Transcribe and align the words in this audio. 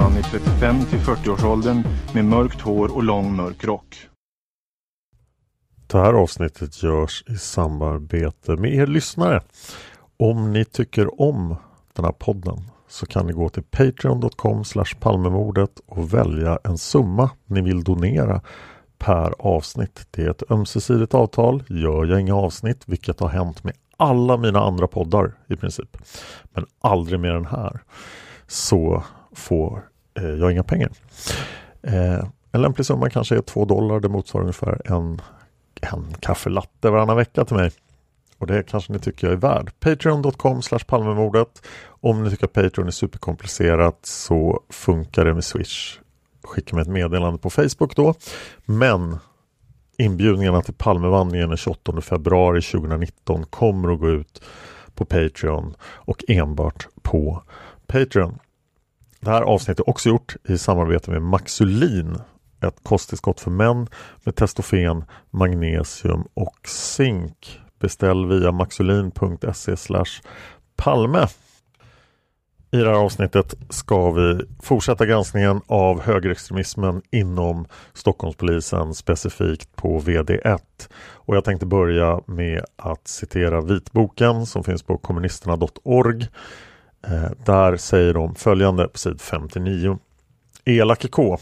Man 0.00 0.16
i 0.16 0.22
35 0.22 0.84
till 0.84 0.98
40-årsåldern 0.98 1.82
med 2.14 2.24
mörkt 2.24 2.60
hår 2.60 2.96
och 2.96 3.02
lång 3.02 3.36
mörk 3.36 3.64
rock. 3.64 4.08
Det 5.86 5.98
här 5.98 6.12
avsnittet 6.12 6.82
görs 6.82 7.24
i 7.26 7.36
samarbete 7.36 8.56
med 8.56 8.74
er 8.74 8.86
lyssnare. 8.86 9.42
Om 10.16 10.52
ni 10.52 10.64
tycker 10.64 11.20
om 11.22 11.56
den 11.92 12.04
här 12.04 12.12
podden 12.12 12.70
så 12.88 13.06
kan 13.06 13.26
ni 13.26 13.32
gå 13.32 13.48
till 13.48 13.62
patreon.com 13.62 14.64
palmemordet 15.00 15.80
och 15.86 16.14
välja 16.14 16.58
en 16.64 16.78
summa 16.78 17.30
ni 17.46 17.60
vill 17.60 17.84
donera 17.84 18.40
per 18.98 19.34
avsnitt. 19.38 20.06
Det 20.10 20.22
är 20.22 20.30
ett 20.30 20.50
ömsesidigt 20.50 21.14
avtal. 21.14 21.62
Gör 21.68 22.04
jag 22.04 22.20
inga 22.20 22.34
avsnitt, 22.34 22.82
vilket 22.86 23.20
har 23.20 23.28
hänt 23.28 23.64
med 23.64 23.74
alla 23.96 24.36
mina 24.36 24.60
andra 24.60 24.86
poddar 24.86 25.32
i 25.48 25.56
princip, 25.56 25.96
men 26.52 26.66
aldrig 26.80 27.20
med 27.20 27.34
den 27.34 27.46
här, 27.46 27.80
så 28.46 29.04
får 29.38 29.88
eh, 30.14 30.24
jag 30.24 30.52
inga 30.52 30.62
pengar. 30.62 30.90
Eh, 31.82 32.24
en 32.52 32.62
lämplig 32.62 32.86
summa 32.86 33.10
kanske 33.10 33.36
är 33.36 33.40
2 33.40 33.64
dollar. 33.64 34.00
Det 34.00 34.08
motsvarar 34.08 34.42
ungefär 34.42 34.80
en, 34.84 35.20
en 35.80 36.14
kaffelatte 36.20 36.90
varannan 36.90 37.16
vecka 37.16 37.44
till 37.44 37.56
mig. 37.56 37.70
Och 38.38 38.46
det 38.46 38.62
kanske 38.62 38.92
ni 38.92 38.98
tycker 38.98 39.26
jag 39.26 39.34
är 39.34 39.40
värd. 39.40 39.70
Patreon.com 39.80 40.60
Palmemordet. 40.86 41.62
Om 42.00 42.24
ni 42.24 42.30
tycker 42.30 42.44
att 42.44 42.52
Patreon 42.52 42.86
är 42.86 42.90
superkomplicerat 42.90 43.98
så 44.02 44.62
funkar 44.70 45.24
det 45.24 45.34
med 45.34 45.44
Swish. 45.44 45.98
Skicka 46.42 46.76
mig 46.76 46.82
ett 46.82 46.88
meddelande 46.88 47.38
på 47.38 47.50
Facebook 47.50 47.96
då. 47.96 48.14
Men 48.64 49.18
inbjudningarna 49.98 50.62
till 50.62 50.74
Palmevandringen 50.74 51.48
den 51.48 51.58
28 51.58 52.00
februari 52.00 52.62
2019 52.62 53.44
kommer 53.44 53.92
att 53.92 54.00
gå 54.00 54.08
ut 54.08 54.42
på 54.94 55.04
Patreon 55.04 55.74
och 55.82 56.24
enbart 56.28 56.88
på 57.02 57.42
Patreon. 57.86 58.38
Det 59.20 59.30
här 59.30 59.42
avsnittet 59.42 59.80
är 59.80 59.90
också 59.90 60.08
gjort 60.08 60.36
i 60.48 60.58
samarbete 60.58 61.10
med 61.10 61.22
Maxulin 61.22 62.18
ett 62.60 62.80
kosttillskott 62.82 63.40
för 63.40 63.50
män 63.50 63.86
med 64.24 64.36
testofen, 64.36 65.04
magnesium 65.30 66.24
och 66.34 66.68
zink. 66.68 67.60
Beställ 67.80 68.26
via 68.26 68.52
maxulin.se 68.52 69.76
palme. 70.76 71.26
I 72.70 72.76
det 72.76 72.88
här 72.90 72.98
avsnittet 72.98 73.54
ska 73.70 74.10
vi 74.10 74.40
fortsätta 74.62 75.06
granskningen 75.06 75.60
av 75.66 76.00
högerextremismen 76.00 77.02
inom 77.10 77.66
Stockholmspolisen 77.94 78.94
specifikt 78.94 79.76
på 79.76 80.00
VD1. 80.00 80.60
Och 80.98 81.36
jag 81.36 81.44
tänkte 81.44 81.66
börja 81.66 82.20
med 82.26 82.64
att 82.76 83.08
citera 83.08 83.60
vitboken 83.60 84.46
som 84.46 84.64
finns 84.64 84.82
på 84.82 84.98
kommunisterna.org. 84.98 86.28
Eh, 87.06 87.30
där 87.44 87.76
säger 87.76 88.14
de 88.14 88.34
följande 88.34 88.88
på 88.88 88.98
sid 88.98 89.20
59. 89.20 89.98
Elake 90.64 91.08
K 91.08 91.38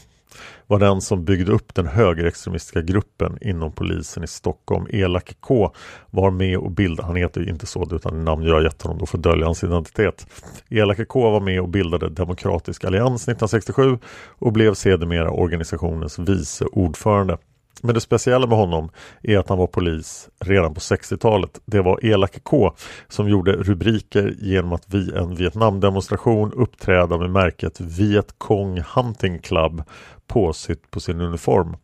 var 0.67 0.79
den 0.79 1.01
som 1.01 1.25
byggde 1.25 1.53
upp 1.53 1.75
den 1.75 1.87
högerextremistiska 1.87 2.81
gruppen 2.83 3.39
inom 3.41 3.73
polisen 3.73 4.25
i 4.25 4.27
Stockholm. 4.27 4.87
Elake 4.91 5.35
K 5.41 5.73
var 6.11 6.31
med 6.31 6.59
och 6.59 6.71
bildade, 6.71 7.07
han 7.07 7.17
heter 7.17 7.41
ju 7.41 7.51
inte 7.51 7.67
så 7.67 7.89
utan 7.93 8.25
namn 8.25 8.43
jag 8.43 8.55
har 8.55 8.63
gett 8.63 8.83
honom 8.83 8.99
då 8.99 9.07
för 9.07 9.19
att 9.19 9.23
dölja 9.23 9.47
hans 9.47 9.65
identitet. 9.65 10.27
Elake 10.69 11.05
K 11.05 11.31
var 11.31 11.41
med 11.41 11.61
och 11.61 11.69
bildade 11.69 12.09
Demokratisk 12.09 12.85
Allians 12.85 13.23
1967 13.23 13.99
och 14.39 14.53
blev 14.53 14.75
sedermera 14.75 15.31
organisationens 15.31 16.19
vice 16.19 16.65
ordförande. 16.65 17.39
Men 17.83 17.95
det 17.95 18.01
speciella 18.01 18.47
med 18.47 18.59
honom 18.59 18.91
är 19.23 19.39
att 19.39 19.49
han 19.49 19.59
var 19.59 19.67
polis 19.67 20.29
redan 20.41 20.75
på 20.75 20.81
60-talet. 20.81 21.61
Det 21.65 21.81
var 21.81 22.05
Elake 22.05 22.41
K 22.41 22.73
som 23.09 23.29
gjorde 23.29 23.53
rubriker 23.53 24.35
genom 24.39 24.73
att 24.73 24.95
vid 24.95 25.15
en 25.15 25.35
Vietnamdemonstration 25.35 26.53
uppträda 26.53 27.19
med 27.19 27.31
märket 27.31 27.81
Viet 27.81 28.35
Cong 28.39 28.83
Hunting 28.95 29.39
Club 29.39 29.83
påsytt 30.27 30.91
på 30.91 31.01
sin 31.01 31.21
uniform. 31.21 31.77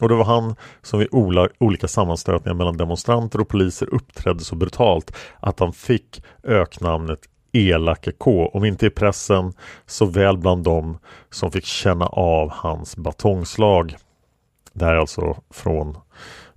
Och 0.00 0.08
det 0.08 0.14
var 0.14 0.24
han 0.24 0.56
som 0.82 0.98
vid 0.98 1.08
olika 1.58 1.88
sammanstötningar 1.88 2.54
mellan 2.54 2.76
demonstranter 2.76 3.40
och 3.40 3.48
poliser 3.48 3.94
uppträdde 3.94 4.44
så 4.44 4.56
brutalt 4.56 5.16
att 5.40 5.60
han 5.60 5.72
fick 5.72 6.22
öknamnet 6.42 7.20
Elake 7.52 8.12
K, 8.12 8.50
om 8.54 8.64
inte 8.64 8.86
i 8.86 8.90
pressen 8.90 9.52
så 9.86 10.06
väl 10.06 10.38
bland 10.38 10.64
dem 10.64 10.98
som 11.30 11.50
fick 11.50 11.64
känna 11.64 12.06
av 12.06 12.50
hans 12.50 12.96
batongslag. 12.96 13.96
Det 14.74 14.84
här 14.84 14.94
är 14.94 14.98
alltså 14.98 15.36
från 15.50 15.96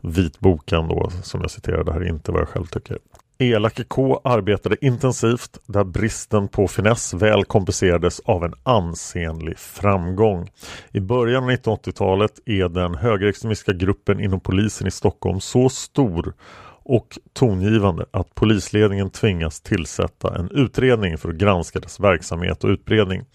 vitboken 0.01 0.87
då 0.87 1.09
som 1.23 1.41
jag 1.41 1.51
citerade 1.51 1.93
här 1.93 2.07
inte 2.07 2.31
vad 2.31 2.41
jag 2.41 2.49
själv 2.49 2.65
tycker. 2.65 2.97
Elake 3.39 3.83
K 3.83 4.21
arbetade 4.23 4.85
intensivt 4.85 5.57
där 5.65 5.83
bristen 5.83 6.47
på 6.47 6.67
finess 6.67 7.13
väl 7.13 7.45
kompenserades 7.45 8.19
av 8.19 8.43
en 8.43 8.53
ansenlig 8.63 9.57
framgång. 9.57 10.49
I 10.91 10.99
början 10.99 11.43
av 11.43 11.49
1980-talet 11.49 12.39
är 12.45 12.69
den 12.69 12.95
högerextremistiska 12.95 13.73
gruppen 13.73 14.19
inom 14.19 14.39
polisen 14.39 14.87
i 14.87 14.91
Stockholm 14.91 15.39
så 15.39 15.69
stor 15.69 16.33
och 16.89 17.17
tongivande 17.33 18.05
att 18.11 18.35
polisledningen 18.35 19.09
tvingas 19.09 19.61
tillsätta 19.61 20.35
en 20.35 20.51
utredning 20.51 21.17
för 21.17 21.29
att 21.29 21.35
granska 21.35 21.79
dess 21.79 21.99
verksamhet 21.99 22.63
och 22.63 22.69
utbredning. 22.69 23.25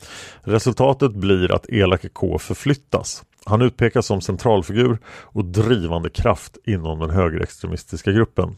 Resultatet 0.43 1.13
blir 1.13 1.53
att 1.53 1.69
Elake 1.69 2.09
K 2.09 2.39
förflyttas. 2.39 3.25
Han 3.45 3.63
utpekas 3.63 4.07
som 4.07 4.21
centralfigur 4.21 4.99
och 5.07 5.45
drivande 5.45 6.11
kraft 6.11 6.59
inom 6.65 6.99
den 6.99 7.11
högerextremistiska 7.11 8.13
gruppen. 8.13 8.57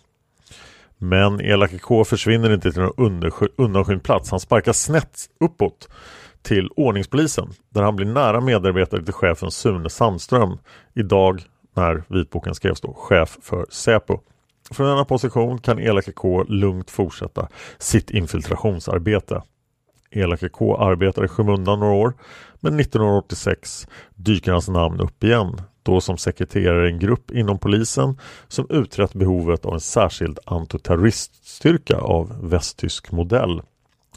Men 0.99 1.41
Elake 1.41 1.79
K 1.79 2.05
försvinner 2.05 2.55
inte 2.55 2.73
till 2.73 2.83
någon 2.83 3.49
undanskymd 3.57 4.03
plats. 4.03 4.31
Han 4.31 4.41
sparkas 4.41 4.83
snett 4.83 5.19
uppåt 5.41 5.89
till 6.43 6.69
ordningspolisen 6.77 7.49
där 7.71 7.83
han 7.83 7.97
blir 7.97 8.07
nära 8.07 8.41
medarbetare 8.41 9.05
till 9.05 9.15
chefen 9.15 9.51
Sune 9.51 9.91
Sandström. 9.91 10.59
Idag 10.95 11.43
när 11.77 12.05
vitboken 12.09 12.55
skrevs 12.55 12.81
då, 12.81 12.95
chef 12.95 13.39
för 13.43 13.67
Säpo. 13.71 14.21
Från 14.71 14.89
denna 14.89 15.05
position 15.05 15.59
kan 15.59 15.79
Elake 15.79 16.13
K 16.13 16.43
lugnt 16.43 16.91
fortsätta 16.91 17.49
sitt 17.79 18.11
infiltrationsarbete. 18.11 19.43
Elake 20.17 20.49
K 20.49 20.77
arbetar 20.77 21.25
i 21.25 21.29
skymundan 21.29 21.81
några 21.81 21.95
år 21.95 22.15
men 22.61 22.81
1986 22.81 23.89
dyker 24.15 24.53
hans 24.53 24.69
namn 24.69 25.01
upp 25.01 25.25
igen 25.25 25.61
då 25.83 26.01
som 26.01 26.19
sekreterare 26.19 26.89
i 26.89 26.93
en 26.93 26.99
grupp 26.99 27.31
inom 27.31 27.59
polisen 27.59 28.19
som 28.49 28.67
utrett 28.71 29.15
behovet 29.15 29.65
av 29.65 29.75
en 29.75 29.81
särskild 29.81 30.39
antiterroriststyrka 30.45 31.97
av 31.97 32.49
västtysk 32.51 33.13
modell. 33.13 33.63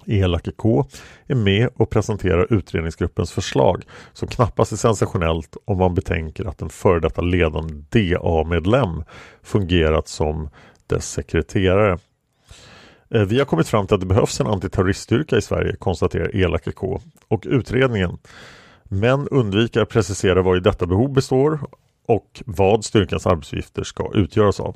Elake 0.06 0.52
K 0.52 0.86
är 1.28 1.36
med 1.36 1.70
och 1.76 1.90
presenterar 1.90 2.54
utredningsgruppens 2.54 3.32
förslag 3.32 3.84
som 4.14 4.28
knappast 4.28 4.72
är 4.72 4.76
sensationellt 4.76 5.58
om 5.66 5.78
man 5.78 5.96
betänker 5.96 6.46
att 6.46 6.62
en 6.62 6.70
före 6.70 7.00
detta 7.00 7.22
ledande 7.22 7.74
DA-medlem 7.74 9.04
fungerat 9.44 10.08
som 10.08 10.50
dess 10.88 11.12
sekreterare. 11.12 12.00
Eh, 13.10 13.22
vi 13.22 13.40
har 13.40 13.46
kommit 13.46 13.68
fram 13.68 13.88
till 13.88 13.96
att 13.96 14.02
det 14.02 14.08
behövs 14.08 14.42
en 14.42 14.48
antiterroriststyrka 14.48 15.38
i 15.38 15.42
Sverige, 15.42 15.76
konstaterar 15.76 16.36
Elake 16.36 16.72
K. 16.72 17.02
Och 17.28 17.44
utredningen 17.50 18.18
men 18.84 19.28
undviker 19.28 19.82
att 19.82 19.90
precisera 19.90 20.42
vad 20.42 20.58
i 20.58 20.60
detta 20.60 20.86
behov 20.86 21.14
består 21.14 21.60
och 22.08 22.44
vad 22.46 22.86
styrkans 22.86 23.28
arbetsuppgifter 23.28 23.84
ska 23.84 24.12
utgöras 24.14 24.60
av. 24.60 24.76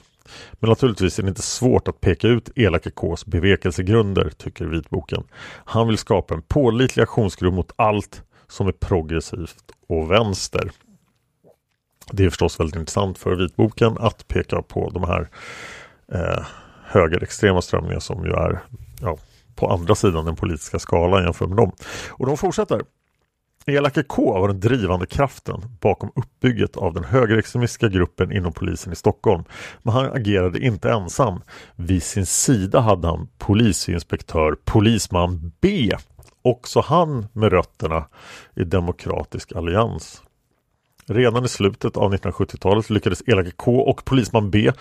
Men 0.53 0.69
naturligtvis 0.69 1.19
är 1.19 1.23
det 1.23 1.29
inte 1.29 1.41
svårt 1.41 1.87
att 1.87 2.01
peka 2.01 2.27
ut 2.27 2.49
Elake 2.55 2.91
Ks 2.91 3.25
bevekelsegrunder, 3.25 4.29
tycker 4.37 4.65
vitboken. 4.65 5.23
Han 5.65 5.87
vill 5.87 5.97
skapa 5.97 6.33
en 6.33 6.41
pålitlig 6.41 7.03
aktionsgrupp 7.03 7.53
mot 7.53 7.71
allt 7.75 8.23
som 8.47 8.67
är 8.67 8.71
progressivt 8.71 9.63
och 9.87 10.11
vänster. 10.11 10.71
Det 12.11 12.25
är 12.25 12.29
förstås 12.29 12.59
väldigt 12.59 12.75
intressant 12.75 13.17
för 13.17 13.35
vitboken 13.35 13.97
att 13.99 14.27
peka 14.27 14.61
på 14.61 14.89
de 14.89 15.03
här 15.03 15.29
eh, 16.11 16.45
högerextrema 16.91 17.61
strömningar 17.61 17.99
som 17.99 18.25
ju 18.25 18.31
är 18.31 18.59
ja, 19.01 19.17
på 19.55 19.69
andra 19.69 19.95
sidan 19.95 20.25
den 20.25 20.35
politiska 20.35 20.79
skalan 20.79 21.23
jämfört 21.23 21.49
med 21.49 21.57
dem. 21.57 21.71
Och 22.09 22.25
de 22.25 22.37
fortsätter. 22.37 22.81
Elake 23.65 24.03
K 24.03 24.39
var 24.39 24.47
den 24.47 24.59
drivande 24.59 25.05
kraften 25.05 25.61
bakom 25.81 26.11
uppbygget 26.15 26.77
av 26.77 26.93
den 26.93 27.03
högerextremistiska 27.03 27.87
gruppen 27.87 28.31
inom 28.31 28.53
polisen 28.53 28.93
i 28.93 28.95
Stockholm. 28.95 29.43
Men 29.83 29.93
han 29.93 30.05
agerade 30.05 30.59
inte 30.59 30.91
ensam. 30.91 31.41
Vid 31.75 32.03
sin 32.03 32.25
sida 32.25 32.79
hade 32.79 33.07
han 33.07 33.27
polisinspektör 33.37 34.55
Polisman 34.65 35.51
B. 35.61 35.91
Också 36.41 36.81
han 36.81 37.27
med 37.33 37.51
rötterna 37.51 38.05
i 38.55 38.63
Demokratisk 38.63 39.55
allians. 39.55 40.23
Redan 41.13 41.45
i 41.45 41.47
slutet 41.47 41.97
av 41.97 42.13
1970-talet 42.13 42.89
lyckades 42.89 43.23
Elake 43.27 43.51
K 43.55 43.81
och 43.81 44.05
polisman 44.05 44.51
B 44.51 44.71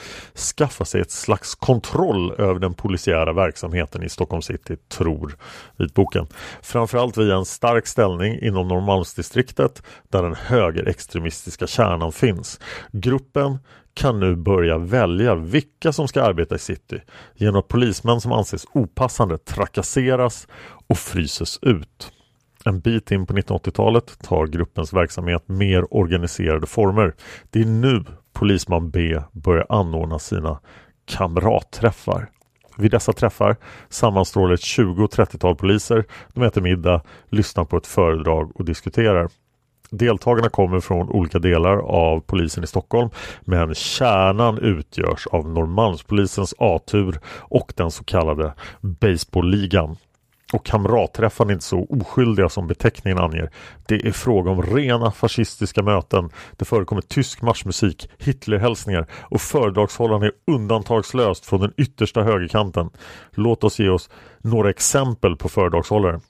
skaffa 0.56 0.84
sig 0.84 1.00
ett 1.00 1.10
slags 1.10 1.54
kontroll 1.54 2.32
över 2.38 2.60
den 2.60 2.74
polisiära 2.74 3.32
verksamheten 3.32 4.02
i 4.02 4.08
Stockholm 4.08 4.42
city, 4.42 4.76
tror 4.76 5.36
vitboken. 5.76 6.26
Framförallt 6.62 7.16
via 7.16 7.36
en 7.36 7.44
stark 7.44 7.86
ställning 7.86 8.38
inom 8.42 8.68
Norrmalmsdistriktet 8.68 9.82
där 10.08 10.22
den 10.22 10.34
högerextremistiska 10.34 11.66
kärnan 11.66 12.12
finns. 12.12 12.60
Gruppen 12.92 13.58
kan 13.94 14.20
nu 14.20 14.36
börja 14.36 14.78
välja 14.78 15.34
vilka 15.34 15.92
som 15.92 16.08
ska 16.08 16.22
arbeta 16.22 16.54
i 16.54 16.58
city 16.58 17.00
genom 17.36 17.56
att 17.56 17.68
polismän 17.68 18.20
som 18.20 18.32
anses 18.32 18.66
opassande 18.72 19.38
trakasseras 19.38 20.48
och 20.88 20.98
fryses 20.98 21.58
ut. 21.62 22.12
En 22.64 22.80
bit 22.80 23.10
in 23.10 23.26
på 23.26 23.32
1980-talet 23.32 24.18
tar 24.22 24.46
gruppens 24.46 24.92
verksamhet 24.92 25.48
mer 25.48 25.94
organiserade 25.94 26.66
former. 26.66 27.14
Det 27.50 27.60
är 27.60 27.64
nu 27.64 28.04
Polisman 28.32 28.90
B 28.90 29.20
börjar 29.32 29.66
anordna 29.68 30.18
sina 30.18 30.60
kamratträffar. 31.04 32.30
Vid 32.76 32.90
dessa 32.90 33.12
träffar 33.12 33.56
sammanstrålar 33.88 34.54
ett 34.54 34.60
20-30-tal 34.60 35.56
poliser. 35.56 36.04
De 36.34 36.42
äter 36.42 36.60
middag, 36.60 37.02
lyssnar 37.28 37.64
på 37.64 37.76
ett 37.76 37.86
föredrag 37.86 38.52
och 38.54 38.64
diskuterar. 38.64 39.28
Deltagarna 39.90 40.48
kommer 40.48 40.80
från 40.80 41.08
olika 41.08 41.38
delar 41.38 41.76
av 41.76 42.20
polisen 42.20 42.64
i 42.64 42.66
Stockholm 42.66 43.10
men 43.40 43.74
kärnan 43.74 44.58
utgörs 44.58 45.26
av 45.26 45.48
Norrmalmspolisens 45.48 46.54
A-tur 46.58 47.20
och 47.26 47.72
den 47.76 47.90
så 47.90 48.04
kallade 48.04 48.54
Baseballligan 48.80 49.96
och 50.52 50.66
kamratträffarna 50.66 51.50
är 51.50 51.52
inte 51.52 51.64
så 51.64 51.86
oskyldiga 51.90 52.48
som 52.48 52.66
beteckningen 52.66 53.18
anger. 53.18 53.50
Det 53.88 54.06
är 54.06 54.12
fråga 54.12 54.50
om 54.50 54.62
rena 54.62 55.10
fascistiska 55.10 55.82
möten. 55.82 56.30
Det 56.56 56.64
förekommer 56.64 57.02
tysk 57.02 57.42
marschmusik, 57.42 58.10
Hitlerhälsningar 58.18 59.06
och 59.12 59.40
föredragshållaren 59.40 60.22
är 60.22 60.32
undantagslöst 60.46 61.46
från 61.46 61.60
den 61.60 61.72
yttersta 61.76 62.22
högerkanten. 62.22 62.90
Låt 63.34 63.64
oss 63.64 63.78
ge 63.78 63.88
oss 63.88 64.10
några 64.38 64.70
exempel 64.70 65.36
på 65.36 65.48
föredragshållare. 65.48 66.20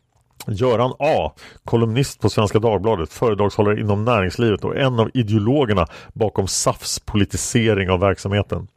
Göran 0.47 0.93
A, 0.99 1.33
kolumnist 1.65 2.21
på 2.21 2.31
Svenska 2.31 2.59
Dagbladet, 2.59 3.13
föredragshållare 3.13 3.81
inom 3.81 4.05
näringslivet 4.05 4.65
och 4.65 4.77
en 4.77 5.01
av 5.01 5.11
ideologerna 5.15 5.87
bakom 6.13 6.49
SAFs 6.49 7.01
politisering 7.01 7.91
av 7.91 8.01
verksamheten. 8.01 8.69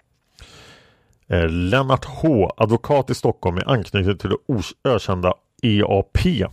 Eh, 1.33 1.49
Lennart 1.49 2.05
H, 2.05 2.53
advokat 2.57 3.09
i 3.09 3.15
Stockholm 3.15 3.55
med 3.55 3.67
anknytning 3.67 4.17
till 4.17 4.29
det 4.29 4.89
ökända 4.89 5.33
EAP. 5.63 6.45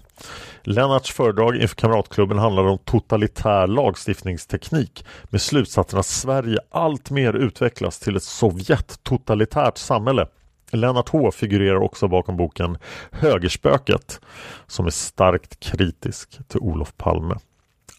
Lennarts 0.62 1.12
föredrag 1.12 1.56
inför 1.56 1.76
Kamratklubben 1.76 2.38
handlade 2.38 2.68
om 2.68 2.78
totalitär 2.78 3.66
lagstiftningsteknik 3.66 5.04
med 5.24 5.40
slutsatsen 5.40 5.98
att 5.98 6.06
Sverige 6.06 6.58
alltmer 6.70 7.36
utvecklas 7.36 7.98
till 7.98 8.16
ett 8.16 8.22
Sovjet-totalitärt 8.22 9.78
samhälle. 9.78 10.26
Lennart 10.72 11.08
H 11.08 11.30
figurerar 11.30 11.82
också 11.82 12.08
bakom 12.08 12.36
boken 12.36 12.78
Högerspöket 13.10 14.20
som 14.66 14.86
är 14.86 14.90
starkt 14.90 15.60
kritisk 15.60 16.48
till 16.48 16.60
Olof 16.60 16.96
Palme. 16.96 17.34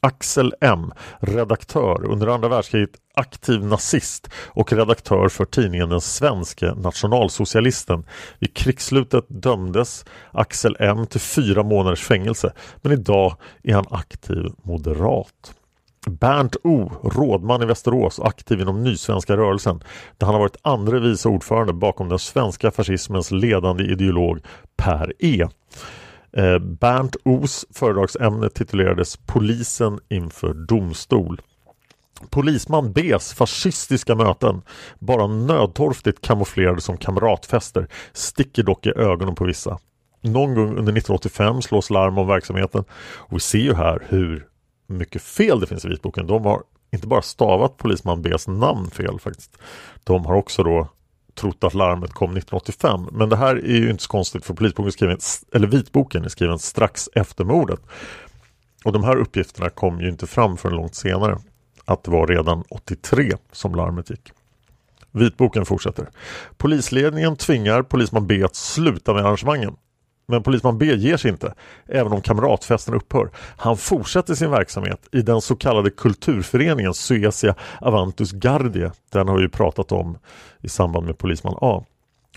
Axel 0.03 0.53
M, 0.61 0.91
redaktör 1.19 2.05
under 2.05 2.27
andra 2.27 2.49
världskriget 2.49 2.89
aktiv 3.13 3.65
nazist 3.65 4.29
och 4.47 4.73
redaktör 4.73 5.29
för 5.29 5.45
tidningen 5.45 5.89
Den 5.89 6.01
svenske 6.01 6.73
nationalsocialisten. 6.73 8.03
Vid 8.39 8.53
krigsslutet 8.53 9.25
dömdes 9.27 10.05
Axel 10.31 10.75
M 10.79 11.07
till 11.07 11.19
fyra 11.19 11.63
månaders 11.63 12.03
fängelse 12.03 12.53
men 12.81 12.91
idag 12.91 13.37
är 13.63 13.73
han 13.73 13.85
aktiv 13.89 14.45
moderat. 14.63 15.53
Bernt 16.07 16.55
O, 16.63 16.91
rådman 17.03 17.63
i 17.63 17.65
Västerås 17.65 18.19
och 18.19 18.27
aktiv 18.27 18.61
inom 18.61 18.83
Nysvenska 18.83 19.37
rörelsen 19.37 19.83
där 20.17 20.25
han 20.25 20.35
har 20.35 20.41
varit 20.41 20.57
andre 20.61 20.99
vice 20.99 21.29
ordförande 21.29 21.73
bakom 21.73 22.09
den 22.09 22.19
svenska 22.19 22.71
fascismens 22.71 23.31
ledande 23.31 23.83
ideolog 23.83 24.39
Per 24.75 25.13
E. 25.19 25.47
Eh, 26.33 26.59
Bernt 26.59 27.15
Os 27.25 27.65
föredragsämne 27.73 28.49
titulerades 28.49 29.17
Polisen 29.17 29.99
inför 30.09 30.53
domstol. 30.53 31.41
Polisman 32.29 32.93
Bs 32.93 33.33
fascistiska 33.33 34.15
möten, 34.15 34.61
bara 34.99 35.27
nödtorftigt 35.27 36.21
kamouflerade 36.21 36.81
som 36.81 36.97
kamratfester, 36.97 37.87
sticker 38.13 38.63
dock 38.63 38.85
i 38.85 38.89
ögonen 38.89 39.35
på 39.35 39.45
vissa. 39.45 39.79
Någon 40.21 40.55
gång 40.55 40.67
under 40.67 40.93
1985 40.93 41.61
slås 41.61 41.89
larm 41.89 42.17
om 42.17 42.27
verksamheten 42.27 42.83
och 43.15 43.35
vi 43.35 43.39
ser 43.39 43.59
ju 43.59 43.73
här 43.73 44.05
hur 44.09 44.47
mycket 44.87 45.21
fel 45.21 45.59
det 45.59 45.67
finns 45.67 45.85
i 45.85 45.87
vitboken. 45.87 46.27
De 46.27 46.45
har 46.45 46.63
inte 46.91 47.07
bara 47.07 47.21
stavat 47.21 47.77
polisman 47.77 48.21
Bs 48.21 48.47
namn 48.47 48.89
fel 48.91 49.19
faktiskt. 49.19 49.57
De 50.03 50.25
har 50.25 50.35
också 50.35 50.63
då 50.63 50.87
trott 51.41 51.63
att 51.63 51.73
larmet 51.73 52.13
kom 52.13 52.31
1985. 52.31 53.07
Men 53.11 53.29
det 53.29 53.35
här 53.35 53.55
är 53.55 53.77
ju 53.77 53.89
inte 53.89 54.03
så 54.03 54.09
konstigt 54.09 54.45
för 54.45 54.53
polisboken 54.53 54.91
skriven, 54.91 55.17
eller 55.53 55.67
vitboken 55.67 56.25
är 56.25 56.29
skriven 56.29 56.59
strax 56.59 57.09
efter 57.15 57.43
mordet. 57.43 57.79
Och 58.85 58.91
de 58.91 59.03
här 59.03 59.17
uppgifterna 59.17 59.69
kom 59.69 60.01
ju 60.01 60.09
inte 60.09 60.27
fram 60.27 60.57
förrän 60.57 60.75
långt 60.75 60.95
senare. 60.95 61.37
Att 61.85 62.03
det 62.03 62.11
var 62.11 62.27
redan 62.27 62.63
83 62.69 63.31
som 63.51 63.75
larmet 63.75 64.09
gick. 64.09 64.31
Vitboken 65.11 65.65
fortsätter. 65.65 66.09
Polisledningen 66.57 67.35
tvingar 67.35 67.83
polisman 67.83 68.27
B 68.27 68.43
att 68.43 68.55
sluta 68.55 69.13
med 69.13 69.25
arrangemangen. 69.25 69.75
Men 70.31 70.43
polisman 70.43 70.77
B 70.77 70.85
ger 70.85 71.17
sig 71.17 71.31
inte, 71.31 71.53
även 71.87 72.11
om 72.11 72.21
kamratfesten 72.21 72.93
upphör. 72.93 73.29
Han 73.57 73.77
fortsätter 73.77 74.35
sin 74.35 74.51
verksamhet 74.51 75.07
i 75.11 75.21
den 75.21 75.41
så 75.41 75.55
kallade 75.55 75.89
kulturföreningen 75.89 76.93
Suecia 76.93 77.55
Avantus 77.81 78.31
Gardie. 78.31 78.91
Den 79.11 79.27
har 79.27 79.37
vi 79.37 79.49
pratat 79.49 79.91
om 79.91 80.17
i 80.61 80.69
samband 80.69 81.05
med 81.05 81.17
polisman 81.17 81.57
A. 81.61 81.83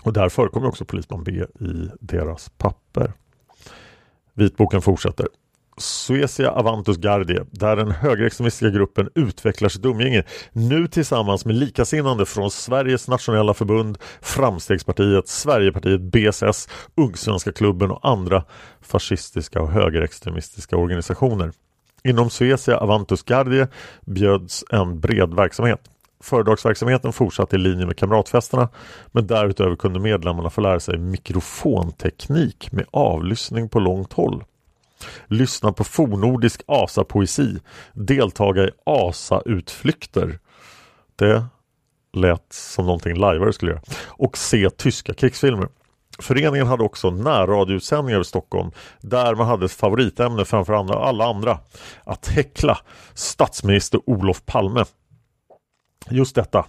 Och 0.03 0.13
där 0.13 0.29
förekommer 0.29 0.67
också 0.67 0.85
polisman 0.85 1.23
B 1.23 1.31
i 1.59 1.89
deras 1.99 2.49
papper. 2.49 3.13
Vitboken 4.33 4.81
fortsätter. 4.81 5.27
Suecia 5.77 6.51
Avantus 6.51 6.97
Gardie 6.97 7.45
där 7.51 7.75
den 7.75 7.91
högerextremistiska 7.91 8.69
gruppen 8.69 9.09
utvecklar 9.15 9.69
sitt 9.69 9.85
umgänge 9.85 10.23
nu 10.51 10.87
tillsammans 10.87 11.45
med 11.45 11.55
likasinnande 11.55 12.25
från 12.25 12.51
Sveriges 12.51 13.07
nationella 13.07 13.53
förbund, 13.53 13.97
Framstegspartiet, 14.21 15.27
Sverigepartiet, 15.27 16.01
BSS, 16.01 16.69
Ungsvenska 16.95 17.51
klubben 17.51 17.91
och 17.91 18.09
andra 18.09 18.43
fascistiska 18.81 19.61
och 19.61 19.71
högerextremistiska 19.71 20.77
organisationer. 20.77 21.51
Inom 22.03 22.29
Suecia 22.29 22.77
Avantus 22.77 23.23
Gardie 23.23 23.67
bjöds 24.05 24.63
en 24.69 24.99
bred 24.99 25.33
verksamhet. 25.33 25.81
Föredragsverksamheten 26.23 27.13
fortsatte 27.13 27.55
i 27.55 27.59
linje 27.59 27.85
med 27.85 27.97
kamratfesterna 27.97 28.69
men 29.11 29.27
därutöver 29.27 29.75
kunde 29.75 29.99
medlemmarna 29.99 30.49
få 30.49 30.61
lära 30.61 30.79
sig 30.79 30.97
mikrofonteknik 30.97 32.71
med 32.71 32.85
avlyssning 32.91 33.69
på 33.69 33.79
långt 33.79 34.13
håll. 34.13 34.43
Lyssna 35.27 35.73
på 35.73 35.83
fornordisk 35.83 36.61
asapoesi, 36.67 37.59
deltaga 37.93 38.63
i 38.63 38.71
asautflykter. 38.85 40.39
Det 41.15 41.45
lät 42.13 42.53
som 42.53 42.85
någonting 42.85 43.15
lajvare 43.15 43.53
skulle 43.53 43.71
göra. 43.71 43.81
Och 44.05 44.37
se 44.37 44.69
tyska 44.69 45.13
krigsfilmer. 45.13 45.67
Föreningen 46.19 46.67
hade 46.67 46.83
också 46.83 47.09
närradioutsändningar 47.09 48.21
i 48.21 48.25
Stockholm 48.25 48.71
där 49.01 49.35
man 49.35 49.47
hade 49.47 49.65
ett 49.65 49.71
favoritämne 49.71 50.45
framför 50.45 50.73
andra, 50.73 50.95
alla 50.95 51.25
andra. 51.25 51.59
Att 52.03 52.27
häckla 52.27 52.77
statsminister 53.13 54.09
Olof 54.09 54.45
Palme. 54.45 54.85
Just 56.09 56.35
detta, 56.35 56.65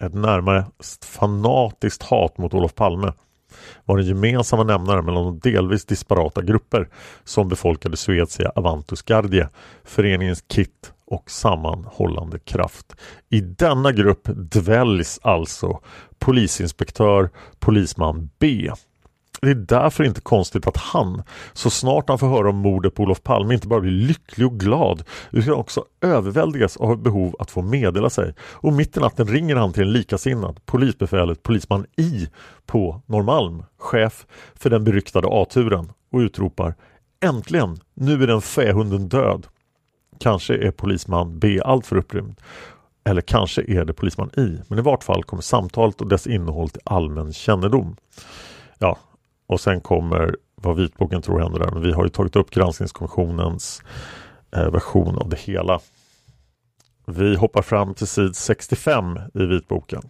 ett 0.00 0.14
närmare 0.14 0.66
fanatiskt 1.04 2.02
hat 2.02 2.38
mot 2.38 2.54
Olof 2.54 2.74
Palme 2.74 3.12
var 3.84 3.96
den 3.96 4.06
gemensamma 4.06 4.64
nämnaren 4.64 5.04
mellan 5.04 5.24
de 5.24 5.50
delvis 5.50 5.84
disparata 5.84 6.42
grupper 6.42 6.88
som 7.24 7.48
befolkade 7.48 7.96
Suecia 7.96 8.52
Avantus 8.54 9.02
Gardie, 9.02 9.48
föreningens 9.84 10.44
kit 10.48 10.92
och 11.06 11.30
sammanhållande 11.30 12.38
kraft. 12.38 12.86
I 13.30 13.40
denna 13.40 13.92
grupp 13.92 14.28
dväljs 14.34 15.20
alltså 15.22 15.80
polisinspektör 16.18 17.30
polisman 17.58 18.30
B 18.38 18.70
det 19.40 19.50
är 19.50 19.54
därför 19.54 20.04
inte 20.04 20.20
konstigt 20.20 20.66
att 20.66 20.76
han, 20.76 21.22
så 21.52 21.70
snart 21.70 22.08
han 22.08 22.18
får 22.18 22.28
höra 22.28 22.48
om 22.48 22.56
mordet 22.56 22.94
på 22.94 23.02
Olof 23.02 23.22
Palme, 23.22 23.54
inte 23.54 23.68
bara 23.68 23.80
blir 23.80 23.90
lycklig 23.90 24.46
och 24.46 24.60
glad 24.60 25.02
utan 25.30 25.54
också 25.54 25.84
överväldigas 26.00 26.76
av 26.76 26.92
ett 26.92 27.00
behov 27.00 27.36
att 27.38 27.50
få 27.50 27.62
meddela 27.62 28.10
sig. 28.10 28.34
Och 28.40 28.72
mitt 28.72 28.96
i 28.96 29.00
natten 29.00 29.26
ringer 29.28 29.56
han 29.56 29.72
till 29.72 29.82
en 29.82 29.92
likasinnad, 29.92 30.60
polisbefälet 30.66 31.42
polisman 31.42 31.86
I 31.96 32.28
på 32.66 33.02
Norrmalm, 33.06 33.62
chef 33.78 34.26
för 34.54 34.70
den 34.70 34.84
beryktade 34.84 35.28
A-turen 35.30 35.92
och 36.12 36.18
utropar 36.18 36.74
Äntligen! 37.20 37.80
Nu 37.94 38.22
är 38.22 38.26
den 38.26 38.40
fähunden 38.40 39.08
död. 39.08 39.46
Kanske 40.20 40.54
är 40.54 40.70
polisman 40.70 41.38
B 41.38 41.60
alltför 41.64 41.96
upprymd. 41.96 42.40
Eller 43.04 43.20
kanske 43.20 43.62
är 43.62 43.84
det 43.84 43.92
polisman 43.92 44.30
I, 44.36 44.58
men 44.68 44.78
i 44.78 44.82
vart 44.82 45.04
fall 45.04 45.24
kommer 45.24 45.42
samtalet 45.42 46.00
och 46.00 46.08
dess 46.08 46.26
innehåll 46.26 46.68
till 46.68 46.82
allmän 46.84 47.32
kännedom. 47.32 47.96
Ja, 48.78 48.98
och 49.48 49.60
sen 49.60 49.80
kommer 49.80 50.36
vad 50.54 50.76
vitboken 50.76 51.22
tror 51.22 51.40
händer 51.40 51.58
där. 51.58 51.70
Men 51.70 51.82
vi 51.82 51.92
har 51.92 52.04
ju 52.04 52.08
tagit 52.08 52.36
upp 52.36 52.50
granskningskommissionens 52.50 53.82
eh, 54.56 54.70
version 54.70 55.18
av 55.18 55.28
det 55.28 55.38
hela. 55.38 55.80
Vi 57.06 57.36
hoppar 57.36 57.62
fram 57.62 57.94
till 57.94 58.06
sid 58.06 58.36
65 58.36 59.18
i 59.34 59.44
vitboken. 59.44 60.02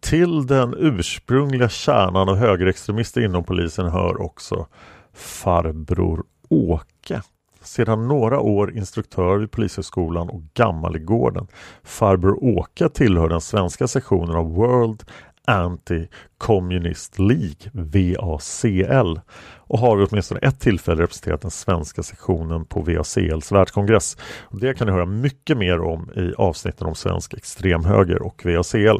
Till 0.00 0.46
den 0.46 0.74
ursprungliga 0.78 1.68
kärnan 1.68 2.28
av 2.28 2.36
högerextremister 2.36 3.20
inom 3.20 3.44
polisen 3.44 3.86
hör 3.86 4.22
också 4.22 4.66
farbror 5.14 6.24
Åke. 6.48 7.22
Sedan 7.62 8.08
några 8.08 8.40
år 8.40 8.76
instruktör 8.76 9.38
vid 9.38 9.50
Polishögskolan 9.50 10.28
och 10.28 10.42
Gammalgården. 10.54 11.46
Farbror 11.82 12.44
Åke 12.44 12.88
tillhör 12.88 13.28
den 13.28 13.40
svenska 13.40 13.88
sektionen 13.88 14.36
av 14.36 14.54
World 14.54 15.02
Anti-Communist 15.46 17.18
League, 17.18 17.70
VACL 17.72 19.20
och 19.56 19.78
har 19.78 19.96
vid 19.96 20.08
åtminstone 20.10 20.40
ett 20.40 20.60
tillfälle 20.60 21.02
representerat 21.02 21.40
den 21.40 21.50
svenska 21.50 22.02
sektionen 22.02 22.64
på 22.64 22.80
VACLs 22.80 23.52
världskongress. 23.52 24.16
Och 24.42 24.60
det 24.60 24.74
kan 24.74 24.86
ni 24.86 24.92
höra 24.92 25.06
mycket 25.06 25.58
mer 25.58 25.80
om 25.80 26.10
i 26.16 26.34
avsnitten 26.38 26.86
om 26.86 26.94
svensk 26.94 27.34
extremhöger 27.34 28.22
och 28.22 28.42
VACL. 28.44 28.98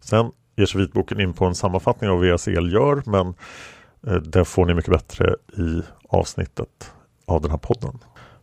Sen 0.00 0.30
ger 0.56 0.66
sig 0.66 0.80
vitboken 0.80 1.20
in 1.20 1.32
på 1.32 1.44
en 1.44 1.54
sammanfattning 1.54 2.10
av 2.10 2.18
vad 2.18 2.28
VACL 2.28 2.72
gör 2.72 3.02
men 3.06 3.34
eh, 4.06 4.22
det 4.22 4.44
får 4.44 4.66
ni 4.66 4.74
mycket 4.74 4.90
bättre 4.90 5.36
i 5.56 5.82
avsnittet 6.08 6.92
av 7.26 7.42
den 7.42 7.50
här 7.50 7.58
podden. 7.58 7.98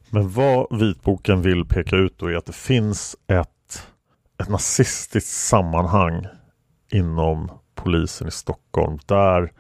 Men 0.10 0.30
vad 0.30 0.80
vitboken 0.80 1.42
vill 1.42 1.66
peka 1.66 1.96
ut 1.96 2.18
då 2.18 2.28
är 2.28 2.36
att 2.36 2.46
det 2.46 2.56
finns 2.56 3.16
ett 3.28 3.55
ett 4.38 4.50
nazistiskt 4.50 5.30
sammanhang 5.30 6.26
inom 6.92 7.52
polisen 7.76 8.28
i 8.28 8.32
Stockholm 8.32 9.00
där 9.06 9.52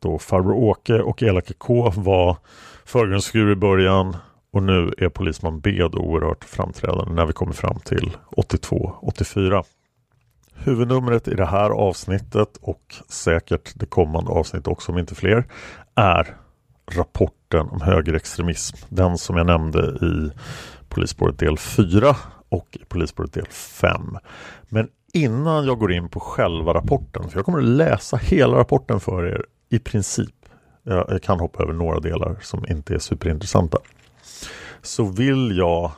då 0.00 0.18
farbror 0.18 0.54
Åke 0.54 1.00
och 1.00 1.22
Elake 1.22 1.54
K 1.54 1.92
var 1.96 2.36
förgrundsfigur 2.84 3.52
i 3.52 3.56
början 3.56 4.16
och 4.52 4.62
nu 4.62 4.94
är 4.98 5.08
polisman 5.08 5.60
B 5.60 5.88
då 5.92 5.98
oerhört 5.98 6.44
framträdande 6.44 7.14
när 7.14 7.26
vi 7.26 7.32
kommer 7.32 7.52
fram 7.52 7.80
till 7.80 8.16
82-84. 8.36 9.64
Huvudnumret 10.54 11.28
i 11.28 11.34
det 11.34 11.46
här 11.46 11.70
avsnittet 11.70 12.56
och 12.60 12.94
säkert 13.08 13.72
det 13.74 13.86
kommande 13.86 14.30
avsnittet 14.30 14.68
också 14.68 14.92
om 14.92 14.98
inte 14.98 15.14
fler 15.14 15.46
är 15.94 16.36
rapporten 16.92 17.68
om 17.68 17.80
högerextremism. 17.80 18.76
Den 18.88 19.18
som 19.18 19.36
jag 19.36 19.46
nämnde 19.46 19.80
i 19.80 20.30
Polisspåret 20.88 21.38
del 21.38 21.58
4 21.58 22.16
och 22.48 22.66
i 22.80 22.84
Polisspåret 22.84 23.32
del 23.32 23.46
5. 23.46 24.18
Men 24.68 24.88
innan 25.12 25.66
jag 25.66 25.78
går 25.78 25.92
in 25.92 26.08
på 26.08 26.20
själva 26.20 26.74
rapporten, 26.74 27.28
för 27.28 27.38
jag 27.38 27.44
kommer 27.44 27.58
att 27.58 27.64
läsa 27.64 28.16
hela 28.16 28.56
rapporten 28.56 29.00
för 29.00 29.26
er 29.26 29.44
i 29.68 29.78
princip. 29.78 30.34
Jag, 30.82 31.04
jag 31.08 31.22
kan 31.22 31.40
hoppa 31.40 31.62
över 31.62 31.72
några 31.72 32.00
delar 32.00 32.38
som 32.42 32.66
inte 32.68 32.94
är 32.94 32.98
superintressanta. 32.98 33.78
Så 34.82 35.04
vill 35.04 35.56
jag 35.56 35.92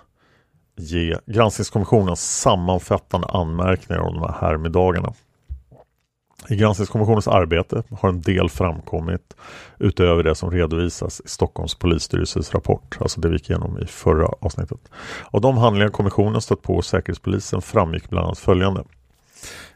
ge 0.76 1.16
Granskningskommissionen 1.26 2.16
sammanfattande 2.16 3.26
anmärkningar 3.26 4.00
om 4.00 4.14
de 4.14 4.22
här 4.22 4.40
härmiddagarna. 4.40 5.12
I 6.48 6.56
Granskningskommissionens 6.56 7.28
arbete 7.28 7.82
har 8.00 8.08
en 8.08 8.20
del 8.20 8.48
framkommit 8.48 9.36
utöver 9.78 10.22
det 10.22 10.34
som 10.34 10.50
redovisas 10.50 11.20
i 11.24 11.28
Stockholms 11.28 11.74
polisstyrelses 11.74 12.54
rapport, 12.54 12.96
alltså 13.00 13.20
det 13.20 13.28
vi 13.28 13.34
gick 13.34 13.50
igenom 13.50 13.78
i 13.78 13.86
förra 13.86 14.26
avsnittet. 14.26 14.78
Av 15.30 15.40
de 15.40 15.56
handlingar 15.56 15.88
kommissionen 15.88 16.40
stött 16.40 16.62
på 16.62 16.82
Säkerhetspolisen 16.82 17.62
framgick 17.62 18.08
bland 18.08 18.26
annat 18.26 18.38
följande. 18.38 18.84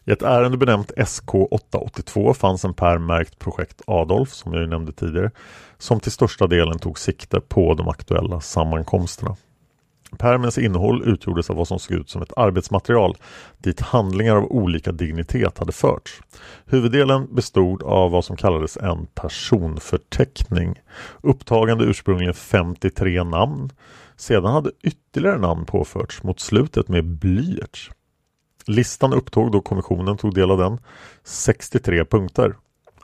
I 0.05 0.11
ett 0.11 0.23
ärende 0.23 0.57
benämnt 0.57 0.93
SK882 0.97 2.35
fanns 2.35 2.65
en 2.65 2.75
pärm 2.75 3.07
märkt 3.07 3.39
projekt 3.39 3.83
Adolf, 3.87 4.33
som 4.33 4.53
jag 4.53 4.69
nämnde 4.69 4.93
tidigare, 4.93 5.31
som 5.79 6.01
till 6.01 6.13
största 6.13 6.47
delen 6.47 6.79
tog 6.79 6.99
sikte 6.99 7.41
på 7.41 7.75
de 7.75 7.89
aktuella 7.89 8.41
sammankomsterna. 8.41 9.37
Pärmens 10.17 10.59
innehåll 10.59 11.03
utgjordes 11.09 11.51
av 11.51 11.57
vad 11.57 11.69
som 11.69 11.79
såg 11.79 11.97
ut 11.97 12.11
som 12.11 12.23
ett 12.23 12.33
arbetsmaterial 12.37 13.17
dit 13.59 13.81
handlingar 13.81 14.37
av 14.37 14.53
olika 14.53 14.93
dignitet 14.93 15.59
hade 15.59 15.73
förts. 15.73 16.21
Huvuddelen 16.67 17.35
bestod 17.35 17.83
av 17.83 18.11
vad 18.11 18.25
som 18.25 18.37
kallades 18.37 18.77
en 18.77 19.07
personförteckning 19.07 20.81
upptagande 21.23 21.85
ursprungligen 21.85 22.35
53 22.35 23.25
namn. 23.25 23.71
Sedan 24.17 24.53
hade 24.53 24.71
ytterligare 24.83 25.39
namn 25.39 25.65
påförts 25.67 26.23
mot 26.23 26.41
slutet 26.41 26.89
med 26.89 27.05
blyerts. 27.05 27.91
Listan 28.67 29.13
upptog 29.13 29.53
då 29.53 29.61
kommissionen 29.61 30.17
tog 30.17 30.35
del 30.35 30.51
av 30.51 30.59
den 30.59 30.79
63 31.25 32.05
punkter. 32.05 32.55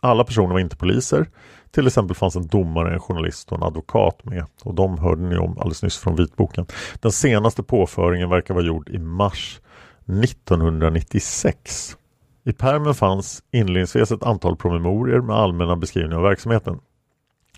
Alla 0.01 0.25
personer 0.25 0.53
var 0.53 0.61
inte 0.61 0.77
poliser 0.77 1.27
till 1.75 1.87
exempel 1.87 2.17
fanns 2.17 2.37
en 2.37 2.47
domare, 2.47 2.95
en 2.95 3.01
journalist 3.01 3.53
och 3.53 3.59
en 3.59 3.63
advokat 3.63 4.25
med 4.25 4.45
och 4.65 4.75
de 4.75 4.99
hörde 4.99 5.23
ni 5.23 5.37
om 5.37 5.59
alldeles 5.59 5.83
nyss 5.83 5.99
från 5.99 6.17
vitboken. 6.17 6.67
Den 7.01 7.13
senaste 7.13 7.63
påföringen 7.63 8.31
verkar 8.31 8.55
vara 8.55 8.65
gjord 8.65 8.89
i 8.89 8.99
mars 8.99 9.61
1996. 10.25 11.97
I 12.45 12.53
permen 12.53 12.95
fanns 12.95 13.43
inledningsvis 13.51 14.11
ett 14.11 14.23
antal 14.23 14.57
promemorier 14.57 15.21
med 15.21 15.37
allmänna 15.37 15.77
beskrivningar 15.77 16.17
av 16.17 16.23
verksamheten. 16.23 16.81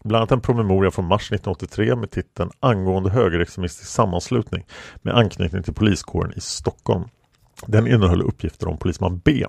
Bland 0.04 0.20
annat 0.20 0.32
en 0.32 0.40
promemoria 0.40 0.90
från 0.90 1.04
mars 1.04 1.32
1983 1.32 1.96
med 1.96 2.10
titeln 2.10 2.50
angående 2.60 3.10
högerextremistisk 3.10 3.90
sammanslutning 3.90 4.66
med 5.02 5.16
anknytning 5.16 5.62
till 5.62 5.74
poliskåren 5.74 6.32
i 6.36 6.40
Stockholm. 6.40 7.04
Den 7.66 7.86
innehöll 7.86 8.22
uppgifter 8.22 8.68
om 8.68 8.78
polisman 8.78 9.20
B. 9.24 9.46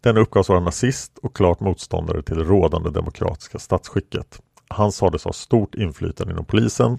Den 0.00 0.16
uppgavs 0.16 0.48
vara 0.48 0.60
nazist 0.60 1.18
och 1.22 1.36
klart 1.36 1.60
motståndare 1.60 2.22
till 2.22 2.38
det 2.38 2.44
rådande 2.44 2.90
demokratiska 2.90 3.58
statsskicket. 3.58 4.40
Han 4.68 4.92
sades 4.92 5.24
ha 5.24 5.32
stort 5.32 5.74
inflytande 5.74 6.32
inom 6.32 6.44
polisen, 6.44 6.98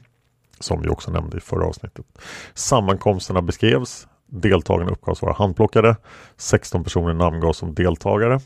som 0.60 0.82
vi 0.82 0.90
också 0.90 1.12
nämnde 1.12 1.38
i 1.38 1.40
förra 1.40 1.66
avsnittet. 1.66 2.06
Sammankomsterna 2.54 3.42
beskrevs, 3.42 4.08
deltagarna 4.28 4.92
uppgavs 4.92 5.22
vara 5.22 5.34
handplockade, 5.34 5.96
16 6.38 6.84
personer 6.84 7.14
namngavs 7.14 7.58
som 7.58 7.74
deltagare. 7.74 8.40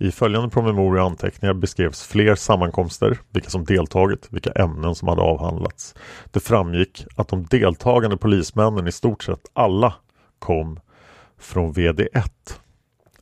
I 0.00 0.10
följande 0.10 0.48
promemoria 0.48 1.02
och 1.02 1.10
anteckningar 1.10 1.54
beskrevs 1.54 2.02
fler 2.02 2.34
sammankomster, 2.34 3.18
vilka 3.30 3.50
som 3.50 3.64
deltagit, 3.64 4.28
vilka 4.30 4.50
ämnen 4.50 4.94
som 4.94 5.08
hade 5.08 5.22
avhandlats. 5.22 5.94
Det 6.30 6.40
framgick 6.40 7.04
att 7.16 7.28
de 7.28 7.46
deltagande 7.46 8.16
polismännen 8.16 8.88
i 8.88 8.92
stort 8.92 9.22
sett 9.22 9.50
alla 9.52 9.94
kom 10.38 10.80
från 11.38 11.74
VD1. 11.74 12.30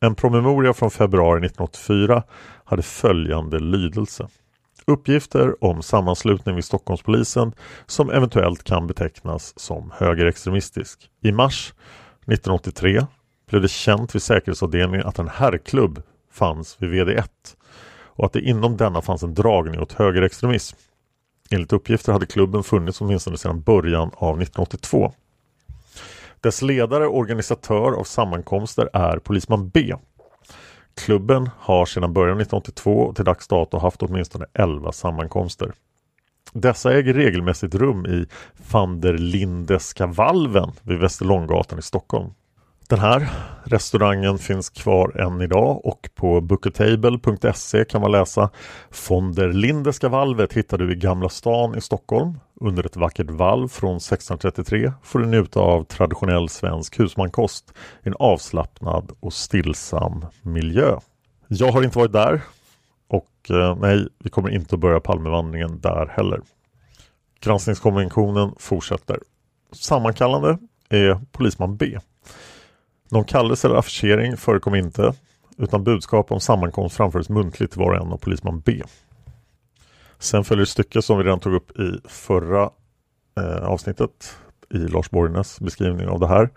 En 0.07 0.15
promemoria 0.15 0.73
från 0.75 0.91
februari 0.91 1.47
1984 1.47 2.23
hade 2.65 2.83
följande 2.83 3.59
lydelse. 3.59 4.29
Uppgifter 4.87 5.65
om 5.65 5.83
sammanslutning 5.83 6.55
vid 6.55 6.65
Stockholmspolisen 6.65 7.53
som 7.87 8.11
eventuellt 8.11 8.65
kan 8.65 8.87
betecknas 8.87 9.59
som 9.59 9.93
högerextremistisk. 9.97 11.11
I 11.23 11.33
mars 11.33 11.75
1983 12.21 13.07
blev 13.51 13.63
det 13.63 13.69
känt 13.69 14.15
vid 14.15 14.23
säkerhetsavdelningen 14.23 15.07
att 15.07 15.19
en 15.19 15.29
herrklubb 15.29 16.03
fanns 16.33 16.77
vid 16.79 16.91
VD1 16.91 17.29
och 18.03 18.27
att 18.27 18.33
det 18.33 18.41
inom 18.41 18.77
denna 18.77 19.03
fanns 19.03 19.23
en 19.23 19.35
dragning 19.35 19.81
åt 19.81 19.93
högerextremism. 19.93 20.77
Enligt 21.51 21.73
uppgifter 21.73 22.13
hade 22.13 22.27
klubben 22.27 22.63
funnits 22.63 23.01
åtminstone 23.01 23.39
sedan 23.39 23.61
början 23.61 24.11
av 24.15 24.43
1982. 24.43 25.13
Dess 26.47 26.63
ledare 26.63 27.07
och 27.07 27.17
organisatör 27.17 27.93
av 27.93 28.05
sammankomster 28.05 28.91
är 28.93 29.19
polisman 29.19 29.69
B. 29.69 29.95
Klubben 30.95 31.51
har 31.59 31.87
sedan 31.87 32.13
början 32.13 32.41
1982 32.41 32.93
och 32.93 33.17
till 33.17 33.25
dags 33.25 33.49
dato 33.49 33.79
haft 33.79 34.03
åtminstone 34.03 34.47
11 34.55 34.93
sammankomster. 34.93 35.73
Dessa 36.53 36.93
äger 36.93 37.15
regelmässigt 37.15 37.75
rum 37.75 38.07
i 38.07 38.27
van 38.71 39.01
der 39.01 39.19
Lindeska 39.19 40.07
valven 40.07 40.73
vid 40.83 40.99
Västerlånggatan 40.99 41.79
i 41.79 41.83
Stockholm. 41.83 42.31
Den 42.89 42.99
här 42.99 43.29
restaurangen 43.65 44.39
finns 44.39 44.71
kvar 44.71 45.21
än 45.21 45.41
idag 45.41 45.87
och 45.87 46.09
på 46.15 46.41
bookatable.se 46.41 47.85
kan 47.85 48.01
man 48.01 48.13
läsa 48.13 48.51
Von 49.09 49.33
der 49.33 49.53
Lindeska 49.53 50.09
valvet 50.09 50.53
hittar 50.53 50.79
du 50.79 50.93
i 50.93 50.97
Gamla 50.97 51.29
stan 51.29 51.75
i 51.75 51.81
Stockholm. 51.81 52.39
Under 52.61 52.87
ett 52.87 52.97
vackert 52.97 53.31
valv 53.31 53.69
från 53.69 53.97
1633 53.97 54.93
får 55.03 55.19
du 55.19 55.27
njuta 55.27 55.61
av 55.61 55.85
traditionell 55.85 56.49
svensk 56.49 57.01
husmankost 57.01 57.73
i 58.03 58.09
en 58.09 58.15
avslappnad 58.19 59.13
och 59.21 59.33
stillsam 59.33 60.27
miljö. 60.43 60.99
Jag 61.49 61.73
har 61.73 61.83
inte 61.83 61.99
varit 61.99 62.13
där 62.13 62.43
och 63.09 63.51
eh, 63.51 63.77
nej, 63.77 64.09
vi 64.19 64.31
kommer 64.31 64.51
inte 64.51 64.75
att 64.75 64.81
börja 64.81 65.01
Palmevandringen 65.01 65.81
där 65.81 66.07
heller. 66.07 66.41
Granskningskonventionen 67.41 68.55
fortsätter. 68.59 69.21
Sammankallande 69.73 70.59
är 70.89 71.21
polisman 71.33 71.77
B. 71.77 71.99
Någon 73.11 73.25
kallelse 73.25 73.69
eller 73.69 73.77
affischering 73.77 74.37
förekom 74.37 74.75
inte 74.75 75.15
utan 75.59 75.85
budskap 75.85 76.33
om 76.33 76.41
sammankomst 76.41 76.97
framfördes 76.97 77.29
muntligt 77.29 77.73
till 77.73 77.81
var 77.81 77.93
och 77.93 78.07
en 78.07 78.13
av 78.13 78.17
polisman 78.17 78.61
B. 78.61 78.83
Sen 80.19 80.45
följer 80.45 80.63
ett 80.63 80.69
stycke 80.69 81.03
som 81.03 81.19
vi 81.19 81.25
redan 81.25 81.41
tog 81.41 81.55
upp 81.55 81.79
i 81.79 82.01
förra 82.05 82.71
eh, 83.37 83.65
avsnittet 83.65 84.39
i 84.71 84.79
Lars 84.79 85.11
Borgnäs 85.11 85.61
beskrivning 85.61 86.09
av 86.09 86.21
det 86.21 86.29
här. 86.29 86.51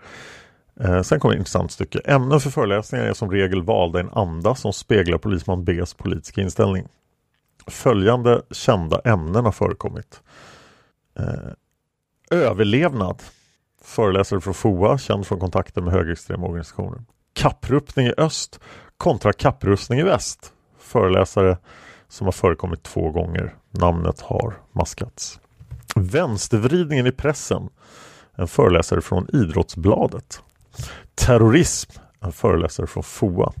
Eh, 0.80 1.02
sen 1.02 1.20
kommer 1.20 1.34
ett 1.34 1.38
intressant 1.38 1.72
stycke. 1.72 1.98
Ämnen 2.04 2.40
för 2.40 2.50
föreläsningar 2.50 3.04
är 3.04 3.12
som 3.12 3.30
regel 3.30 3.62
valda 3.62 3.98
i 3.98 4.02
en 4.02 4.10
anda 4.12 4.54
som 4.54 4.72
speglar 4.72 5.18
polisman 5.18 5.64
Bs 5.64 5.94
politiska 5.94 6.40
inställning. 6.40 6.88
Följande 7.66 8.42
kända 8.50 9.00
ämnen 9.04 9.44
har 9.44 9.52
förekommit. 9.52 10.22
Eh, 11.18 11.50
överlevnad 12.30 13.22
föreläsare 13.82 14.40
från 14.40 14.54
FOA, 14.54 14.98
känd 14.98 15.26
från 15.26 15.40
kontakter 15.40 15.82
med 15.82 15.92
högerextrema 15.92 16.46
organisationer. 16.46 17.02
Kappruppning 17.32 18.06
i 18.06 18.14
öst 18.16 18.60
kontra 18.96 19.32
kapprustning 19.32 19.98
i 19.98 20.02
väst. 20.02 20.52
Föreläsare 20.78 21.58
som 22.10 22.26
har 22.26 22.32
förekommit 22.32 22.82
två 22.82 23.10
gånger. 23.10 23.54
Namnet 23.70 24.20
har 24.20 24.54
maskats. 24.72 25.40
Vänstervridningen 25.96 27.06
i 27.06 27.12
pressen. 27.12 27.68
En 28.34 28.48
föreläsare 28.48 29.00
från 29.00 29.26
Idrottsbladet. 29.32 30.42
Terrorism. 31.14 31.90
En 32.20 32.32
föreläsare 32.32 32.86
från 32.86 33.02
FOA. 33.02 33.52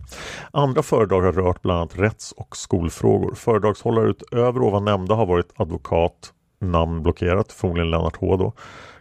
Andra 0.50 0.82
föredrag 0.82 1.22
har 1.22 1.32
rört 1.32 1.62
bland 1.62 1.78
annat 1.80 1.98
rätts 1.98 2.32
och 2.32 2.56
skolfrågor. 2.56 3.34
Föredragshållare 3.34 4.10
utöver 4.10 4.62
ovan 4.62 4.84
nämnda 4.84 5.14
har 5.14 5.26
varit 5.26 5.52
advokat, 5.56 6.32
namn 6.60 7.02
blockerat, 7.02 7.52
förmodligen 7.52 7.90
Lennart 7.90 8.16
H 8.16 8.36
då, 8.36 8.52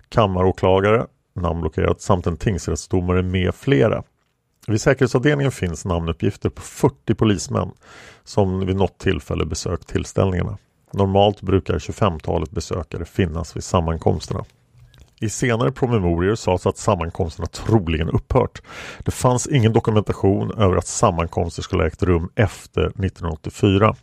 kammaråklagare, 0.09 1.05
namnblockerat 1.35 2.01
samt 2.01 2.27
en 2.27 2.37
tingsrättsdomare 2.37 3.21
med 3.21 3.55
flera. 3.55 4.03
Vid 4.67 4.81
säkerhetsavdelningen 4.81 5.51
finns 5.51 5.85
namnuppgifter 5.85 6.49
på 6.49 6.61
40 6.61 7.15
polismän 7.15 7.71
som 8.23 8.65
vid 8.65 8.75
något 8.75 8.97
tillfälle 8.97 9.45
besökt 9.45 9.87
tillställningarna. 9.87 10.57
Normalt 10.93 11.41
brukar 11.41 11.79
25-talet 11.79 12.51
besökare 12.51 13.05
finnas 13.05 13.55
vid 13.55 13.63
sammankomsterna. 13.63 14.45
I 15.21 15.29
senare 15.29 15.71
promemorior 15.71 16.35
sades 16.35 16.65
att 16.65 16.77
sammankomsterna 16.77 17.45
troligen 17.45 18.09
upphört. 18.09 18.61
Det 19.05 19.11
fanns 19.11 19.47
ingen 19.47 19.73
dokumentation 19.73 20.51
över 20.57 20.75
att 20.75 20.87
sammankomster 20.87 21.61
skulle 21.61 21.83
ha 21.83 21.87
ägt 21.87 22.03
rum 22.03 22.29
efter 22.35 22.81
1984. 22.81 23.95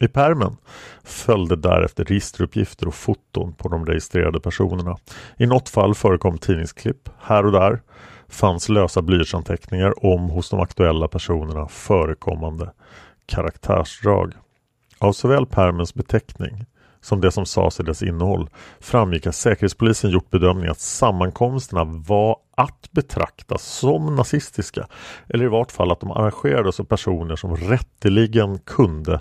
I 0.00 0.08
permen 0.08 0.56
följde 1.04 1.56
därefter 1.56 2.04
registeruppgifter 2.04 2.88
och 2.88 2.94
foton 2.94 3.52
på 3.52 3.68
de 3.68 3.86
registrerade 3.86 4.40
personerna. 4.40 4.96
I 5.36 5.46
något 5.46 5.68
fall 5.68 5.94
förekom 5.94 6.38
tidningsklipp. 6.38 7.08
Här 7.18 7.46
och 7.46 7.52
där 7.52 7.80
fanns 8.30 8.68
lösa 8.68 9.02
blyertsanteckningar 9.02 10.06
om 10.06 10.30
hos 10.30 10.50
de 10.50 10.60
aktuella 10.60 11.08
personerna 11.08 11.68
förekommande 11.68 12.72
karaktärsdrag. 13.26 14.32
Av 14.98 15.12
såväl 15.12 15.46
permens 15.46 15.94
beteckning 15.94 16.66
som 17.00 17.20
det 17.20 17.32
som 17.32 17.46
sades 17.46 17.80
i 17.80 17.82
dess 17.82 18.02
innehåll 18.02 18.50
framgick 18.80 19.26
att 19.26 19.34
Säkerhetspolisen 19.34 20.10
gjort 20.10 20.30
bedömningen 20.30 20.70
att 20.70 20.80
sammankomsterna 20.80 21.84
var 21.84 22.36
att 22.56 22.88
betrakta 22.90 23.58
som 23.58 24.16
nazistiska 24.16 24.86
eller 25.28 25.44
i 25.44 25.48
vart 25.48 25.72
fall 25.72 25.90
att 25.90 26.00
de 26.00 26.10
arrangerades 26.10 26.80
av 26.80 26.84
personer 26.84 27.36
som 27.36 27.56
rätteligen 27.56 28.58
kunde 28.58 29.20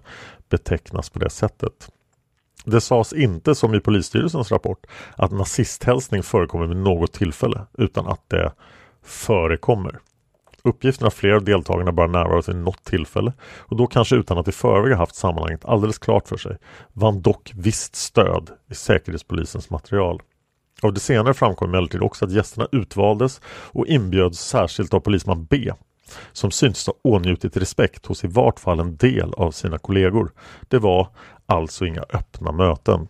betecknas 0.50 1.10
på 1.10 1.19
det 1.19 1.30
sättet. 1.30 1.89
Det 2.65 2.82
sades 2.82 3.13
inte 3.13 3.56
som 3.56 3.76
i 3.76 3.80
polisstyrelsens 3.80 4.52
rapport 4.52 4.88
att 5.15 5.32
nazisthälsning 5.32 6.24
förekommer 6.24 6.65
vid 6.65 6.78
något 6.78 7.13
tillfälle 7.13 7.62
utan 7.78 8.08
att 8.08 8.30
det 8.30 8.52
förekommer. 9.10 10.00
Uppgiften 10.63 11.08
att 11.08 11.13
flera 11.13 11.36
av 11.36 11.43
deltagarna 11.43 11.91
bara 11.91 12.08
närvarat 12.08 12.50
vid 12.50 12.56
något 12.56 12.84
tillfälle 12.84 13.34
och 13.41 13.78
då 13.78 13.88
kanske 13.88 14.15
utan 14.15 14.38
att 14.38 14.48
i 14.48 14.52
förväg 14.52 14.98
haft 14.98 15.15
sammanhanget 15.15 15.65
alldeles 15.65 15.98
klart 15.98 16.28
för 16.28 16.38
sig 16.38 16.58
vann 16.93 17.22
dock 17.22 17.52
visst 17.56 17.95
stöd 17.95 18.50
i 18.69 18.76
Säkerhetspolisens 18.76 19.69
material. 19.69 20.22
Av 20.82 20.93
det 20.93 21.00
senare 21.00 21.34
framkom 21.34 21.69
emellertid 21.69 22.02
också 22.02 22.26
att 22.26 22.32
gästerna 22.32 22.67
utvaldes 22.72 23.41
och 23.45 23.88
inbjöds 23.88 24.39
särskilt 24.39 24.93
av 24.93 25.00
polisman 25.00 25.45
B 25.45 25.72
som 26.32 26.52
syntes 26.52 26.88
ha 26.88 26.93
åtnjutit 27.04 27.58
respekt 27.58 28.06
hos 28.06 28.24
i 28.24 28.28
vart 28.28 28.60
fall 28.60 28.80
en 28.80 28.98
del 28.98 29.34
av 29.34 29.52
sina 29.52 29.78
kollegor. 29.78 30.32
Det 30.67 30.80
var 30.80 31.08
alltså 31.45 31.86
inga 31.86 32.02
öppna 32.02 32.52
möten. 32.52 33.08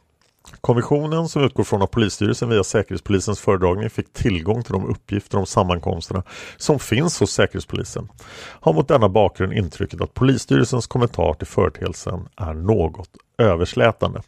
Kommissionen 0.61 1.29
som 1.29 1.43
utgår 1.43 1.63
från 1.63 1.81
att 1.81 1.91
polisstyrelsen 1.91 2.49
via 2.49 2.63
Säkerhetspolisens 2.63 3.39
föredragning 3.39 3.89
fick 3.89 4.13
tillgång 4.13 4.63
till 4.63 4.73
de 4.73 4.85
uppgifter 4.85 5.37
om 5.37 5.45
sammankomsterna 5.45 6.23
som 6.57 6.79
finns 6.79 7.19
hos 7.19 7.31
Säkerhetspolisen 7.31 8.09
har 8.35 8.73
mot 8.73 8.87
denna 8.87 9.09
bakgrund 9.09 9.53
intrycket 9.53 10.01
att 10.01 10.13
polisstyrelsens 10.13 10.87
kommentar 10.87 11.33
till 11.33 11.47
företeelsen 11.47 12.27
är 12.35 12.53
något 12.53 13.09
överslätande. 13.37 14.21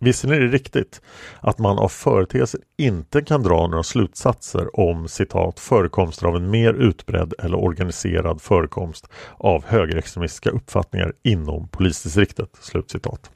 Visserligen 0.00 0.42
är 0.42 0.46
det 0.46 0.52
riktigt 0.52 1.00
att 1.40 1.58
man 1.58 1.78
av 1.78 1.88
företeelsen 1.88 2.60
inte 2.76 3.22
kan 3.22 3.42
dra 3.42 3.66
några 3.66 3.82
slutsatser 3.82 4.80
om 4.80 5.08
citat 5.08 5.60
förekomster 5.60 6.26
av 6.26 6.36
en 6.36 6.50
mer 6.50 6.74
utbredd 6.74 7.34
eller 7.38 7.58
organiserad 7.58 8.42
förekomst 8.42 9.08
av 9.38 9.64
högerextremistiska 9.64 10.50
uppfattningar 10.50 11.12
inom 11.22 11.68
polisdistriktet. 11.68 12.48
Slutcitat. 12.60 13.33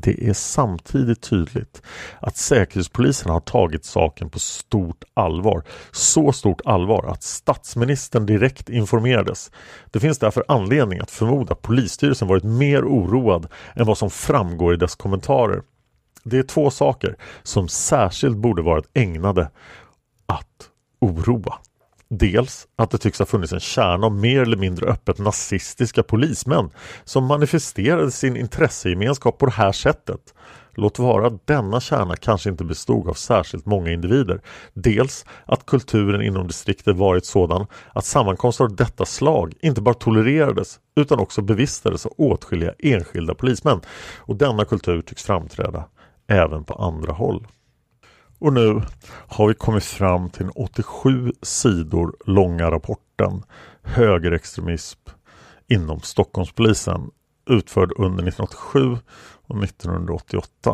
Det 0.00 0.28
är 0.28 0.32
samtidigt 0.32 1.22
tydligt 1.22 1.82
att 2.20 2.36
Säkerhetspolisen 2.36 3.30
har 3.30 3.40
tagit 3.40 3.84
saken 3.84 4.30
på 4.30 4.38
stort 4.38 5.04
allvar. 5.14 5.62
Så 5.92 6.32
stort 6.32 6.60
allvar 6.64 7.04
att 7.08 7.22
statsministern 7.22 8.26
direkt 8.26 8.68
informerades. 8.68 9.50
Det 9.90 10.00
finns 10.00 10.18
därför 10.18 10.44
anledning 10.48 11.00
att 11.00 11.10
förmoda 11.10 11.52
att 11.52 11.62
polisstyrelsen 11.62 12.28
varit 12.28 12.44
mer 12.44 12.84
oroad 12.84 13.48
än 13.74 13.86
vad 13.86 13.98
som 13.98 14.10
framgår 14.10 14.74
i 14.74 14.76
dess 14.76 14.94
kommentarer. 14.94 15.62
Det 16.24 16.38
är 16.38 16.42
två 16.42 16.70
saker 16.70 17.16
som 17.42 17.68
särskilt 17.68 18.36
borde 18.36 18.62
varit 18.62 18.88
ägnade 18.94 19.50
att 20.26 20.70
oroa. 21.00 21.54
Dels 22.10 22.68
att 22.76 22.90
det 22.90 22.98
tycks 22.98 23.18
ha 23.18 23.26
funnits 23.26 23.52
en 23.52 23.60
kärna 23.60 24.06
av 24.06 24.12
mer 24.12 24.42
eller 24.42 24.56
mindre 24.56 24.86
öppet 24.86 25.18
nazistiska 25.18 26.02
polismän 26.02 26.70
som 27.04 27.24
manifesterade 27.24 28.10
sin 28.10 28.36
intressegemenskap 28.36 29.38
på 29.38 29.46
det 29.46 29.52
här 29.52 29.72
sättet. 29.72 30.34
Låt 30.74 30.98
vara 30.98 31.26
att 31.26 31.46
denna 31.46 31.80
kärna 31.80 32.16
kanske 32.16 32.50
inte 32.50 32.64
bestod 32.64 33.08
av 33.08 33.14
särskilt 33.14 33.66
många 33.66 33.90
individer. 33.90 34.40
Dels 34.74 35.24
att 35.44 35.66
kulturen 35.66 36.22
inom 36.22 36.46
distriktet 36.46 36.96
varit 36.96 37.26
sådan 37.26 37.66
att 37.92 38.04
sammankomster 38.04 38.64
av 38.64 38.76
detta 38.76 39.04
slag 39.04 39.54
inte 39.60 39.80
bara 39.80 39.94
tolererades 39.94 40.80
utan 40.96 41.18
också 41.18 41.42
bevistades 41.42 42.06
av 42.06 42.12
åtskilliga 42.16 42.74
enskilda 42.78 43.34
polismän. 43.34 43.80
Och 44.16 44.36
denna 44.36 44.64
kultur 44.64 45.00
tycks 45.00 45.24
framträda 45.24 45.84
även 46.28 46.64
på 46.64 46.74
andra 46.74 47.12
håll. 47.12 47.46
Och 48.38 48.52
nu 48.52 48.82
har 49.28 49.48
vi 49.48 49.54
kommit 49.54 49.84
fram 49.84 50.30
till 50.30 50.42
den 50.42 50.52
87 50.56 51.32
sidor 51.42 52.16
långa 52.26 52.70
rapporten 52.70 53.42
Högerextremism 53.82 55.00
inom 55.66 56.00
Stockholmspolisen 56.00 57.10
utförd 57.46 57.92
under 57.96 58.28
1987 58.28 58.96
och 59.46 59.64
1988. 59.64 60.70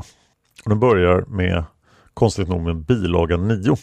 Och 0.65 0.71
den 0.71 0.81
börjar 0.81 1.25
med 1.29 1.65
konstigt 2.15 2.49
nog 2.49 2.63
med 2.63 2.77
bilaga 2.77 3.37
9. 3.37 3.77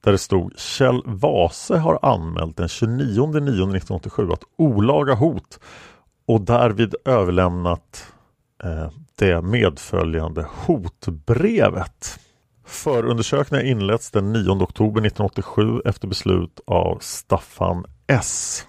Där 0.00 0.12
det 0.12 0.18
stod 0.18 0.58
Kjell 0.58 1.02
Vase 1.04 1.76
har 1.76 1.98
anmält 2.02 2.56
den 2.56 2.68
29 2.68 3.26
9 3.26 3.40
1987 3.40 4.28
att 4.32 4.42
olaga 4.56 5.14
hot 5.14 5.60
och 6.26 6.40
därvid 6.40 6.94
överlämnat 7.04 8.12
eh, 8.64 8.90
det 9.14 9.42
medföljande 9.42 10.46
hotbrevet. 10.66 12.18
Förundersökningen 12.68 13.66
inletts 13.66 14.10
den 14.10 14.32
9 14.32 14.50
oktober 14.50 15.00
1987 15.00 15.80
efter 15.84 16.08
beslut 16.08 16.60
av 16.66 16.98
Staffan 17.00 17.84
S. 18.06 18.62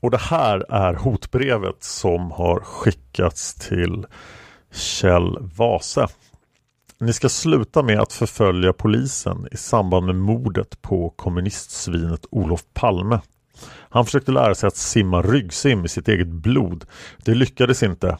Och 0.00 0.10
det 0.10 0.20
här 0.20 0.72
är 0.72 0.94
hotbrevet 0.94 1.84
som 1.84 2.30
har 2.30 2.60
skickats 2.60 3.54
till 3.54 4.06
Kjell 4.72 5.38
Vase. 5.56 6.06
Ni 7.00 7.12
ska 7.12 7.28
sluta 7.28 7.82
med 7.82 8.00
att 8.00 8.12
förfölja 8.12 8.72
polisen 8.72 9.48
i 9.52 9.56
samband 9.56 10.06
med 10.06 10.16
mordet 10.16 10.82
på 10.82 11.10
kommunistsvinet 11.10 12.26
Olof 12.30 12.62
Palme. 12.74 13.20
Han 13.68 14.04
försökte 14.04 14.32
lära 14.32 14.54
sig 14.54 14.66
att 14.66 14.76
simma 14.76 15.22
ryggsim 15.22 15.84
i 15.84 15.88
sitt 15.88 16.08
eget 16.08 16.28
blod. 16.28 16.84
Det 17.24 17.34
lyckades 17.34 17.82
inte. 17.82 18.18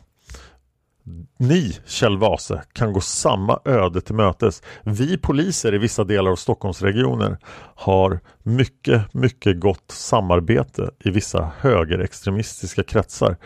Ni, 1.39 1.77
Kjell 1.87 2.19
Vase, 2.19 2.63
kan 2.73 2.93
gå 2.93 3.01
samma 3.01 3.61
öde 3.65 4.01
till 4.01 4.15
mötes. 4.15 4.63
Vi 4.83 5.19
poliser 5.19 5.75
i 5.75 5.79
vissa 5.79 6.05
delar 6.05 6.31
av 6.31 6.37
Stockholmsregionen 6.37 7.37
har 7.75 8.21
mycket, 8.43 9.15
mycket 9.15 9.61
gott 9.61 9.91
samarbete 9.91 10.91
i 11.05 11.11
vissa 11.11 11.51
högerextremistiska 11.59 12.83
kretsar. 12.83 13.37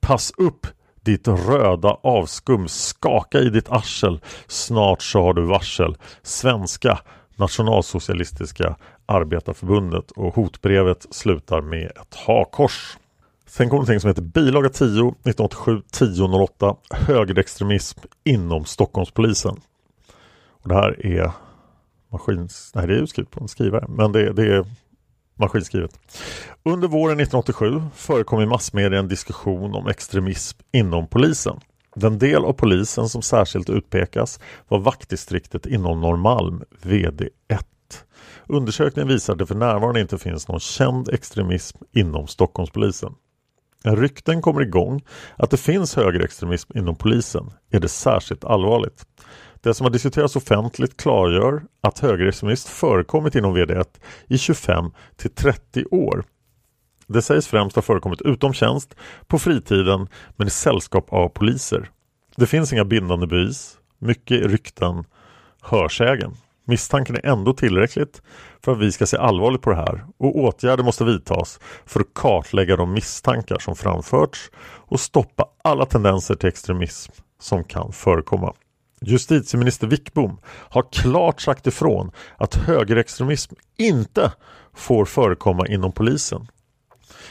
Pass 0.00 0.32
upp 0.36 0.66
ditt 1.04 1.28
röda 1.28 1.96
avskum, 2.02 2.68
skaka 2.68 3.38
i 3.38 3.50
ditt 3.50 3.72
arsel. 3.72 4.20
Snart 4.46 5.02
så 5.02 5.22
har 5.22 5.34
du 5.34 5.42
varsel. 5.42 5.96
Svenska 6.22 6.98
nationalsocialistiska 7.36 8.76
arbetarförbundet 9.06 10.10
och 10.10 10.34
hotbrevet 10.34 11.06
slutar 11.10 11.60
med 11.60 11.86
ett 11.86 12.14
hakors. 12.26 12.96
Sen 13.52 13.68
kom 13.68 13.76
någonting 13.76 14.00
som 14.00 14.08
heter 14.08 14.22
bilaga 14.22 14.68
10 14.68 14.86
1987 14.88 15.78
1008 15.78 16.76
högerextremism 16.90 18.00
inom 18.24 18.64
Stockholmspolisen. 18.64 19.56
Och 20.62 20.68
det 20.68 20.74
här 20.74 21.06
är 21.06 21.32
maskins... 22.12 22.72
Nej, 22.74 22.86
det 22.86 22.94
är 22.94 22.98
utskrivet 22.98 23.30
på 23.30 23.40
en 23.40 23.48
skrivare, 23.48 23.84
men 23.88 24.12
det, 24.12 24.32
det 24.32 24.56
är 24.56 24.66
maskinskrivet. 25.34 25.98
Under 26.62 26.88
våren 26.88 27.20
1987 27.20 27.82
förekom 27.94 28.40
i 28.40 28.46
massmedia 28.46 28.98
en 28.98 29.08
diskussion 29.08 29.74
om 29.74 29.86
extremism 29.86 30.58
inom 30.72 31.06
polisen. 31.08 31.60
Den 31.94 32.18
del 32.18 32.44
av 32.44 32.52
polisen 32.52 33.08
som 33.08 33.22
särskilt 33.22 33.70
utpekas 33.70 34.40
var 34.68 34.78
vaktdistriktet 34.78 35.66
inom 35.66 36.00
Norrmalm, 36.00 36.62
VD1. 36.82 37.62
Undersökningen 38.46 39.08
visar 39.08 39.32
att 39.32 39.38
det 39.38 39.46
för 39.46 39.54
närvarande 39.54 40.00
inte 40.00 40.18
finns 40.18 40.48
någon 40.48 40.60
känd 40.60 41.08
extremism 41.08 41.78
inom 41.92 42.26
Stockholmspolisen. 42.26 43.14
När 43.84 43.96
rykten 43.96 44.42
kommer 44.42 44.60
igång 44.60 45.04
att 45.36 45.50
det 45.50 45.56
finns 45.56 45.96
högerextremism 45.96 46.78
inom 46.78 46.96
polisen 46.96 47.50
är 47.70 47.80
det 47.80 47.88
särskilt 47.88 48.44
allvarligt. 48.44 49.06
Det 49.60 49.74
som 49.74 49.84
har 49.84 49.90
diskuterats 49.90 50.36
offentligt 50.36 50.96
klargör 50.96 51.62
att 51.80 51.98
högerextremism 51.98 52.68
förekommit 52.68 53.34
inom 53.34 53.56
VD1 53.56 53.86
i 54.28 54.38
25 54.38 54.90
till 55.16 55.30
30 55.30 55.84
år. 55.90 56.24
Det 57.06 57.22
sägs 57.22 57.46
främst 57.46 57.76
ha 57.76 57.82
förekommit 57.82 58.22
utom 58.22 58.52
tjänst, 58.52 58.94
på 59.26 59.38
fritiden 59.38 60.08
men 60.36 60.46
i 60.46 60.50
sällskap 60.50 61.12
av 61.12 61.28
poliser. 61.28 61.90
Det 62.36 62.46
finns 62.46 62.72
inga 62.72 62.84
bindande 62.84 63.26
bevis, 63.26 63.78
mycket 63.98 64.46
rykten, 64.46 65.04
hörsägen. 65.60 66.34
Misstanken 66.64 67.16
är 67.16 67.26
ändå 67.26 67.52
tillräckligt 67.52 68.22
för 68.64 68.72
att 68.72 68.78
vi 68.78 68.92
ska 68.92 69.06
se 69.06 69.16
allvarligt 69.16 69.62
på 69.62 69.70
det 69.70 69.76
här 69.76 70.04
och 70.18 70.36
åtgärder 70.36 70.84
måste 70.84 71.04
vidtas 71.04 71.60
för 71.86 72.00
att 72.00 72.14
kartlägga 72.14 72.76
de 72.76 72.92
misstankar 72.92 73.58
som 73.58 73.76
framförts 73.76 74.50
och 74.64 75.00
stoppa 75.00 75.48
alla 75.64 75.86
tendenser 75.86 76.34
till 76.34 76.48
extremism 76.48 77.12
som 77.40 77.64
kan 77.64 77.92
förekomma. 77.92 78.54
Justitieminister 79.00 79.86
Wickbom 79.86 80.38
har 80.46 80.92
klart 80.92 81.40
sagt 81.40 81.66
ifrån 81.66 82.10
att 82.36 82.54
högerextremism 82.54 83.54
inte 83.78 84.32
får 84.74 85.04
förekomma 85.04 85.66
inom 85.66 85.92
polisen. 85.92 86.46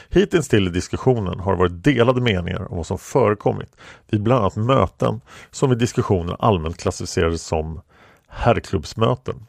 Hittills 0.08 0.48
till 0.48 0.66
i 0.66 0.70
diskussionen 0.70 1.40
har 1.40 1.52
det 1.52 1.58
varit 1.58 1.84
delade 1.84 2.20
meningar 2.20 2.70
om 2.70 2.76
vad 2.76 2.86
som 2.86 2.98
förekommit 2.98 3.76
vid 4.10 4.22
bland 4.22 4.40
annat 4.40 4.56
möten 4.56 5.20
som 5.50 5.72
i 5.72 5.74
diskussionen 5.74 6.36
allmänt 6.38 6.78
klassificerades 6.78 7.42
som 7.42 7.80
herrklubbsmöten. 8.32 9.46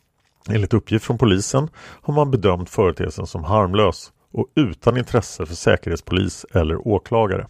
Enligt 0.49 0.73
uppgift 0.73 1.05
från 1.05 1.17
polisen 1.17 1.69
har 1.77 2.13
man 2.13 2.31
bedömt 2.31 2.69
företeelsen 2.69 3.27
som 3.27 3.43
harmlös 3.43 4.11
och 4.31 4.47
utan 4.55 4.97
intresse 4.97 5.45
för 5.45 5.55
säkerhetspolis 5.55 6.45
eller 6.53 6.87
åklagare. 6.87 7.47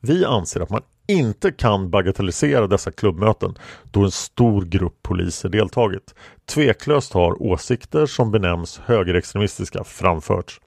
Vi 0.00 0.24
anser 0.24 0.60
att 0.60 0.70
man 0.70 0.82
inte 1.08 1.52
kan 1.52 1.90
bagatellisera 1.90 2.66
dessa 2.66 2.92
klubbmöten 2.92 3.54
då 3.84 4.04
en 4.04 4.10
stor 4.10 4.64
grupp 4.64 5.02
poliser 5.02 5.48
deltagit. 5.48 6.14
Tveklöst 6.46 7.12
har 7.12 7.42
åsikter 7.42 8.06
som 8.06 8.30
benämns 8.30 8.78
högerextremistiska 8.78 9.84
framförts. 9.84 10.60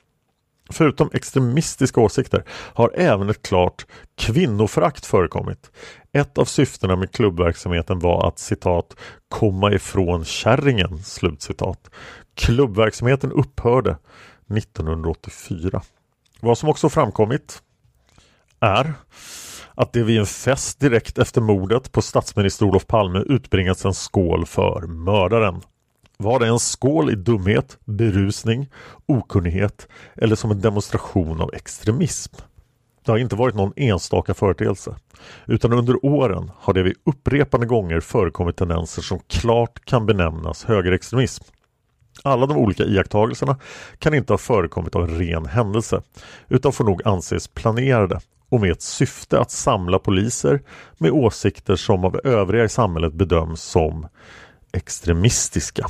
Förutom 0.69 1.09
extremistiska 1.13 2.01
åsikter 2.01 2.43
har 2.49 2.91
även 2.95 3.29
ett 3.29 3.41
klart 3.41 3.85
kvinnoförakt 4.17 5.05
förekommit. 5.05 5.71
Ett 6.15 6.37
av 6.37 6.45
syftena 6.45 6.95
med 6.95 7.11
klubbverksamheten 7.11 7.99
var 7.99 8.27
att 8.27 8.39
citat 8.39 8.95
komma 9.29 9.73
ifrån 9.73 10.25
kärringen. 10.25 10.97
Slutcitat. 11.03 11.89
Klubbverksamheten 12.35 13.31
upphörde 13.31 13.97
1984. 14.57 15.81
Vad 16.39 16.57
som 16.57 16.69
också 16.69 16.89
framkommit 16.89 17.61
är 18.59 18.93
att 19.73 19.93
det 19.93 20.03
vid 20.03 20.19
en 20.19 20.25
fest 20.25 20.79
direkt 20.79 21.17
efter 21.17 21.41
mordet 21.41 21.91
på 21.91 22.01
statsminister 22.01 22.65
Olof 22.65 22.87
Palme 22.87 23.19
utbringats 23.19 23.85
en 23.85 23.93
skål 23.93 24.45
för 24.45 24.81
mördaren. 24.81 25.61
Var 26.17 26.39
det 26.39 26.47
en 26.47 26.59
skål 26.59 27.11
i 27.11 27.15
dumhet, 27.15 27.77
berusning, 27.85 28.69
okunnighet 29.05 29.87
eller 30.15 30.35
som 30.35 30.51
en 30.51 30.61
demonstration 30.61 31.41
av 31.41 31.53
extremism? 31.53 32.35
Det 33.05 33.11
har 33.11 33.17
inte 33.17 33.35
varit 33.35 33.55
någon 33.55 33.73
enstaka 33.75 34.33
företeelse 34.33 34.95
utan 35.45 35.73
under 35.73 36.05
åren 36.05 36.51
har 36.57 36.73
det 36.73 36.83
vid 36.83 36.95
upprepade 37.03 37.65
gånger 37.65 37.99
förekommit 37.99 38.57
tendenser 38.57 39.01
som 39.01 39.19
klart 39.27 39.85
kan 39.85 40.05
benämnas 40.05 40.63
högerextremism. 40.63 41.43
Alla 42.23 42.45
de 42.45 42.57
olika 42.57 42.83
iakttagelserna 42.83 43.57
kan 43.99 44.13
inte 44.13 44.33
ha 44.33 44.37
förekommit 44.37 44.95
av 44.95 45.03
en 45.03 45.19
ren 45.19 45.45
händelse 45.45 46.01
utan 46.49 46.71
får 46.71 46.83
nog 46.83 47.07
anses 47.07 47.47
planerade 47.47 48.19
och 48.49 48.61
med 48.61 48.71
ett 48.71 48.81
syfte 48.81 49.39
att 49.39 49.51
samla 49.51 49.99
poliser 49.99 50.61
med 50.97 51.11
åsikter 51.11 51.75
som 51.75 52.05
av 52.05 52.21
övriga 52.23 52.63
i 52.63 52.69
samhället 52.69 53.13
bedöms 53.13 53.61
som 53.61 54.07
extremistiska. 54.73 55.87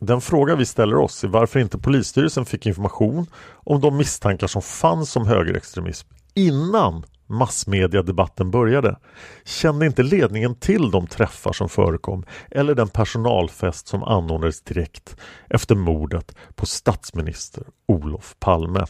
Den 0.00 0.20
fråga 0.20 0.56
vi 0.56 0.66
ställer 0.66 0.96
oss 0.96 1.24
är 1.24 1.28
varför 1.28 1.60
inte 1.60 1.78
polisstyrelsen 1.78 2.44
fick 2.44 2.66
information 2.66 3.26
om 3.52 3.80
de 3.80 3.96
misstankar 3.96 4.46
som 4.46 4.62
fanns 4.62 5.16
om 5.16 5.26
högerextremism 5.26 6.08
innan 6.48 7.04
massmediadebatten 7.26 8.50
började. 8.50 8.96
Kände 9.44 9.86
inte 9.86 10.02
ledningen 10.02 10.54
till 10.54 10.90
de 10.90 11.06
träffar 11.06 11.52
som 11.52 11.68
förekom 11.68 12.24
eller 12.50 12.74
den 12.74 12.88
personalfest 12.88 13.88
som 13.88 14.02
anordnades 14.02 14.62
direkt 14.62 15.16
efter 15.48 15.74
mordet 15.74 16.36
på 16.54 16.66
statsminister 16.66 17.64
Olof 17.88 18.36
Palme? 18.38 18.86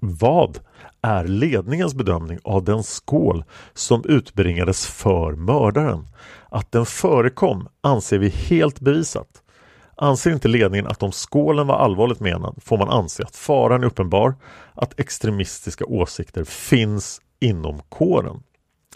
Vad 0.00 0.58
är 1.02 1.24
ledningens 1.24 1.94
bedömning 1.94 2.38
av 2.44 2.64
den 2.64 2.82
skål 2.82 3.44
som 3.74 4.04
utbringades 4.04 4.86
för 4.86 5.32
mördaren? 5.32 6.08
Att 6.48 6.72
den 6.72 6.86
förekom 6.86 7.68
anser 7.80 8.18
vi 8.18 8.28
helt 8.28 8.80
bevisat. 8.80 9.42
Anser 10.00 10.30
inte 10.30 10.48
ledningen 10.48 10.86
att 10.86 11.02
om 11.02 11.12
skålen 11.12 11.66
var 11.66 11.76
allvarligt 11.76 12.20
menad 12.20 12.62
får 12.64 12.78
man 12.78 12.88
anse 12.88 13.22
att 13.22 13.36
faran 13.36 13.82
är 13.82 13.86
uppenbar 13.86 14.34
att 14.74 15.00
extremistiska 15.00 15.84
åsikter 15.84 16.44
finns 16.44 17.20
inom 17.40 17.80
kåren. 17.88 18.42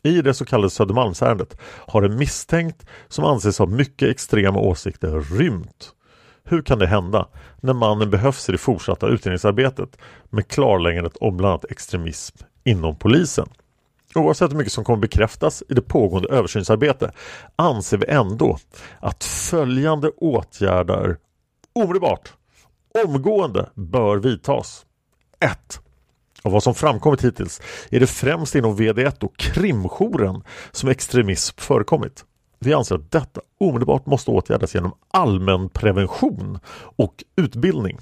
I 0.02 0.22
det 0.22 0.34
så 0.34 0.44
kallade 0.44 0.70
Södermalmsärendet 0.70 1.60
har 1.62 2.02
en 2.02 2.18
misstänkt 2.18 2.86
som 3.08 3.24
anses 3.24 3.58
ha 3.58 3.66
mycket 3.66 4.08
extrema 4.08 4.60
åsikter 4.60 5.20
rymt. 5.20 5.92
Hur 6.44 6.62
kan 6.62 6.78
det 6.78 6.86
hända 6.86 7.28
när 7.60 7.72
mannen 7.72 8.10
behövs 8.10 8.48
i 8.48 8.52
det 8.52 8.58
fortsatta 8.58 9.08
utredningsarbetet 9.08 9.98
med 10.30 10.48
klarläggandet 10.48 11.16
om 11.16 11.36
bland 11.36 11.50
annat 11.50 11.70
extremism 11.70 12.36
inom 12.64 12.96
polisen? 12.96 13.48
Oavsett 14.14 14.51
hur 14.51 14.57
mycket 14.57 14.72
som 14.72 14.85
kommer 14.85 15.01
bekräftas 15.01 15.62
i 15.68 15.75
det 15.75 15.83
pågående 15.83 16.29
översynsarbete 16.29 17.12
anser 17.57 17.96
vi 17.96 18.07
ändå 18.07 18.59
att 19.01 19.25
följande 19.25 20.09
åtgärder 20.09 21.16
omedelbart, 21.72 22.33
omgående 23.05 23.70
bör 23.75 24.16
vidtas. 24.16 24.87
1. 25.40 25.81
Av 26.42 26.53
vad 26.53 26.62
som 26.62 26.75
framkommit 26.75 27.25
hittills 27.25 27.61
är 27.90 28.01
det 28.01 28.07
främst 28.07 28.55
inom 28.55 28.77
VD1 28.77 29.25
och 29.25 29.37
krimjouren 29.37 30.42
som 30.72 30.88
extremism 30.88 31.57
förekommit. 31.59 32.25
Vi 32.59 32.75
anser 32.75 32.94
att 32.94 33.11
detta 33.11 33.40
omedelbart 33.61 34.07
måste 34.07 34.31
åtgärdas 34.31 34.75
genom 34.75 34.92
allmän 35.11 35.68
prevention 35.68 36.59
och 36.96 37.25
utbildning. 37.37 37.98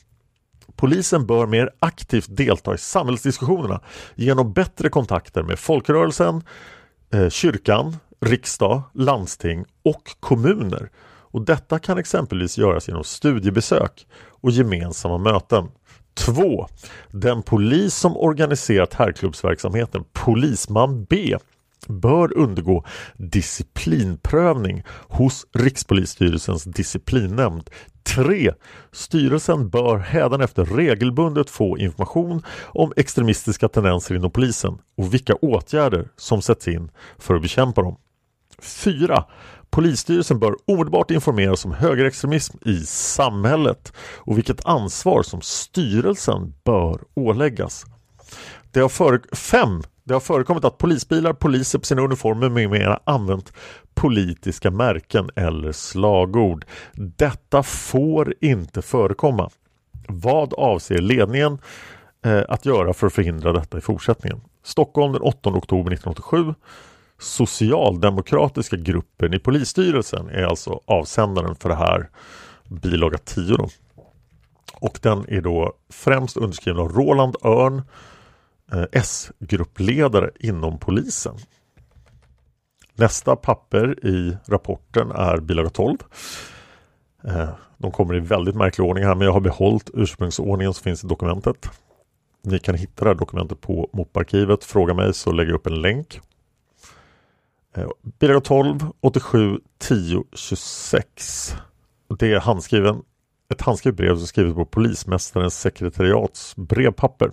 Polisen 0.80 1.26
bör 1.26 1.46
mer 1.46 1.70
aktivt 1.78 2.36
delta 2.36 2.74
i 2.74 2.78
samhällsdiskussionerna 2.78 3.80
genom 4.14 4.52
bättre 4.52 4.88
kontakter 4.88 5.42
med 5.42 5.58
folkrörelsen, 5.58 6.42
eh, 7.12 7.28
kyrkan, 7.28 7.96
riksdag, 8.20 8.82
landsting 8.94 9.64
och 9.84 10.02
kommuner. 10.20 10.90
Och 11.32 11.44
Detta 11.44 11.78
kan 11.78 11.98
exempelvis 11.98 12.58
göras 12.58 12.88
genom 12.88 13.04
studiebesök 13.04 14.06
och 14.30 14.50
gemensamma 14.50 15.18
möten. 15.18 15.68
2. 16.14 16.66
Den 17.10 17.42
polis 17.42 17.94
som 17.94 18.16
organiserat 18.16 18.94
herrklubbsverksamheten, 18.94 20.04
Polisman 20.12 21.04
B, 21.04 21.36
bör 21.88 22.36
undergå 22.36 22.84
disciplinprövning 23.16 24.82
hos 25.08 25.46
Rikspolisstyrelsens 25.54 26.64
disciplinnämnd. 26.64 27.70
3. 28.02 28.52
Styrelsen 28.92 29.68
bör 29.68 29.98
hädanefter 29.98 30.64
regelbundet 30.64 31.50
få 31.50 31.78
information 31.78 32.42
om 32.66 32.92
extremistiska 32.96 33.68
tendenser 33.68 34.14
inom 34.14 34.30
polisen 34.30 34.78
och 34.96 35.14
vilka 35.14 35.34
åtgärder 35.34 36.08
som 36.16 36.42
sätts 36.42 36.68
in 36.68 36.90
för 37.18 37.34
att 37.34 37.42
bekämpa 37.42 37.82
dem. 37.82 37.96
4. 38.58 39.24
Polisstyrelsen 39.70 40.38
bör 40.38 40.54
omedelbart 40.66 41.10
informeras 41.10 41.64
om 41.64 41.72
högerextremism 41.72 42.56
i 42.64 42.76
samhället 42.86 43.92
och 44.16 44.38
vilket 44.38 44.66
ansvar 44.66 45.22
som 45.22 45.40
styrelsen 45.40 46.54
bör 46.64 47.00
åläggas. 47.14 47.84
Det 48.70 48.80
har 48.80 48.88
före 48.88 49.20
5. 49.32 49.82
Det 50.04 50.12
har 50.12 50.20
förekommit 50.20 50.64
att 50.64 50.78
polisbilar, 50.78 51.32
poliser 51.32 51.78
på 51.78 51.84
sina 51.84 52.02
uniformer 52.02 52.48
med 52.48 52.70
mera 52.70 53.00
använt 53.04 53.52
politiska 53.94 54.70
märken 54.70 55.30
eller 55.36 55.72
slagord. 55.72 56.64
Detta 56.92 57.62
får 57.62 58.34
inte 58.40 58.82
förekomma. 58.82 59.50
Vad 60.08 60.54
avser 60.54 60.98
ledningen 60.98 61.58
eh, 62.24 62.42
att 62.48 62.66
göra 62.66 62.92
för 62.92 63.06
att 63.06 63.12
förhindra 63.12 63.52
detta 63.52 63.78
i 63.78 63.80
fortsättningen? 63.80 64.40
Stockholm 64.64 65.12
den 65.12 65.22
8 65.22 65.50
oktober 65.50 65.92
1987 65.92 66.54
Socialdemokratiska 67.20 68.76
gruppen 68.76 69.34
i 69.34 69.38
polisstyrelsen 69.38 70.28
är 70.28 70.42
alltså 70.42 70.80
avsändaren 70.86 71.54
för 71.54 71.68
det 71.68 71.74
här 71.74 72.08
bilaga 72.68 73.18
10. 73.18 73.56
Då. 73.56 73.68
Och 74.80 74.98
den 75.02 75.24
är 75.28 75.40
då 75.40 75.72
främst 75.92 76.36
underskriven 76.36 76.80
av 76.80 76.88
Roland 76.88 77.36
Örn 77.44 77.82
Eh, 78.72 78.84
S-gruppledare 78.92 80.30
inom 80.40 80.78
polisen. 80.78 81.36
Nästa 82.94 83.36
papper 83.36 84.06
i 84.06 84.36
rapporten 84.46 85.10
är 85.10 85.40
bilaga 85.40 85.70
12. 85.70 85.96
Eh, 87.24 87.48
de 87.78 87.92
kommer 87.92 88.16
i 88.16 88.20
väldigt 88.20 88.54
märklig 88.54 88.86
ordning 88.86 89.04
här 89.04 89.14
men 89.14 89.24
jag 89.24 89.32
har 89.32 89.40
behållit 89.40 89.90
ursprungsordningen 89.94 90.74
som 90.74 90.82
finns 90.82 91.04
i 91.04 91.06
dokumentet. 91.06 91.70
Ni 92.42 92.58
kan 92.58 92.74
hitta 92.74 93.04
det 93.04 93.10
här 93.10 93.14
dokumentet 93.14 93.60
på 93.60 93.90
MOP-arkivet. 93.92 94.64
Fråga 94.64 94.94
mig 94.94 95.14
så 95.14 95.32
lägger 95.32 95.50
jag 95.50 95.58
upp 95.58 95.66
en 95.66 95.82
länk. 95.82 96.20
Bilaga 98.02 98.40
12, 98.40 98.78
87, 99.00 99.60
10, 99.78 100.24
26. 100.32 101.54
Det 102.18 102.32
är 102.32 102.40
handskriven, 102.40 103.02
ett 103.52 103.60
handskrivet 103.60 103.96
brev 103.96 104.16
som 104.16 104.26
skrivet 104.26 104.54
på 104.54 104.64
polismästarens 104.64 105.60
sekretariats 105.60 106.56
brevpapper. 106.56 107.30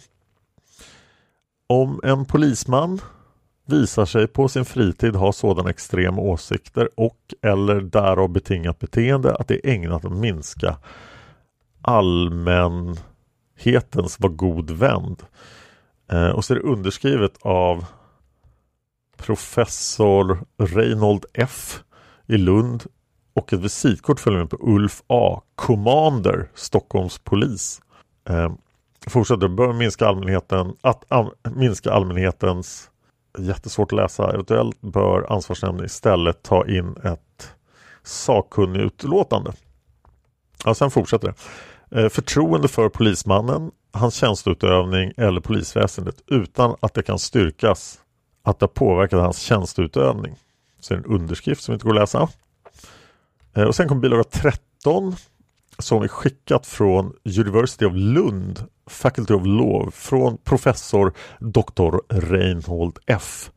Om 1.67 1.99
en 2.03 2.25
polisman 2.25 3.01
visar 3.65 4.06
sig 4.06 4.27
på 4.27 4.47
sin 4.47 4.65
fritid 4.65 5.15
ha 5.15 5.34
sådana 5.34 5.69
extrema 5.69 6.21
åsikter 6.21 6.89
och 6.97 7.34
eller 7.41 7.82
därav 7.82 8.30
betingat 8.30 8.80
beteende 8.80 9.36
att 9.36 9.47
det 9.47 9.53
är 9.53 9.73
ägnat 9.73 10.06
att 10.06 10.12
minska 10.12 10.77
allmänhetens 11.82 14.19
var 14.19 14.30
god 14.30 14.71
vänd. 14.71 15.23
Eh, 16.12 16.30
och 16.30 16.45
så 16.45 16.53
är 16.53 16.56
det 16.56 16.63
underskrivet 16.63 17.38
av 17.41 17.86
professor 19.17 20.45
Reinhold 20.58 21.25
F 21.34 21.84
i 22.27 22.38
Lund 22.38 22.84
och 23.34 23.53
ett 23.53 23.60
visitkort 23.60 24.19
följer 24.19 24.39
med 24.39 24.49
på 24.49 24.58
Ulf 24.62 25.01
A. 25.08 25.41
Commander, 25.56 26.49
Stockholms 26.53 27.19
polis. 27.19 27.82
Eh, 28.30 28.51
fortsätter, 29.10 29.48
bör 29.48 29.74
minska 29.74 30.08
allmänheten, 30.08 30.76
att 30.82 31.04
am, 31.08 31.30
minska 31.56 31.91
allmänhetens 31.91 32.89
jättesvårt 33.38 33.91
att 33.91 33.98
läsa. 33.98 34.34
Eventuellt 34.34 34.82
bör 34.82 35.32
ansvarsnämnden 35.34 35.86
istället 35.86 36.43
ta 36.43 36.67
in 36.67 36.96
ett 37.04 37.52
sakkunnigutlåtande. 38.04 39.54
Ja, 40.65 40.74
sen 40.74 40.91
fortsätter 40.91 41.28
det. 41.28 42.02
Eh, 42.02 42.10
förtroende 42.10 42.67
för 42.67 42.89
polismannen, 42.89 43.72
hans 43.91 44.15
tjänsteutövning 44.15 45.12
eller 45.17 45.41
polisväsendet 45.41 46.22
utan 46.28 46.76
att 46.80 46.93
det 46.93 47.04
kan 47.04 47.20
styrkas 47.20 48.00
att 48.43 48.60
det 48.60 48.67
påverkat 48.67 49.22
hans 49.22 49.39
tjänsteutövning. 49.39 50.36
Så 50.80 50.93
är 50.93 50.98
det 50.98 51.04
en 51.04 51.13
underskrift 51.13 51.63
som 51.63 51.74
inte 51.74 51.86
går 51.86 51.93
att 51.93 52.00
läsa. 52.00 52.30
Eh, 53.54 53.63
och 53.63 53.76
sen 53.76 53.88
kommer 53.88 54.02
bilaga 54.02 54.24
13 54.24 55.15
som 55.80 56.02
är 56.02 56.08
skickat 56.08 56.66
från 56.66 57.13
University 57.40 57.86
of 57.86 57.94
Lund 57.96 58.66
Faculty 58.88 59.34
of 59.34 59.46
Law 59.46 59.92
från 59.92 60.38
professor 60.38 61.13
Dr. 61.40 61.98
Reinhold 62.10 63.00
F. 63.06 63.52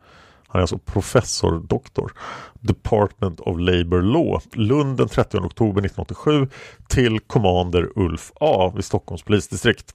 Han 0.47 0.59
är 0.59 0.63
alltså 0.63 0.79
professor 0.79 1.61
doktor. 1.61 2.13
Department 2.61 3.41
of 3.41 3.59
Labour 3.59 4.03
Law. 4.03 4.43
Lund 4.53 4.97
den 4.97 5.09
30 5.09 5.39
oktober 5.39 5.81
1987 5.81 6.49
till 6.89 7.21
Commander 7.21 7.89
Ulf 7.97 8.33
A 8.41 8.73
vid 8.77 8.85
Stockholms 8.85 9.23
polisdistrikt. 9.23 9.95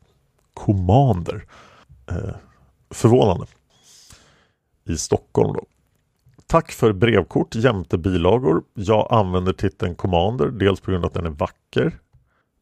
Commander. 0.53 1.45
Eh, 2.09 2.35
förvånande. 2.89 3.45
I 4.87 4.97
Stockholm 4.97 5.53
då. 5.53 5.65
Tack 6.47 6.71
för 6.71 6.93
brevkort 6.93 7.55
jämte 7.55 7.97
bilagor. 7.97 8.63
Jag 8.73 9.07
använder 9.11 9.53
titeln 9.53 9.95
Commander 9.95 10.47
dels 10.47 10.79
på 10.81 10.91
grund 10.91 11.05
av 11.05 11.07
att 11.07 11.13
den 11.13 11.25
är 11.25 11.29
vacker 11.29 11.99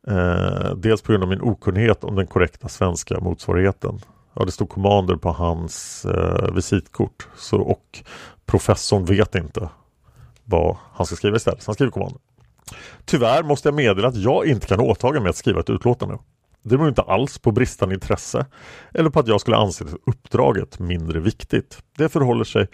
Eh, 0.08 0.76
dels 0.76 1.02
på 1.02 1.12
grund 1.12 1.24
av 1.24 1.30
min 1.30 1.42
okunnighet 1.42 2.04
om 2.04 2.16
den 2.16 2.28
korrekta 2.28 2.68
svenska 2.68 3.20
motsvarigheten. 3.20 4.00
Ja, 4.34 4.46
det 4.46 4.52
stod 4.52 4.70
Commander 4.70 5.16
på 5.16 5.32
hans 5.32 6.06
eh, 6.06 6.54
visitkort. 6.54 7.28
Så, 7.36 7.62
och 7.62 8.04
professorn 8.46 9.06
vet 9.06 9.36
inte 9.36 9.70
vad 10.44 10.78
han 10.94 11.06
ska 11.06 11.16
skriva 11.16 11.36
istället. 11.36 11.62
Så 11.62 11.70
han 11.70 11.76
skriver 11.76 11.92
Commander. 11.92 12.20
Tyvärr 13.06 13.44
måste 13.44 13.68
jag 13.68 13.76
meddela 13.76 14.08
att 14.08 14.16
jag 14.16 14.46
inte 14.46 14.68
kan 14.68 14.80
åtaga 14.80 15.20
mig 15.20 15.30
att 15.30 15.36
skriva 15.36 15.60
ett 15.60 15.70
utlåtande. 15.70 16.18
Det 16.64 16.78
beror 16.78 16.90
inte 16.90 17.02
alls 17.02 17.40
på 17.40 17.52
bristande 17.52 17.96
intresse 17.96 18.46
eller 18.94 19.10
på 19.10 19.20
att 19.20 19.28
jag 19.28 19.42
skulle 19.42 19.58
anse 19.58 19.86
uppdraget 20.06 20.80
mindre 20.80 21.20
viktigt. 21.20 21.84
Det 21.98 22.10
förhåller 22.10 22.44
sig 22.44 22.68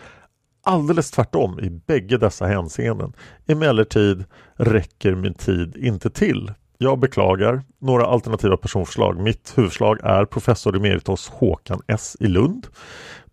alldeles 0.63 1.11
tvärtom 1.11 1.59
i 1.59 1.69
bägge 1.69 2.17
dessa 2.17 2.45
hänseenden. 2.45 3.13
Emellertid 3.47 4.25
räcker 4.55 5.15
min 5.15 5.33
tid 5.33 5.77
inte 5.77 6.09
till 6.09 6.53
jag 6.81 6.99
beklagar. 6.99 7.61
Några 7.79 8.05
alternativa 8.05 8.57
personförslag. 8.57 9.19
Mitt 9.19 9.53
huvudförslag 9.55 9.99
är 10.03 10.25
professor 10.25 10.75
emeritus 10.75 11.29
Håkan 11.29 11.81
S 11.87 12.17
i 12.19 12.27
Lund. 12.27 12.67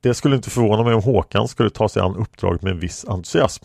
Det 0.01 0.15
skulle 0.15 0.37
inte 0.37 0.51
förvåna 0.51 0.83
mig 0.83 0.95
om 0.95 1.03
Håkan 1.03 1.49
skulle 1.49 1.71
ta 1.71 1.89
sig 1.89 2.03
an 2.03 2.17
uppdraget 2.17 2.63
med 2.63 2.73
en 2.73 2.81
viss 2.81 3.05
entusiasm. 3.09 3.65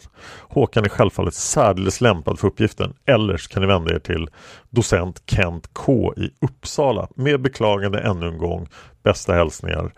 Håkan 0.49 0.85
är 0.85 0.89
självfallet 0.89 1.33
särdeles 1.33 2.01
lämpad 2.01 2.39
för 2.39 2.47
uppgiften. 2.47 2.93
Eller 3.05 3.37
så 3.37 3.49
kan 3.49 3.61
ni 3.61 3.67
vända 3.67 3.95
er 3.95 3.99
till 3.99 4.29
docent 4.69 5.23
Kent 5.25 5.69
K 5.73 6.13
i 6.17 6.29
Uppsala. 6.41 7.07
Med 7.15 7.41
beklagande 7.41 7.99
ännu 7.99 8.27
en 8.27 8.37
gång. 8.37 8.67
Bästa 9.03 9.33
hälsningar 9.33 9.93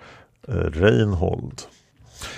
eh, 0.48 0.54
Reinhold. 0.54 1.62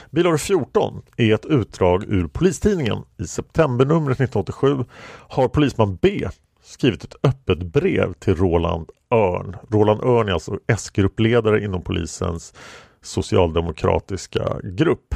Bilaga 0.10 0.38
14 0.38 1.01
är 1.17 1.34
ett 1.34 1.45
utdrag 1.45 2.03
ur 2.03 2.27
Polistidningen. 2.27 2.97
I 3.19 3.27
septembernumret 3.27 4.19
1987 4.19 4.86
har 5.27 5.47
polisman 5.47 5.97
B 6.01 6.27
skrivit 6.65 7.04
ett 7.04 7.15
öppet 7.23 7.63
brev 7.63 8.13
till 8.13 8.36
Roland 8.36 8.89
Örn. 9.12 9.56
Roland 9.71 10.04
Örn 10.04 10.28
är 10.30 10.34
alltså 10.34 10.60
S-gruppledare 10.67 11.63
inom 11.63 11.84
polisens 11.84 12.54
socialdemokratiska 13.01 14.60
grupp. 14.63 15.15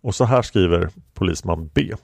Och 0.00 0.14
så 0.14 0.24
här 0.24 0.42
skriver 0.42 0.88
polisman 1.14 1.70
B. 1.74 1.94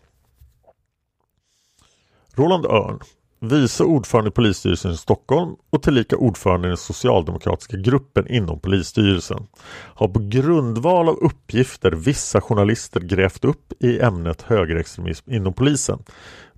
Roland 2.34 2.66
Örn, 2.66 3.00
vice 3.40 3.84
ordförande 3.84 4.28
i 4.28 4.32
polisstyrelsen 4.32 4.92
i 4.92 4.96
Stockholm 4.96 5.56
och 5.70 5.82
tillika 5.82 6.16
ordförande 6.16 6.68
i 6.68 6.70
den 6.70 6.76
socialdemokratiska 6.76 7.76
gruppen 7.76 8.28
inom 8.28 8.60
polisstyrelsen 8.60 9.46
har 9.94 10.08
på 10.08 10.20
grundval 10.28 11.08
av 11.08 11.14
uppgifter 11.14 11.92
vissa 11.92 12.40
journalister 12.40 13.00
grävt 13.00 13.44
upp 13.44 13.72
i 13.80 14.00
ämnet 14.00 14.42
högerextremism 14.42 15.30
inom 15.30 15.52
polisen 15.52 16.02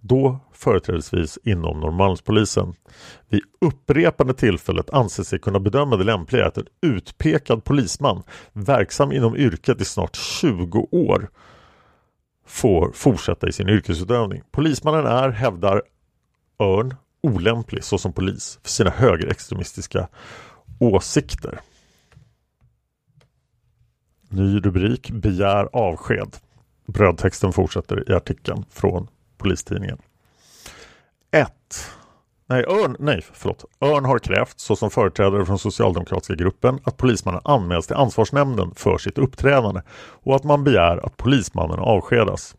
då 0.03 0.39
företrädesvis 0.53 1.39
inom 1.45 1.81
Norrmalmspolisen. 1.81 2.75
Vid 3.29 3.43
upprepade 3.61 4.35
tillfället 4.35 4.91
anser 4.91 5.23
sig 5.23 5.39
kunna 5.39 5.61
bedöma 5.61 5.97
det 5.97 6.05
lämpliga 6.05 6.47
att 6.47 6.59
en 6.59 6.67
utpekad 6.83 7.65
polisman 7.65 8.23
verksam 8.53 9.13
inom 9.13 9.37
yrket 9.37 9.81
i 9.81 9.85
snart 9.85 10.17
20 10.17 10.89
år 10.91 11.31
får 12.47 12.93
fortsätta 12.93 13.49
i 13.49 13.53
sin 13.53 13.69
yrkesutövning. 13.69 14.43
Polismannen 14.51 15.07
är, 15.07 15.29
hävdar 15.29 15.83
Örn, 16.59 16.95
olämplig 17.23 17.85
såsom 17.85 18.13
polis 18.13 18.59
för 18.63 18.71
sina 18.71 18.91
högerextremistiska 18.91 20.09
åsikter. 20.79 21.61
Ny 24.29 24.61
rubrik 24.61 25.11
Begär 25.11 25.69
avsked. 25.73 26.37
Brödtexten 26.87 27.53
fortsätter 27.53 28.11
i 28.11 28.15
artikeln 28.15 28.65
från 28.71 29.09
Polistidningen. 29.43 29.99
1. 31.31 31.53
Nej, 32.47 32.65
Örn, 32.65 32.97
nej, 32.99 33.25
förlåt. 33.33 33.65
Örn 33.81 34.05
har 34.05 34.19
krävt, 34.19 34.61
såsom 34.61 34.91
företrädare 34.91 35.47
från 35.47 35.59
socialdemokratiska 35.59 36.35
gruppen, 36.35 36.79
att 36.85 36.97
polismannen 36.97 37.41
anmäls 37.45 37.87
till 37.87 37.97
ansvarsnämnden 37.97 38.75
för 38.75 38.99
sitt 38.99 39.19
uppträdande 39.19 39.81
och 40.23 40.37
att 40.37 40.45
man 40.45 40.65
begär 40.65 41.07
att 41.07 41.17
polismannen 41.17 41.79
avskedas. 41.79 42.57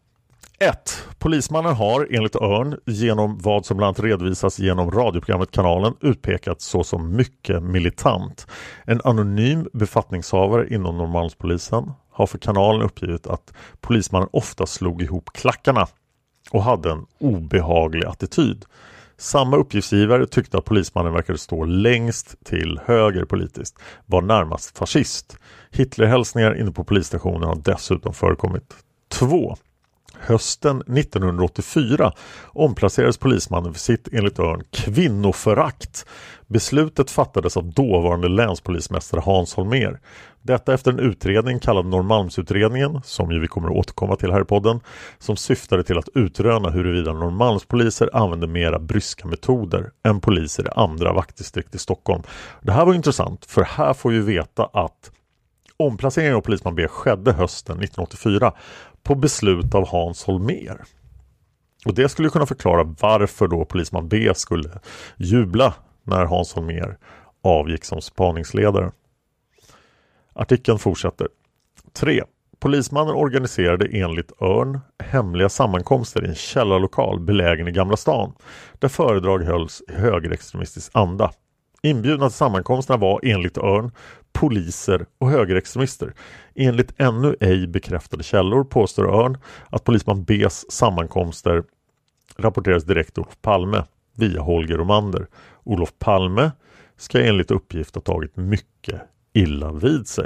1. 0.60 1.08
Polismannen 1.20 1.74
har 1.76 2.08
enligt 2.12 2.36
Örn 2.36 2.80
genom 2.86 3.38
vad 3.38 3.66
som 3.66 3.78
bland 3.78 3.88
annat 3.88 4.00
redovisas 4.00 4.60
genom 4.60 4.92
radioprogrammet 4.92 5.52
Kanalen 5.52 5.94
utpekats 6.02 6.66
såsom 6.66 7.16
mycket 7.16 7.64
militant. 7.64 8.48
En 8.86 9.02
anonym 9.04 9.68
befattningshavare 9.74 10.68
inom 10.74 10.98
Norrmalmspolisen 10.98 11.92
har 12.12 12.28
för 12.28 12.38
kanalen 12.38 12.82
uppgivit 12.82 13.28
att 13.28 13.54
polismannen 13.82 14.30
ofta 14.32 14.66
slog 14.66 15.02
ihop 15.02 15.30
klackarna 15.34 15.88
och 16.54 16.64
hade 16.64 16.92
en 16.92 17.06
obehaglig 17.20 18.06
attityd. 18.06 18.66
Samma 19.18 19.58
uppgiftsgivare 19.58 20.28
tyckte 20.28 20.58
att 20.58 20.66
polismannen 20.66 21.14
verkade 21.14 21.38
stå 21.38 21.66
längst 21.66 22.46
till 22.46 22.80
höger 22.86 23.26
politiskt, 23.26 23.76
var 24.06 24.22
närmast 24.22 24.78
fascist. 24.78 25.38
Hitlerhälsningar 25.72 26.60
inne 26.60 26.72
på 26.72 26.84
polisstationen 26.84 27.44
har 27.44 27.56
dessutom 27.56 28.14
förekommit. 28.14 28.74
2. 29.12 29.56
Hösten 30.26 30.82
1984 30.82 32.12
omplacerades 32.46 33.18
polismannen 33.18 33.74
för 33.74 33.80
sitt 33.80 34.08
enligt 34.12 34.40
Örn 34.40 34.64
kvinnoförakt. 34.72 36.06
Beslutet 36.48 37.12
fattades 37.12 37.58
av 37.58 37.74
dåvarande 37.74 38.28
länspolismästare 38.28 39.22
Hans 39.26 39.54
Holmer. 39.54 40.00
Detta 40.42 40.74
efter 40.74 40.92
en 40.92 41.00
utredning 41.00 41.60
kallad 41.60 41.86
Norrmalmsutredningen, 41.86 43.02
som 43.04 43.32
ju 43.32 43.40
vi 43.40 43.48
kommer 43.48 43.68
att 43.68 43.76
återkomma 43.76 44.16
till 44.16 44.32
här 44.32 44.42
i 44.42 44.46
podden, 44.46 44.80
som 45.20 45.38
syftade 45.38 45.84
till 45.84 45.98
att 45.98 46.10
utröna 46.16 46.70
huruvida 46.70 47.14
Norrmalmspoliser 47.14 48.10
använde 48.14 48.48
mera 48.48 48.80
bryska 48.80 49.28
metoder 49.28 49.92
än 50.04 50.22
poliser 50.22 50.64
i 50.64 50.70
andra 50.76 51.14
vaktdistrikt 51.14 51.76
i 51.76 51.78
Stockholm. 51.78 52.24
Det 52.62 52.72
här 52.72 52.86
var 52.86 52.94
intressant 52.94 53.46
för 53.46 53.64
här 53.64 53.94
får 53.94 54.10
vi 54.10 54.20
veta 54.20 54.70
att 54.74 55.12
omplaceringen 55.78 56.36
av 56.36 56.42
polisman 56.42 56.76
B 56.76 56.88
skedde 56.88 57.34
hösten 57.34 57.76
1984 57.76 58.54
på 59.04 59.16
beslut 59.16 59.76
av 59.76 59.88
Hans 59.88 60.24
Holmer. 60.24 60.82
Och 61.86 61.96
det 61.96 62.10
skulle 62.10 62.30
kunna 62.30 62.46
förklara 62.46 62.84
varför 62.84 63.48
då 63.48 63.66
polisman 63.66 64.08
B 64.08 64.32
skulle 64.36 64.70
jubla 65.18 65.74
när 66.04 66.26
Hans 66.26 66.54
Holmer 66.54 66.98
avgick 67.44 67.86
som 67.86 68.02
spaningsledare. 68.02 68.92
Artikeln 70.34 70.80
fortsätter. 70.80 71.28
3. 71.94 72.24
Polismannen 72.60 73.16
organiserade 73.16 73.86
enligt 73.86 74.42
Örn 74.42 74.80
hemliga 75.04 75.50
sammankomster 75.50 76.26
i 76.26 76.28
en 76.28 76.36
källarlokal 76.36 77.20
belägen 77.20 77.68
i 77.68 77.72
Gamla 77.72 77.98
stan 77.98 78.34
där 78.80 78.88
föredrag 78.88 79.44
hölls 79.44 79.82
i 79.88 79.94
högerextremistisk 79.94 80.92
anda. 80.94 81.32
Inbjudna 81.86 82.30
till 82.30 82.38
sammankomsterna 82.38 82.98
var 82.98 83.20
enligt 83.24 83.58
Örn 83.58 83.92
poliser 84.34 85.06
och 85.18 85.30
högerextremister. 85.30 86.14
Enligt 86.56 86.94
ännu 86.98 87.36
ej 87.40 87.68
bekräftade 87.68 88.24
källor 88.24 88.64
påstår 88.64 89.24
Örn 89.24 89.38
att 89.70 89.84
polisman 89.84 90.24
Bs 90.24 90.66
sammankomster 90.72 91.64
rapporteras 92.38 92.84
direkt 92.84 93.14
till 93.14 93.24
Olof 93.24 93.42
Palme 93.42 93.84
via 94.18 94.42
Holger 94.42 94.78
Romander. 94.78 95.28
Olof 95.64 95.94
Palme 96.00 96.52
ska 96.98 97.22
enligt 97.22 97.52
uppgift 97.52 97.96
ha 97.96 98.02
tagit 98.02 98.38
mycket 98.38 99.02
illa 99.34 99.72
vid 99.72 100.08
sig. 100.08 100.26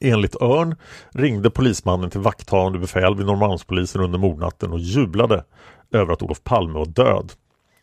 Enligt 0.00 0.42
Örn 0.42 0.76
ringde 1.10 1.50
polismannen 1.50 2.10
till 2.10 2.20
vakthavande 2.20 2.78
befäl 2.78 3.16
vid 3.16 3.26
Norrmalmspolisen 3.26 4.02
under 4.02 4.18
mordnatten 4.18 4.72
och 4.72 4.80
jublade 4.80 5.44
över 5.92 6.12
att 6.12 6.22
Olof 6.22 6.44
Palme 6.44 6.72
var 6.72 6.86
död. 6.86 7.32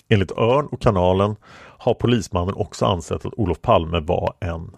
Enligt 0.10 0.32
Örn 0.32 0.66
och 0.66 0.82
kanalen 0.82 1.36
har 1.78 1.94
polismannen 1.94 2.56
också 2.56 2.86
ansett 2.86 3.26
att 3.26 3.34
Olof 3.38 3.62
Palme 3.62 4.00
var 4.00 4.34
en 4.40 4.72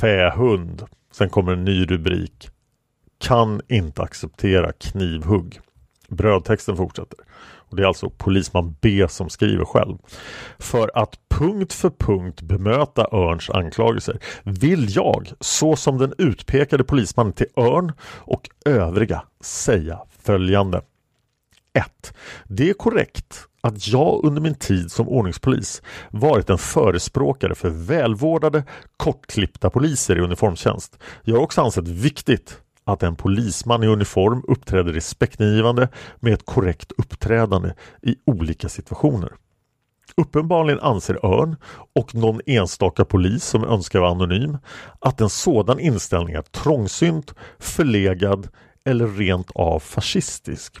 fähund. 0.00 0.82
Sen 1.12 1.28
kommer 1.28 1.52
en 1.52 1.64
ny 1.64 1.84
rubrik. 1.84 2.48
Kan 3.18 3.60
inte 3.68 4.02
acceptera 4.02 4.72
knivhugg. 4.72 5.60
Brödtexten 6.08 6.76
fortsätter. 6.76 7.18
Och 7.70 7.76
Det 7.76 7.82
är 7.82 7.86
alltså 7.86 8.10
polisman 8.10 8.76
B 8.80 9.06
som 9.08 9.28
skriver 9.28 9.64
själv. 9.64 9.98
För 10.58 10.90
att 10.94 11.18
punkt 11.28 11.72
för 11.72 11.90
punkt 11.90 12.42
bemöta 12.42 13.08
Örns 13.12 13.50
anklagelser 13.50 14.18
vill 14.42 14.96
jag, 14.96 15.32
så 15.40 15.76
som 15.76 15.98
den 15.98 16.14
utpekade 16.18 16.84
polismannen 16.84 17.32
till 17.32 17.46
Örn 17.56 17.92
och 18.02 18.50
övriga, 18.64 19.22
säga 19.40 20.00
följande. 20.22 20.80
1. 21.72 22.14
Det 22.44 22.70
är 22.70 22.74
korrekt 22.74 23.46
att 23.60 23.88
jag 23.88 24.24
under 24.24 24.40
min 24.42 24.54
tid 24.54 24.92
som 24.92 25.08
ordningspolis 25.08 25.82
varit 26.10 26.50
en 26.50 26.58
förespråkare 26.58 27.54
för 27.54 27.70
välvårdade, 27.70 28.64
kortklippta 28.96 29.70
poliser 29.70 30.16
i 30.16 30.20
uniformstjänst. 30.20 30.98
Jag 31.22 31.36
har 31.36 31.42
också 31.42 31.62
ansett 31.62 31.88
viktigt 31.88 32.60
att 32.84 33.02
en 33.02 33.16
polisman 33.16 33.82
i 33.82 33.86
uniform 33.86 34.44
uppträder 34.48 34.92
respektingivande 34.92 35.88
med 36.20 36.32
ett 36.32 36.46
korrekt 36.46 36.92
uppträdande 36.98 37.74
i 38.02 38.16
olika 38.26 38.68
situationer. 38.68 39.32
Uppenbarligen 40.16 40.80
anser 40.80 41.26
Örn 41.26 41.56
och 41.94 42.14
någon 42.14 42.40
enstaka 42.46 43.04
polis 43.04 43.44
som 43.44 43.64
önskar 43.64 44.00
vara 44.00 44.10
anonym 44.10 44.58
att 45.00 45.20
en 45.20 45.30
sådan 45.30 45.80
inställning 45.80 46.34
är 46.34 46.42
trångsynt, 46.42 47.34
förlegad 47.58 48.48
eller 48.84 49.06
rent 49.06 49.50
av 49.54 49.80
fascistisk. 49.80 50.80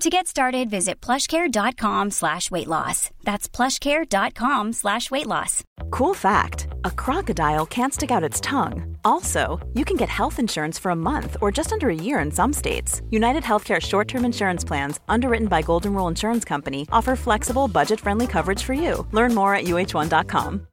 To 0.00 0.10
get 0.10 0.26
started, 0.26 0.68
visit 0.68 1.00
plushcare.com 1.00 2.10
slash 2.10 2.50
weight 2.50 2.66
loss. 2.66 3.10
That's 3.24 3.48
plushcare.com 3.48 4.74
slash 4.74 5.10
weight 5.10 5.26
loss. 5.26 5.64
Cool 5.90 6.12
fact 6.12 6.66
a 6.84 6.90
crocodile 6.90 7.64
can't 7.64 7.94
stick 7.94 8.10
out 8.10 8.22
its 8.22 8.38
tongue. 8.40 8.98
Also, 9.06 9.58
you 9.72 9.86
can 9.86 9.96
get 9.96 10.10
health 10.10 10.38
insurance 10.38 10.78
for 10.78 10.90
a 10.90 10.96
month 10.96 11.38
or 11.40 11.50
just 11.50 11.72
under 11.72 11.88
a 11.88 11.94
year 11.94 12.18
in 12.18 12.30
some 12.30 12.52
states. 12.52 13.00
United 13.08 13.42
Healthcare 13.42 13.80
short 13.80 14.06
term 14.06 14.26
insurance 14.26 14.64
plans, 14.64 15.00
underwritten 15.08 15.48
by 15.48 15.62
Golden 15.62 15.94
Rule 15.94 16.08
Insurance 16.08 16.44
Company, 16.44 16.86
offer 16.92 17.16
flexible, 17.16 17.66
budget 17.66 17.98
friendly 17.98 18.26
coverage 18.26 18.62
for 18.62 18.74
you. 18.74 19.06
Learn 19.12 19.34
more 19.34 19.54
at 19.54 19.64
uh1.com. 19.64 20.66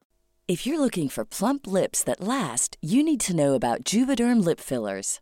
If 0.50 0.68
you're 0.68 0.80
looking 0.82 1.08
for 1.08 1.24
plump 1.24 1.66
lips 1.66 2.04
that 2.04 2.20
last, 2.20 2.76
you 2.82 3.02
need 3.04 3.22
to 3.22 3.36
know 3.36 3.54
about 3.54 3.86
Juvederm 3.86 4.44
lip 4.44 4.60
fillers. 4.60 5.22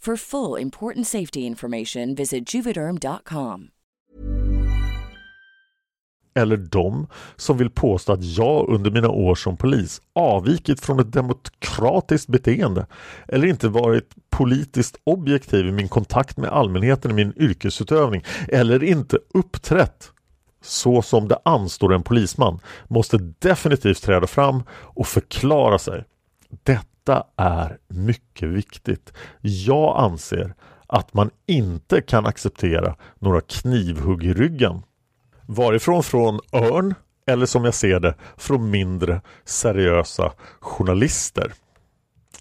For 0.00 0.16
full 0.16 0.62
important 0.62 1.06
safety 1.06 1.40
information, 1.40 2.14
visit 2.14 2.54
juvederm.com. 2.54 3.68
Eller 6.34 6.56
de 6.56 7.06
som 7.36 7.58
vill 7.58 7.70
påstå 7.70 8.12
att 8.12 8.24
jag 8.24 8.68
under 8.68 8.90
mina 8.90 9.08
år 9.08 9.34
som 9.34 9.56
polis 9.56 10.00
avvikit 10.12 10.80
från 10.80 11.00
ett 11.00 11.12
demokratiskt 11.12 12.28
beteende 12.28 12.86
eller 13.28 13.48
inte 13.48 13.68
varit 13.68 14.14
politiskt 14.30 14.96
objektiv 15.04 15.66
i 15.66 15.72
min 15.72 15.88
kontakt 15.88 16.36
med 16.36 16.50
allmänheten 16.50 17.10
i 17.10 17.14
min 17.14 17.32
yrkesutövning 17.36 18.24
eller 18.48 18.84
inte 18.84 19.18
uppträtt 19.34 20.12
så 20.62 21.02
som 21.02 21.28
det 21.28 21.38
anstår 21.44 21.94
en 21.94 22.02
polisman 22.02 22.60
måste 22.88 23.18
definitivt 23.38 24.02
träda 24.02 24.26
fram 24.26 24.62
och 24.70 25.06
förklara 25.06 25.78
sig. 25.78 26.04
Detta 27.08 27.26
är 27.36 27.78
mycket 27.88 28.48
viktigt. 28.48 29.12
Jag 29.40 29.98
anser 29.98 30.54
att 30.86 31.14
man 31.14 31.30
inte 31.46 32.00
kan 32.00 32.26
acceptera 32.26 32.96
några 33.18 33.40
knivhugg 33.40 34.24
i 34.24 34.34
ryggen. 34.34 34.82
Varifrån 35.46 36.02
från 36.02 36.40
Örn 36.52 36.94
eller 37.26 37.46
som 37.46 37.64
jag 37.64 37.74
ser 37.74 38.00
det 38.00 38.14
från 38.36 38.70
mindre 38.70 39.20
seriösa 39.44 40.32
journalister. 40.60 41.52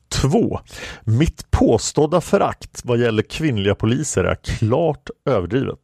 2. 0.10 0.60
Mitt 1.04 1.52
påstådda 1.52 2.22
förakt 2.22 2.82
vad 2.84 2.98
gäller 2.98 3.24
kvinnliga 3.24 3.76
poliser 3.76 4.24
är 4.24 4.36
klart 4.36 5.10
överdrivet. 5.26 5.80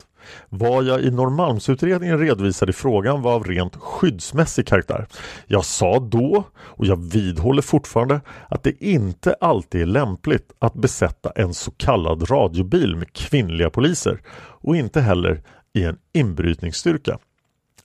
Vad 0.49 0.84
jag 0.84 1.01
i 1.01 1.11
Norrmalmsutredningen 1.11 2.19
redovisade 2.19 2.69
i 2.69 2.74
frågan 2.74 3.21
var 3.21 3.34
av 3.34 3.43
rent 3.43 3.76
skyddsmässig 3.76 4.67
karaktär. 4.67 5.07
Jag 5.47 5.65
sa 5.65 5.99
då, 5.99 6.43
och 6.55 6.86
jag 6.86 7.11
vidhåller 7.11 7.61
fortfarande, 7.61 8.21
att 8.49 8.63
det 8.63 8.84
inte 8.84 9.36
alltid 9.41 9.82
är 9.82 9.86
lämpligt 9.86 10.51
att 10.59 10.74
besätta 10.74 11.30
en 11.30 11.53
så 11.53 11.71
kallad 11.71 12.32
radiobil 12.32 12.95
med 12.95 13.13
kvinnliga 13.13 13.69
poliser 13.69 14.21
och 14.61 14.76
inte 14.76 15.01
heller 15.01 15.41
i 15.74 15.84
en 15.84 15.97
inbrytningsstyrka. 16.13 17.17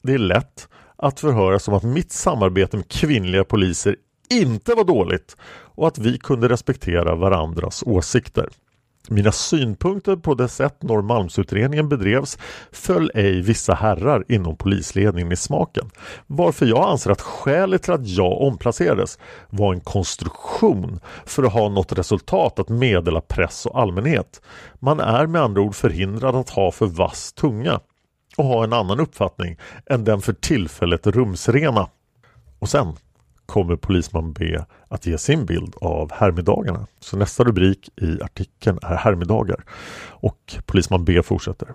Det 0.03 0.15
är 0.15 0.19
lätt 0.19 0.69
att 0.97 1.21
förhöra 1.21 1.59
som 1.59 1.75
att 1.75 1.83
mitt 1.83 2.13
samarbete 2.13 2.77
med 2.77 2.89
kvinnliga 2.89 3.45
poliser 3.45 3.97
inte 4.31 4.75
var 4.75 4.85
dåligt 4.85 5.37
och 5.75 5.89
att 5.89 5.99
vi 5.99 6.19
kunde 6.19 6.49
respektera 6.49 7.15
varandras 7.15 7.83
åsikter. 7.87 8.49
Mina 9.11 9.33
synpunkter 9.33 10.17
på 10.17 10.35
det 10.35 10.49
sätt 10.49 10.83
Norrmalmsutredningen 10.83 11.89
bedrevs 11.89 12.39
föll 12.73 13.11
ej 13.15 13.41
vissa 13.41 13.75
herrar 13.75 14.25
inom 14.29 14.57
polisledningen 14.57 15.33
i 15.33 15.37
smaken. 15.37 15.91
Varför 16.27 16.67
jag 16.67 16.89
anser 16.89 17.11
att 17.11 17.21
skälet 17.21 17.83
till 17.83 17.93
att 17.93 18.09
jag 18.09 18.41
omplacerades 18.41 19.19
var 19.51 19.75
en 19.75 19.81
konstruktion 19.81 21.01
för 21.27 21.43
att 21.43 21.53
ha 21.53 21.69
något 21.69 21.93
resultat 21.93 22.59
att 22.59 22.69
meddela 22.69 23.21
press 23.21 23.67
och 23.67 23.81
allmänhet. 23.81 24.43
Man 24.79 25.01
är 25.01 25.27
med 25.27 25.43
andra 25.43 25.61
ord 25.61 25.75
förhindrad 25.75 26.37
att 26.37 26.51
ha 26.51 26.73
för 26.73 26.87
vass 26.87 27.33
tunga 27.33 27.81
och 28.37 28.45
ha 28.45 28.65
en 28.65 28.73
annan 28.73 29.01
uppfattning 29.01 29.57
än 29.91 30.05
den 30.05 30.21
för 30.21 30.33
tillfället 30.33 31.07
rumsrena. 31.07 31.89
Och 32.59 32.69
sen 32.69 32.97
kommer 33.49 33.77
polisman 33.77 34.33
B 34.33 34.59
att 34.89 35.07
ge 35.07 35.19
sin 35.19 35.47
bild 35.47 35.75
av 35.81 36.13
härmiddagarna. 36.13 36.87
Så 37.01 37.17
nästa 37.17 37.45
rubrik 37.45 37.89
i 37.97 38.23
artikeln 38.23 38.79
är 38.83 38.95
härmiddagar. 38.97 39.65
Och 40.09 40.55
polisman 40.67 41.05
B 41.05 41.23
fortsätter. 41.23 41.69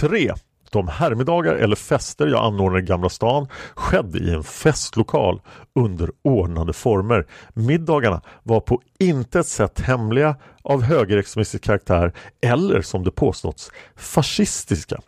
3. 0.00 0.32
De 0.70 0.88
härmiddagar 0.88 1.54
eller 1.54 1.76
fester 1.76 2.26
jag 2.26 2.44
anordnade 2.44 2.82
i 2.82 2.86
Gamla 2.86 3.08
stan 3.08 3.48
skedde 3.74 4.18
i 4.18 4.34
en 4.34 4.42
festlokal 4.42 5.40
under 5.74 6.10
ordnade 6.22 6.72
former. 6.72 7.26
Middagarna 7.54 8.20
var 8.42 8.60
på 8.60 8.80
intet 8.98 9.46
sätt 9.46 9.80
hemliga 9.80 10.36
av 10.62 10.82
högerextremistisk 10.82 11.64
karaktär 11.64 12.12
eller 12.40 12.82
som 12.82 13.04
det 13.04 13.10
påståtts 13.10 13.70
fascistiska. 13.96 15.00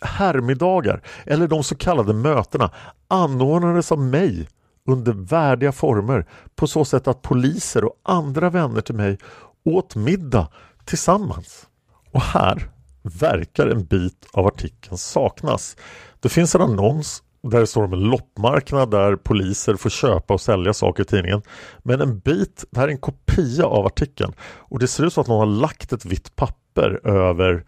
Härmiddagar 0.00 1.02
eller 1.26 1.48
de 1.48 1.64
så 1.64 1.76
kallade 1.76 2.12
mötena 2.12 2.70
anordnades 3.08 3.92
av 3.92 3.98
mig 3.98 4.48
under 4.88 5.12
värdiga 5.12 5.72
former 5.72 6.26
på 6.56 6.66
så 6.66 6.84
sätt 6.84 7.08
att 7.08 7.22
poliser 7.22 7.84
och 7.84 8.00
andra 8.02 8.50
vänner 8.50 8.80
till 8.80 8.94
mig 8.94 9.18
åt 9.64 9.96
middag 9.96 10.48
tillsammans. 10.84 11.66
Och 12.12 12.20
här 12.20 12.70
verkar 13.02 13.66
en 13.66 13.84
bit 13.84 14.26
av 14.32 14.46
artikeln 14.46 14.98
saknas. 14.98 15.76
Det 16.20 16.28
finns 16.28 16.54
en 16.54 16.60
annons 16.60 17.22
där 17.42 17.60
det 17.60 17.66
står 17.66 17.84
om 17.84 17.92
en 17.92 18.00
loppmarknad 18.00 18.90
där 18.90 19.16
poliser 19.16 19.74
får 19.74 19.90
köpa 19.90 20.34
och 20.34 20.40
sälja 20.40 20.72
saker 20.72 21.02
i 21.02 21.06
tidningen. 21.06 21.42
Men 21.78 22.00
en 22.00 22.18
bit, 22.18 22.64
det 22.70 22.80
här 22.80 22.88
är 22.88 22.92
en 22.92 22.98
kopia 22.98 23.66
av 23.66 23.86
artikeln 23.86 24.32
och 24.42 24.78
det 24.78 24.88
ser 24.88 25.04
ut 25.04 25.12
som 25.12 25.20
att 25.20 25.28
någon 25.28 25.48
har 25.48 25.60
lagt 25.60 25.92
ett 25.92 26.04
vitt 26.04 26.36
papper 26.36 27.00
över 27.08 27.64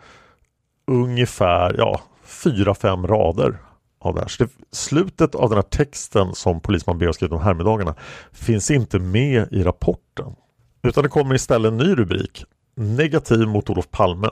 ungefär 0.87 1.75
ja, 1.79 2.01
fyra, 2.25 2.75
fem 2.75 3.07
rader 3.07 3.59
av 4.07 4.15
det 4.15 4.21
här. 4.21 4.29
Så 4.29 4.45
det, 4.45 4.51
slutet 4.73 5.35
av 5.35 5.49
den 5.49 5.57
här 5.57 5.63
texten 5.63 6.35
som 6.35 6.61
polisman 6.61 6.99
B 6.99 7.07
har 7.07 7.13
skrivit 7.13 7.33
om 7.33 7.41
härmiddagarna 7.41 7.95
finns 8.33 8.71
inte 8.71 8.99
med 8.99 9.53
i 9.53 9.63
rapporten. 9.63 10.35
Utan 10.83 11.03
det 11.03 11.09
kommer 11.09 11.35
istället 11.35 11.73
en 11.73 11.79
ny 11.79 11.95
rubrik. 11.95 12.45
Negativ 12.75 13.49
mot 13.49 13.71
Olof 13.71 13.91
Palme. 13.91 14.29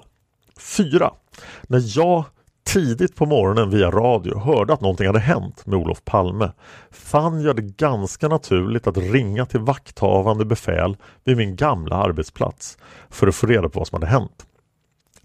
4. 0.58 1.10
När 1.62 1.82
jag 1.98 2.24
tidigt 2.64 3.16
på 3.16 3.26
morgonen 3.26 3.70
via 3.70 3.90
radio 3.90 4.38
hörde 4.38 4.72
att 4.72 4.80
någonting 4.80 5.06
hade 5.06 5.18
hänt 5.18 5.66
med 5.66 5.78
Olof 5.78 6.04
Palme 6.04 6.52
fann 6.90 7.42
jag 7.42 7.56
det 7.56 7.62
ganska 7.62 8.28
naturligt 8.28 8.86
att 8.86 8.96
ringa 8.96 9.46
till 9.46 9.60
vakthavande 9.60 10.44
befäl 10.44 10.96
vid 11.24 11.36
min 11.36 11.56
gamla 11.56 11.96
arbetsplats 11.96 12.78
för 13.10 13.26
att 13.26 13.34
få 13.34 13.46
reda 13.46 13.68
på 13.68 13.78
vad 13.78 13.88
som 13.88 13.96
hade 13.96 14.12
hänt. 14.12 14.46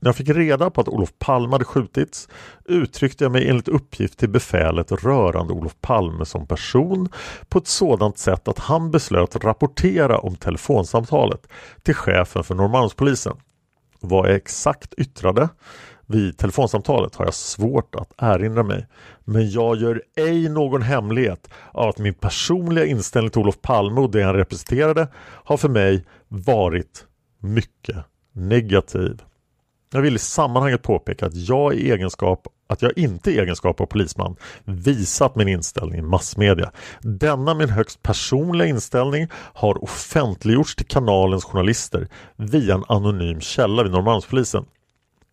När 0.02 0.10
jag 0.10 0.16
fick 0.16 0.30
reda 0.30 0.70
på 0.70 0.82
att 0.82 0.88
Olof 0.88 1.10
Palme 1.20 1.52
hade 1.52 1.66
skjutits 1.66 2.30
uttryckte 2.66 3.24
jag 3.24 3.32
mig 3.32 3.50
enligt 3.50 3.68
uppgift 3.68 4.20
till 4.20 4.30
befälet 4.30 4.92
rörande 4.92 5.54
Olof 5.54 5.76
Palme 5.82 6.26
som 6.26 6.48
person 6.48 7.10
på 7.50 7.58
ett 7.58 7.68
sådant 7.68 8.18
sätt 8.18 8.48
att 8.48 8.60
han 8.60 8.92
beslöt 8.92 9.44
rapportera 9.44 10.20
om 10.20 10.36
telefonsamtalet 10.36 11.48
till 11.84 11.96
chefen 11.96 12.44
för 12.44 12.56
Norrmalmspolisen. 12.56 13.38
Vad 14.00 14.30
jag 14.30 14.36
exakt 14.36 14.94
yttrade 14.94 15.50
vid 16.06 16.38
telefonsamtalet 16.38 17.16
har 17.16 17.26
jag 17.26 17.34
svårt 17.34 17.96
att 17.96 18.14
erinra 18.18 18.64
mig. 18.64 18.88
Men 19.26 19.50
jag 19.50 19.78
gör 19.78 20.02
ej 20.16 20.50
någon 20.50 20.82
hemlighet 20.82 21.50
av 21.72 21.90
att 21.90 21.98
min 21.98 22.14
personliga 22.14 22.86
inställning 22.86 23.32
till 23.32 23.42
Olof 23.42 23.62
Palme 23.62 24.02
och 24.02 24.12
det 24.12 24.24
han 24.24 24.36
representerade 24.36 25.08
har 25.16 25.58
för 25.58 25.70
mig 25.70 26.06
varit 26.28 27.06
mycket 27.40 27.98
negativ. 28.34 29.22
Jag 29.94 30.02
vill 30.02 30.16
i 30.16 30.20
sammanhanget 30.20 30.82
påpeka 30.82 31.26
att 31.26 31.36
jag 31.36 31.74
i 31.74 31.92
egenskap 31.92 32.48
att 32.68 32.82
jag 32.82 32.98
inte 32.98 33.32
i 33.32 33.40
egenskap 33.40 33.82
av 33.82 33.86
polisman 33.86 34.36
visat 34.66 35.36
min 35.36 35.48
inställning 35.48 36.00
i 36.00 36.02
massmedia. 36.02 36.72
Denna 37.02 37.54
min 37.54 37.70
högst 37.70 38.04
personliga 38.04 38.68
inställning 38.68 39.28
har 39.34 39.84
offentliggjorts 39.84 40.76
till 40.76 40.86
kanalens 40.86 41.44
journalister 41.44 42.08
via 42.36 42.76
en 42.76 42.84
anonym 42.88 43.42
källa 43.42 43.84
vid 43.84 43.92
Norrmalmspolisen. 43.92 44.66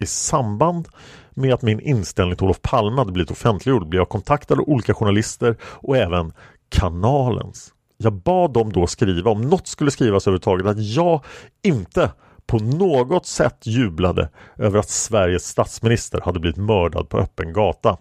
I 0.01 0.07
samband 0.07 0.89
med 1.35 1.55
att 1.55 1.63
min 1.63 1.81
inställning 1.81 2.37
till 2.37 2.45
Olof 2.45 2.63
Palme 2.63 2.97
hade 2.97 3.13
blivit 3.13 3.31
offentliggjord 3.31 3.89
blev 3.89 4.01
jag 4.01 4.09
kontaktad 4.09 4.55
av 4.55 4.69
olika 4.69 4.95
journalister 4.95 5.57
och 5.63 5.97
även 5.97 6.33
kanalens. 6.69 7.73
Jag 7.97 8.13
bad 8.13 8.53
dem 8.53 8.73
då 8.73 8.87
skriva, 8.87 9.31
om 9.31 9.41
något 9.41 9.67
skulle 9.67 9.91
skrivas 9.91 10.27
överhuvudtaget, 10.27 10.67
att 10.67 10.83
jag 10.83 11.25
inte 11.63 12.11
på 12.47 12.59
något 12.59 13.27
sätt 13.27 13.57
jublade 13.63 14.29
över 14.57 14.79
att 14.79 14.89
Sveriges 14.89 15.45
statsminister 15.45 16.21
hade 16.21 16.41
blivit 16.41 16.57
mördad 16.57 17.09
på 17.09 17.19
öppen 17.19 17.53
gata. 17.53 17.97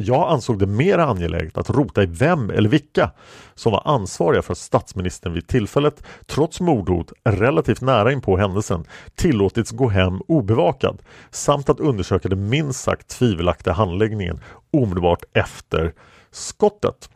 Jag 0.00 0.32
ansåg 0.32 0.58
det 0.58 0.66
mer 0.66 0.98
angeläget 0.98 1.58
att 1.58 1.70
rota 1.70 2.02
i 2.02 2.06
vem 2.06 2.50
eller 2.50 2.68
vilka 2.68 3.10
som 3.54 3.72
var 3.72 3.82
ansvariga 3.84 4.42
för 4.42 4.52
att 4.52 4.58
statsministern 4.58 5.32
vid 5.32 5.48
tillfället, 5.48 6.02
trots 6.26 6.60
mordhot 6.60 7.12
relativt 7.24 7.80
nära 7.80 8.12
in 8.12 8.20
på 8.20 8.36
händelsen, 8.36 8.84
tillåtits 9.14 9.70
gå 9.70 9.88
hem 9.88 10.20
obevakad 10.28 11.02
samt 11.30 11.68
att 11.68 11.80
undersöka 11.80 12.28
den 12.28 12.48
minst 12.48 12.80
sagt 12.80 13.08
tvivelaktiga 13.08 13.74
handläggningen 13.74 14.40
omedelbart 14.72 15.24
efter 15.32 15.92
skottet. 16.30 17.10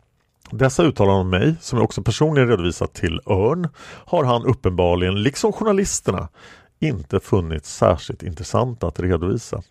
Dessa 0.51 0.83
uttalanden 0.83 1.21
om 1.21 1.29
mig, 1.29 1.55
som 1.61 1.77
jag 1.77 1.85
också 1.85 2.03
personligen 2.03 2.49
redovisat 2.49 2.93
till 2.93 3.19
Örn, 3.25 3.69
har 4.05 4.23
han 4.23 4.45
uppenbarligen, 4.45 5.23
liksom 5.23 5.53
journalisterna, 5.53 6.29
inte 6.79 7.19
funnit 7.19 7.65
särskilt 7.65 8.23
intressanta 8.23 8.87
att 8.87 8.99
redovisa. 8.99 9.61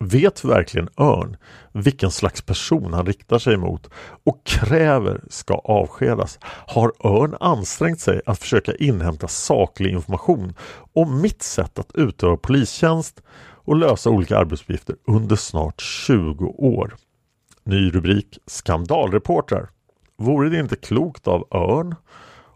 Vet 0.00 0.44
verkligen 0.44 0.88
Örn 0.96 1.36
vilken 1.72 2.10
slags 2.10 2.42
person 2.42 2.92
han 2.92 3.06
riktar 3.06 3.38
sig 3.38 3.56
mot 3.56 3.90
och 4.24 4.46
kräver 4.46 5.24
ska 5.30 5.54
avskedas? 5.54 6.38
Har 6.66 6.92
Örn 7.04 7.36
ansträngt 7.40 8.00
sig 8.00 8.20
att 8.26 8.38
försöka 8.38 8.74
inhämta 8.74 9.28
saklig 9.28 9.92
information 9.92 10.54
om 10.92 11.20
mitt 11.20 11.42
sätt 11.42 11.78
att 11.78 11.90
utöva 11.94 12.36
polistjänst 12.36 13.22
och 13.64 13.76
lösa 13.76 14.10
olika 14.10 14.38
arbetsuppgifter 14.38 14.96
under 15.06 15.36
snart 15.36 15.80
20 15.80 16.44
år? 16.46 16.96
Ny 17.64 17.90
rubrik 17.90 18.38
Skandalreportrar. 18.46 19.68
Vore 20.18 20.48
det 20.48 20.58
inte 20.58 20.76
klokt 20.76 21.28
av 21.28 21.48
Örn 21.50 21.94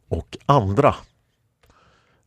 och 0.09 0.37
andra 0.47 0.95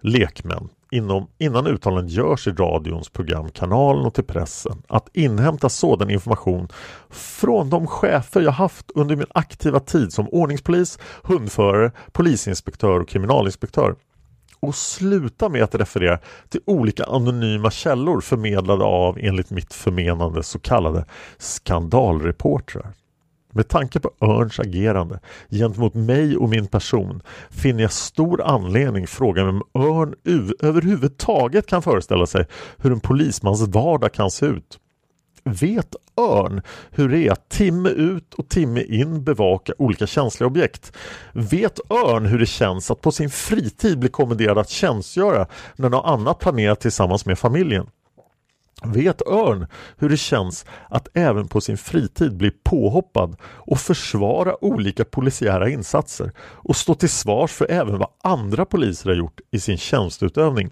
lekmän 0.02 0.70
inom, 0.92 1.28
innan 1.38 1.68
uttalanden 1.68 2.08
görs 2.08 2.48
i 2.48 2.52
radions 2.52 3.10
programkanalen 3.10 4.06
och 4.06 4.14
till 4.14 4.24
pressen 4.24 4.84
att 4.88 5.10
inhämta 5.14 5.70
sådan 5.70 6.10
information 6.10 6.68
från 7.10 7.70
de 7.70 7.88
chefer 7.88 8.42
jag 8.42 8.52
haft 8.52 8.92
under 8.96 9.16
min 9.16 9.26
aktiva 9.30 9.80
tid 9.80 10.14
som 10.14 10.30
ordningspolis, 10.30 11.00
hundförare, 11.24 11.92
polisinspektör 12.12 13.00
och 13.00 13.08
kriminalinspektör. 13.08 13.96
Och 14.60 14.76
sluta 14.76 15.50
med 15.50 15.64
att 15.64 15.76
referera 15.76 16.20
till 16.50 16.62
olika 16.66 17.04
anonyma 17.04 17.72
källor 17.72 18.22
förmedlade 18.22 18.84
av, 18.84 19.18
enligt 19.20 19.50
mitt 19.50 19.74
förmenande, 19.74 20.44
så 20.44 20.60
kallade 20.60 21.06
skandalreportrar. 21.38 22.94
Med 23.56 23.68
tanke 23.68 24.00
på 24.00 24.12
Örns 24.22 24.60
agerande 24.60 25.20
gentemot 25.50 25.94
mig 25.94 26.38
och 26.38 26.50
min 26.50 26.68
person 26.68 27.22
finner 27.50 27.82
jag 27.82 27.92
stor 27.92 28.42
anledning 28.42 29.08
fråga 29.08 29.44
mig 29.44 29.50
om 29.50 29.84
Örn 29.84 30.16
överhuvudtaget 30.60 31.66
kan 31.66 31.82
föreställa 31.82 32.26
sig 32.26 32.46
hur 32.78 32.92
en 32.92 33.00
polismans 33.00 33.68
vardag 33.68 34.14
kan 34.14 34.32
se 34.32 34.46
ut. 34.46 34.80
Vet 35.44 35.96
Örn 36.18 36.62
hur 36.92 37.10
det 37.10 37.28
är 37.28 37.32
att 37.32 37.50
timme 37.50 37.90
ut 37.90 38.34
och 38.34 38.50
timme 38.50 38.82
in 38.82 39.24
bevaka 39.24 39.74
olika 39.78 40.08
känsliga 40.08 40.48
objekt? 40.48 40.98
Vet 41.34 41.80
Örn 41.92 42.26
hur 42.26 42.40
det 42.40 42.46
känns 42.46 42.92
att 42.92 43.02
på 43.02 43.12
sin 43.12 43.30
fritid 43.30 44.00
bli 44.00 44.10
kommenderad 44.10 44.58
att 44.58 44.70
tjänstgöra 44.70 45.48
när 45.76 45.90
något 45.90 46.06
annat 46.06 46.40
planerat 46.40 46.80
tillsammans 46.80 47.26
med 47.26 47.40
familjen? 47.40 47.88
Vet 48.84 49.22
Örn 49.28 49.68
hur 49.98 50.10
det 50.10 50.18
känns 50.18 50.66
att 50.90 51.08
även 51.14 51.48
på 51.48 51.62
sin 51.62 51.78
fritid 51.78 52.38
bli 52.38 52.52
påhoppad 52.52 53.36
och 53.44 53.80
försvara 53.80 54.64
olika 54.64 55.06
polisiära 55.06 55.70
insatser 55.70 56.32
och 56.40 56.76
stå 56.76 56.96
till 56.96 57.10
svars 57.10 57.52
för 57.52 57.72
även 57.72 57.98
vad 57.98 58.10
andra 58.24 58.66
poliser 58.66 59.10
har 59.10 59.18
gjort 59.18 59.40
i 59.52 59.60
sin 59.60 59.78
tjänstutövning? 59.78 60.72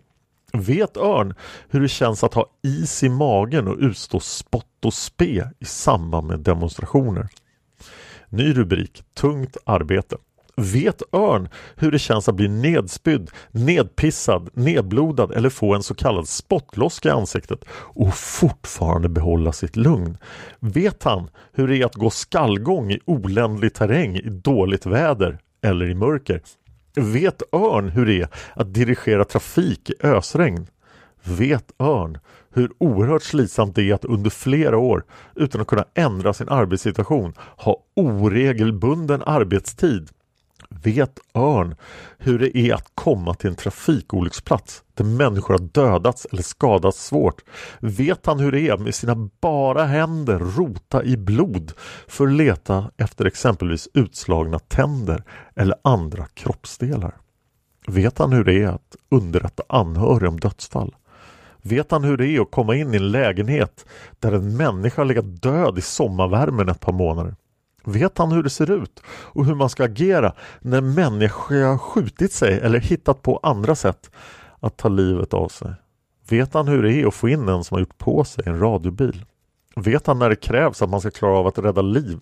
Vet 0.54 0.98
Örn 0.98 1.34
hur 1.70 1.82
det 1.82 1.88
känns 1.88 2.24
att 2.24 2.34
ha 2.34 2.46
is 2.64 3.04
i 3.04 3.10
magen 3.10 3.68
och 3.68 3.78
utstå 3.80 4.20
spott 4.20 4.86
och 4.86 4.94
spe 4.94 5.50
i 5.60 5.66
samband 5.66 6.28
med 6.28 6.40
demonstrationer? 6.40 7.28
Ny 8.30 8.54
rubrik 8.54 9.04
Tungt 9.14 9.58
arbete 9.66 10.18
Vet 10.56 11.02
Örn 11.12 11.50
hur 11.76 11.92
det 11.92 12.00
känns 12.00 12.30
att 12.30 12.36
bli 12.36 12.48
nedspydd, 12.48 13.30
nedpissad, 13.52 14.50
nedblodad 14.54 15.32
eller 15.32 15.50
få 15.50 15.76
en 15.76 15.84
så 15.84 15.96
kallad 15.96 16.28
spottloska 16.28 17.10
i 17.10 17.12
ansiktet 17.12 17.66
och 17.70 18.16
fortfarande 18.16 19.10
behålla 19.10 19.52
sitt 19.52 19.76
lugn? 19.76 20.18
Vet 20.60 21.04
han 21.04 21.30
hur 21.54 21.68
det 21.68 21.78
är 21.78 21.86
att 21.86 21.96
gå 21.96 22.10
skallgång 22.10 22.92
i 22.92 23.00
oländlig 23.06 23.74
terräng 23.74 24.16
i 24.16 24.30
dåligt 24.30 24.86
väder 24.86 25.40
eller 25.62 25.90
i 25.90 25.96
mörker? 25.96 26.42
Vet 26.96 27.42
Örn 27.54 27.90
hur 27.90 28.06
det 28.06 28.22
är 28.22 28.28
att 28.56 28.74
dirigera 28.74 29.26
trafik 29.26 29.90
i 29.90 29.94
ösregn? 30.04 30.68
Vet 31.24 31.72
Örn 31.80 32.18
hur 32.54 32.72
oerhört 32.78 33.24
slitsamt 33.24 33.76
det 33.76 33.90
är 33.90 33.94
att 33.94 34.06
under 34.06 34.30
flera 34.30 34.78
år 34.78 35.04
utan 35.36 35.62
att 35.62 35.68
kunna 35.68 35.86
ändra 35.94 36.34
sin 36.34 36.50
arbetssituation 36.50 37.34
ha 37.58 37.84
oregelbunden 37.96 39.22
arbetstid 39.26 40.10
Vet 40.82 41.20
Örn 41.34 41.76
hur 42.18 42.40
det 42.40 42.58
är 42.58 42.74
att 42.74 42.92
komma 42.96 43.34
till 43.34 43.50
en 43.50 43.56
trafikolycksplats 43.56 44.84
där 44.94 45.04
människor 45.06 45.54
har 45.54 45.68
dödats 45.68 46.28
eller 46.32 46.44
skadats 46.44 47.06
svårt? 47.06 47.42
Vet 47.80 48.26
han 48.26 48.40
hur 48.40 48.52
det 48.52 48.62
är 48.62 48.78
med 48.78 48.96
sina 48.96 49.30
bara 49.42 49.86
händer 49.86 50.40
rota 50.40 51.04
i 51.04 51.18
blod 51.18 51.72
för 52.08 52.28
att 52.28 52.34
leta 52.34 52.92
efter 52.98 53.26
exempelvis 53.26 53.88
utslagna 53.94 54.60
tänder 54.60 55.24
eller 55.56 55.76
andra 55.84 56.26
kroppsdelar? 56.34 57.16
Vet 57.88 58.18
han 58.18 58.34
hur 58.34 58.44
det 58.44 58.64
är 58.64 58.68
att 58.68 58.96
underrätta 59.10 59.64
anhöriga 59.70 60.30
om 60.30 60.40
dödsfall? 60.40 60.96
Vet 61.62 61.92
han 61.92 62.04
hur 62.04 62.18
det 62.18 62.28
är 62.28 62.42
att 62.42 62.52
komma 62.52 62.76
in 62.76 62.94
i 62.94 62.98
en 62.98 63.12
lägenhet 63.12 63.86
där 64.20 64.32
en 64.32 64.58
människa 64.58 65.04
legat 65.04 65.42
död 65.42 65.78
i 65.78 65.82
sommarvärmen 65.82 66.70
ett 66.70 66.80
par 66.80 66.94
månader? 66.94 67.36
Vet 67.84 68.18
han 68.18 68.32
hur 68.32 68.44
det 68.44 68.50
ser 68.50 68.72
ut 68.72 69.04
och 69.08 69.46
hur 69.46 69.56
man 69.56 69.70
ska 69.70 69.84
agera 69.84 70.34
när 70.62 70.82
människor 70.82 71.64
har 71.64 71.78
skjutit 71.78 72.34
sig 72.34 72.60
eller 72.60 72.80
hittat 72.80 73.22
på 73.22 73.40
andra 73.44 73.76
sätt 73.76 74.12
att 74.60 74.78
ta 74.78 74.90
livet 74.90 75.34
av 75.34 75.48
sig? 75.48 75.74
Vet 76.30 76.54
han 76.54 76.68
hur 76.68 76.84
det 76.84 76.94
är 76.94 77.08
att 77.08 77.14
få 77.14 77.30
in 77.30 77.50
en 77.50 77.64
som 77.64 77.76
har 77.76 77.80
gjort 77.80 77.98
på 77.98 78.24
sig 78.24 78.44
en 78.48 78.60
radiobil? 78.60 79.26
Vet 79.76 80.08
han 80.08 80.20
när 80.20 80.30
det 80.30 80.36
krävs 80.36 80.82
att 80.82 80.90
man 80.90 81.02
ska 81.02 81.12
klara 81.12 81.38
av 81.38 81.48
att 81.48 81.60
rädda 81.60 81.82
liv, 81.82 82.20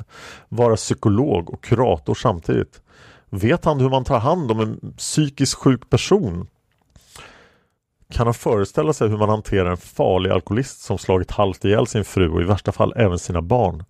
vara 0.49 0.75
psykolog 0.75 1.49
och 1.49 1.63
kurator 1.63 2.13
samtidigt? 2.13 2.81
Vet 3.29 3.65
han 3.65 3.79
hur 3.79 3.89
man 3.89 4.03
tar 4.03 4.19
hand 4.19 4.51
om 4.51 4.59
en 4.59 4.93
psykiskt 4.97 5.53
sjuk 5.53 5.89
person? 5.89 6.47
Kan 8.13 8.27
han 8.27 8.33
föreställa 8.33 8.93
sig 8.93 9.09
hur 9.09 9.17
man 9.17 9.29
hanterar 9.29 9.71
en 9.71 9.77
farlig 9.77 10.29
alkoholist 10.31 10.81
som 10.81 10.97
slagit 10.97 11.31
halvt 11.31 11.65
ihjäl 11.65 11.87
sin 11.87 12.05
fru 12.05 12.29
och 12.29 12.41
i 12.41 12.43
värsta 12.43 12.71
fall 12.71 12.93
även 12.95 13.19
sina 13.19 13.41
barn? 13.41 13.83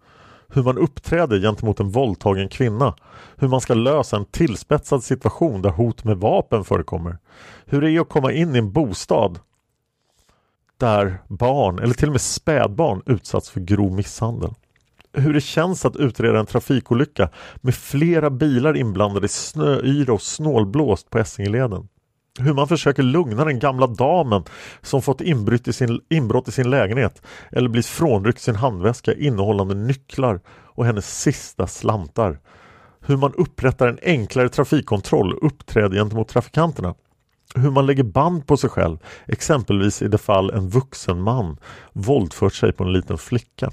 Hur 0.53 0.63
man 0.63 0.77
uppträder 0.77 1.39
gentemot 1.39 1.79
en 1.79 1.89
våldtagen 1.89 2.49
kvinna, 2.49 2.95
hur 3.37 3.47
man 3.47 3.61
ska 3.61 3.73
lösa 3.73 4.17
en 4.17 4.25
tillspetsad 4.25 5.03
situation 5.03 5.61
där 5.61 5.69
hot 5.69 6.03
med 6.03 6.17
vapen 6.17 6.63
förekommer, 6.63 7.17
hur 7.65 7.81
det 7.81 7.91
är 7.91 8.01
att 8.01 8.09
komma 8.09 8.31
in 8.31 8.55
i 8.55 8.59
en 8.59 8.71
bostad 8.71 9.39
där 10.77 11.17
barn 11.27 11.79
eller 11.79 11.93
till 11.93 12.07
och 12.07 12.13
med 12.13 12.21
spädbarn 12.21 13.01
utsatts 13.05 13.49
för 13.49 13.59
grov 13.59 13.93
misshandel. 13.93 14.53
Hur 15.13 15.33
det 15.33 15.41
känns 15.41 15.85
att 15.85 15.95
utreda 15.95 16.39
en 16.39 16.45
trafikolycka 16.45 17.29
med 17.55 17.75
flera 17.75 18.29
bilar 18.29 18.77
inblandade 18.77 19.25
i 19.25 19.29
snöyra 19.29 20.13
och 20.13 20.21
snålblåst 20.21 21.09
på 21.09 21.19
Essingeleden 21.19 21.87
hur 22.39 22.53
man 22.53 22.67
försöker 22.67 23.03
lugna 23.03 23.45
den 23.45 23.59
gamla 23.59 23.88
damen 23.88 24.43
som 24.82 25.01
fått 25.01 25.21
inbrott 25.21 25.67
i 25.67 25.73
sin, 25.73 25.99
inbrott 26.09 26.47
i 26.47 26.51
sin 26.51 26.69
lägenhet 26.69 27.21
eller 27.51 27.69
blivit 27.69 27.86
frånryckt 27.86 28.41
sin 28.41 28.55
handväska 28.55 29.13
innehållande 29.13 29.75
nycklar 29.75 30.39
och 30.49 30.86
hennes 30.86 31.21
sista 31.21 31.67
slantar. 31.67 32.39
Hur 32.99 33.17
man 33.17 33.34
upprättar 33.34 33.88
en 33.88 33.99
enklare 34.01 34.49
trafikkontroll 34.49 35.34
och 35.34 35.45
uppträder 35.45 35.97
gentemot 35.97 36.27
trafikanterna. 36.27 36.95
Hur 37.55 37.71
man 37.71 37.86
lägger 37.86 38.03
band 38.03 38.47
på 38.47 38.57
sig 38.57 38.69
själv, 38.69 38.97
exempelvis 39.27 40.01
i 40.01 40.07
det 40.07 40.17
fall 40.17 40.49
en 40.49 40.69
vuxen 40.69 41.21
man 41.21 41.57
våldfört 41.93 42.53
sig 42.53 42.73
på 42.73 42.84
en 42.84 42.93
liten 42.93 43.17
flicka 43.17 43.71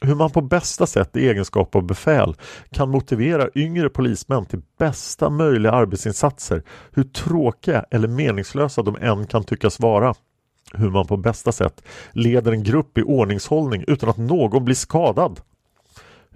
hur 0.00 0.14
man 0.14 0.30
på 0.30 0.40
bästa 0.40 0.86
sätt 0.86 1.16
i 1.16 1.28
egenskap 1.28 1.76
av 1.76 1.86
befäl 1.86 2.34
kan 2.70 2.90
motivera 2.90 3.48
yngre 3.54 3.88
polismän 3.88 4.46
till 4.46 4.62
bästa 4.78 5.30
möjliga 5.30 5.72
arbetsinsatser, 5.72 6.62
hur 6.92 7.04
tråkiga 7.04 7.84
eller 7.90 8.08
meningslösa 8.08 8.82
de 8.82 8.96
än 8.96 9.26
kan 9.26 9.44
tyckas 9.44 9.80
vara. 9.80 10.14
Hur 10.72 10.90
man 10.90 11.06
på 11.06 11.16
bästa 11.16 11.52
sätt 11.52 11.82
leder 12.12 12.52
en 12.52 12.62
grupp 12.62 12.98
i 12.98 13.02
ordningshållning 13.02 13.84
utan 13.86 14.08
att 14.08 14.16
någon 14.16 14.64
blir 14.64 14.74
skadad. 14.74 15.40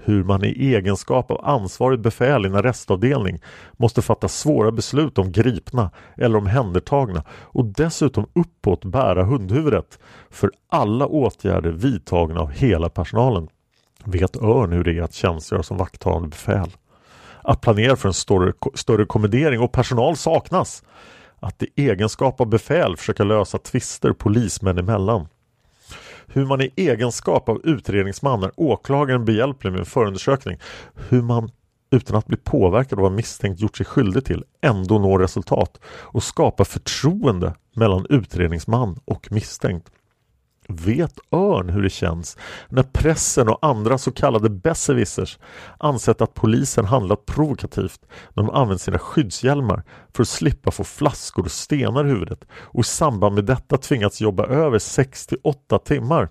Hur 0.04 0.24
man 0.24 0.44
i 0.44 0.74
egenskap 0.74 1.30
av 1.30 1.44
ansvarigt 1.44 2.02
befäl 2.02 2.44
i 2.44 2.48
en 2.48 2.54
arrestavdelning 2.54 3.40
måste 3.72 4.02
fatta 4.02 4.28
svåra 4.28 4.70
beslut 4.70 5.18
om 5.18 5.32
gripna 5.32 5.90
eller 6.16 6.38
omhändertagna 6.38 7.24
och 7.30 7.64
dessutom 7.64 8.26
uppåt 8.32 8.84
bära 8.84 9.24
hundhuvudet 9.24 9.98
för 10.30 10.50
alla 10.68 11.06
åtgärder 11.06 11.70
vidtagna 11.70 12.40
av 12.40 12.50
hela 12.50 12.88
personalen 12.88 13.48
vet 14.04 14.36
Örn 14.36 14.72
hur 14.72 14.84
det 14.84 14.98
är 14.98 15.02
att 15.02 15.14
tjänstgöra 15.14 15.62
som 15.62 15.76
vakthavande 15.76 16.28
befäl. 16.28 16.70
Att 17.42 17.60
planera 17.60 17.96
för 17.96 18.08
en 18.08 18.14
större, 18.14 18.52
större 18.74 19.04
kommendering 19.04 19.60
och 19.60 19.72
personal 19.72 20.16
saknas. 20.16 20.82
att 21.40 21.62
i 21.62 21.68
egenskap 21.76 22.40
av 22.40 22.46
befäl 22.46 22.96
försöka 22.96 23.24
lösa 23.24 23.58
tvister 23.58 24.12
polismän 24.12 24.78
emellan. 24.78 25.28
Hur 26.28 26.46
man 26.46 26.60
i 26.60 26.72
egenskap 26.76 27.48
av 27.48 27.60
utredningsman 27.64 28.42
är 28.42 28.50
åklagaren 28.56 29.24
behjälplig 29.24 29.70
med 29.70 29.80
en 29.80 29.86
förundersökning. 29.86 30.58
Hur 31.08 31.22
man 31.22 31.50
utan 31.90 32.16
att 32.16 32.26
bli 32.26 32.36
påverkad 32.36 32.98
av 32.98 33.02
vad 33.02 33.12
misstänkt 33.12 33.60
gjort 33.60 33.76
sig 33.76 33.86
skyldig 33.86 34.24
till 34.24 34.44
ändå 34.60 34.98
når 34.98 35.18
resultat 35.18 35.80
och 35.86 36.22
skapar 36.22 36.64
förtroende 36.64 37.54
mellan 37.76 38.06
utredningsman 38.08 39.00
och 39.04 39.32
misstänkt. 39.32 39.90
Vet 40.72 41.18
Örn 41.32 41.68
hur 41.68 41.82
det 41.82 41.90
känns 41.90 42.36
när 42.68 42.82
pressen 42.82 43.48
och 43.48 43.58
andra 43.62 43.98
så 43.98 44.10
kallade 44.12 44.50
besserwissers 44.50 45.38
ansett 45.78 46.20
att 46.20 46.34
polisen 46.34 46.84
handlat 46.84 47.26
provokativt 47.26 48.00
när 48.34 48.42
de 48.42 48.50
använt 48.50 48.80
sina 48.80 48.98
skyddshjälmar 48.98 49.82
för 50.14 50.22
att 50.22 50.28
slippa 50.28 50.70
få 50.70 50.84
flaskor 50.84 51.44
och 51.44 51.50
stenar 51.50 52.04
i 52.04 52.08
huvudet 52.08 52.44
och 52.52 52.80
i 52.80 52.84
samband 52.84 53.34
med 53.34 53.44
detta 53.44 53.76
tvingats 53.76 54.20
jobba 54.20 54.46
över 54.46 54.78
6-8 54.78 55.78
timmar? 55.84 56.28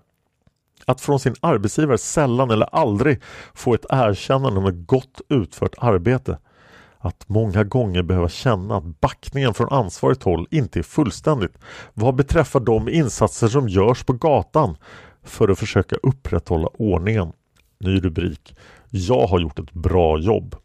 Att 0.85 1.01
från 1.01 1.19
sin 1.19 1.35
arbetsgivare 1.39 1.97
sällan 1.97 2.51
eller 2.51 2.75
aldrig 2.75 3.21
få 3.53 3.73
ett 3.73 3.85
erkännande 3.89 4.59
om 4.59 4.65
ett 4.65 4.88
gott 4.88 5.21
utfört 5.29 5.75
arbete 5.77 6.38
att 6.99 7.29
många 7.29 7.63
gånger 7.63 8.03
behöva 8.03 8.29
känna 8.29 8.77
att 8.77 9.01
backningen 9.01 9.53
från 9.53 9.69
ansvarigt 9.69 10.23
håll 10.23 10.47
inte 10.51 10.79
är 10.79 10.83
fullständigt 10.83 11.57
vad 11.93 12.15
beträffar 12.15 12.59
de 12.59 12.89
insatser 12.89 13.47
som 13.47 13.69
görs 13.69 14.03
på 14.03 14.13
gatan 14.13 14.77
för 15.23 15.49
att 15.49 15.59
försöka 15.59 15.95
upprätthålla 15.95 16.67
ordningen. 16.73 17.31
Ny 17.79 17.99
rubrik 17.99 18.55
Jag 18.89 19.27
har 19.27 19.39
gjort 19.39 19.59
ett 19.59 19.73
bra 19.73 20.19
jobb. 20.19 20.55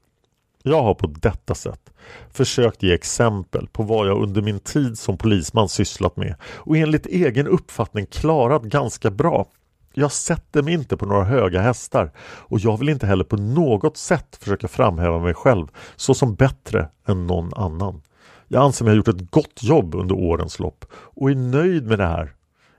Jag 0.63 0.83
har 0.83 0.95
på 0.95 1.07
detta 1.07 1.55
sätt 1.55 1.91
försökt 2.31 2.83
ge 2.83 2.95
exempel 2.95 3.69
på 3.73 3.83
vad 3.83 4.09
jag 4.09 4.23
under 4.23 4.43
min 4.43 4.61
tid 4.61 4.99
som 4.99 5.19
polisman 5.19 5.69
sysslat 5.69 6.17
med 6.17 6.35
och 6.45 6.77
enligt 6.77 7.07
egen 7.07 7.47
uppfattning 7.47 8.07
klarat 8.07 8.63
ganska 8.63 9.11
bra. 9.11 9.47
Jag 9.93 10.13
sätter 10.13 10.63
mig 10.63 10.75
inte 10.75 10.97
på 10.97 11.07
några 11.07 11.25
höga 11.25 11.61
hästar 11.61 12.11
och 12.21 12.61
jag 12.61 12.79
vill 12.79 12.89
inte 12.89 13.07
heller 13.07 13.25
på 13.25 13.37
något 13.37 13.97
sätt 13.97 14.39
försöka 14.41 14.69
framhäva 14.69 15.19
mig 15.19 15.35
själv 15.35 15.67
såsom 15.97 16.35
bättre 16.35 16.89
än 17.07 17.27
någon 17.27 17.55
annan. 17.55 18.03
Jag 18.49 18.63
anser 18.63 18.85
mig 18.85 18.93
ha 18.93 18.97
gjort 18.97 19.09
ett 19.09 19.31
gott 19.31 19.63
jobb 19.63 19.95
under 19.95 20.15
årens 20.15 20.59
lopp 20.59 20.85
och 20.93 21.31
är 21.31 21.35
nöjd 21.35 21.87
med 21.87 21.99
det 21.99 22.07
här. 22.07 22.33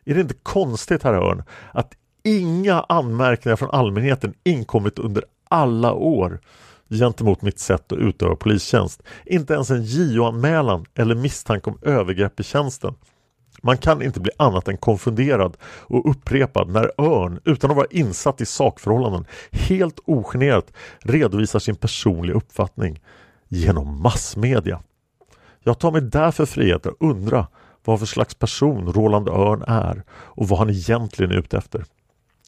Är 0.06 0.14
det 0.14 0.22
inte 0.22 0.36
konstigt, 0.44 1.04
herr 1.04 1.14
Örn, 1.14 1.44
att 1.72 1.94
inga 2.24 2.82
anmärkningar 2.90 3.56
från 3.56 3.70
allmänheten 3.70 4.34
inkommit 4.44 5.00
under 5.00 5.24
alla 5.50 5.94
år 5.94 6.40
gentemot 6.90 7.42
mitt 7.42 7.60
sätt 7.60 7.92
att 7.92 7.98
utöva 7.98 8.36
polistjänst. 8.36 9.04
Inte 9.26 9.54
ens 9.54 9.70
en 9.70 9.84
JO-anmälan 9.84 10.86
eller 10.96 11.16
misstanke 11.16 11.70
om 11.70 11.80
övergrepp 11.82 12.40
i 12.40 12.44
tjänsten. 12.44 12.96
Man 13.62 13.78
kan 13.78 14.02
inte 14.02 14.20
bli 14.20 14.32
annat 14.38 14.68
än 14.68 14.78
konfunderad 14.78 15.58
och 15.64 16.10
upprepad 16.10 16.70
när 16.70 17.02
Örn, 17.02 17.40
utan 17.46 17.72
att 17.72 17.78
vara 17.78 17.88
insatt 17.92 18.42
i 18.42 18.46
sakförhållanden, 18.46 19.26
helt 19.52 20.00
ogenerat 20.06 20.74
redovisar 21.00 21.60
sin 21.60 21.76
personliga 21.76 22.36
uppfattning 22.36 23.02
genom 23.48 24.02
massmedia. 24.02 24.80
Jag 25.64 25.80
tar 25.80 25.92
mig 25.92 26.02
därför 26.02 26.46
frihet 26.46 26.86
att 26.86 26.96
undra 27.00 27.48
vad 27.86 28.00
för 28.00 28.06
slags 28.06 28.36
person 28.36 28.94
Roland 28.94 29.30
Örn 29.30 29.64
är 29.68 30.04
och 30.12 30.48
vad 30.48 30.60
han 30.60 30.70
egentligen 30.70 31.32
är 31.32 31.36
ute 31.36 31.58
efter. 31.58 31.86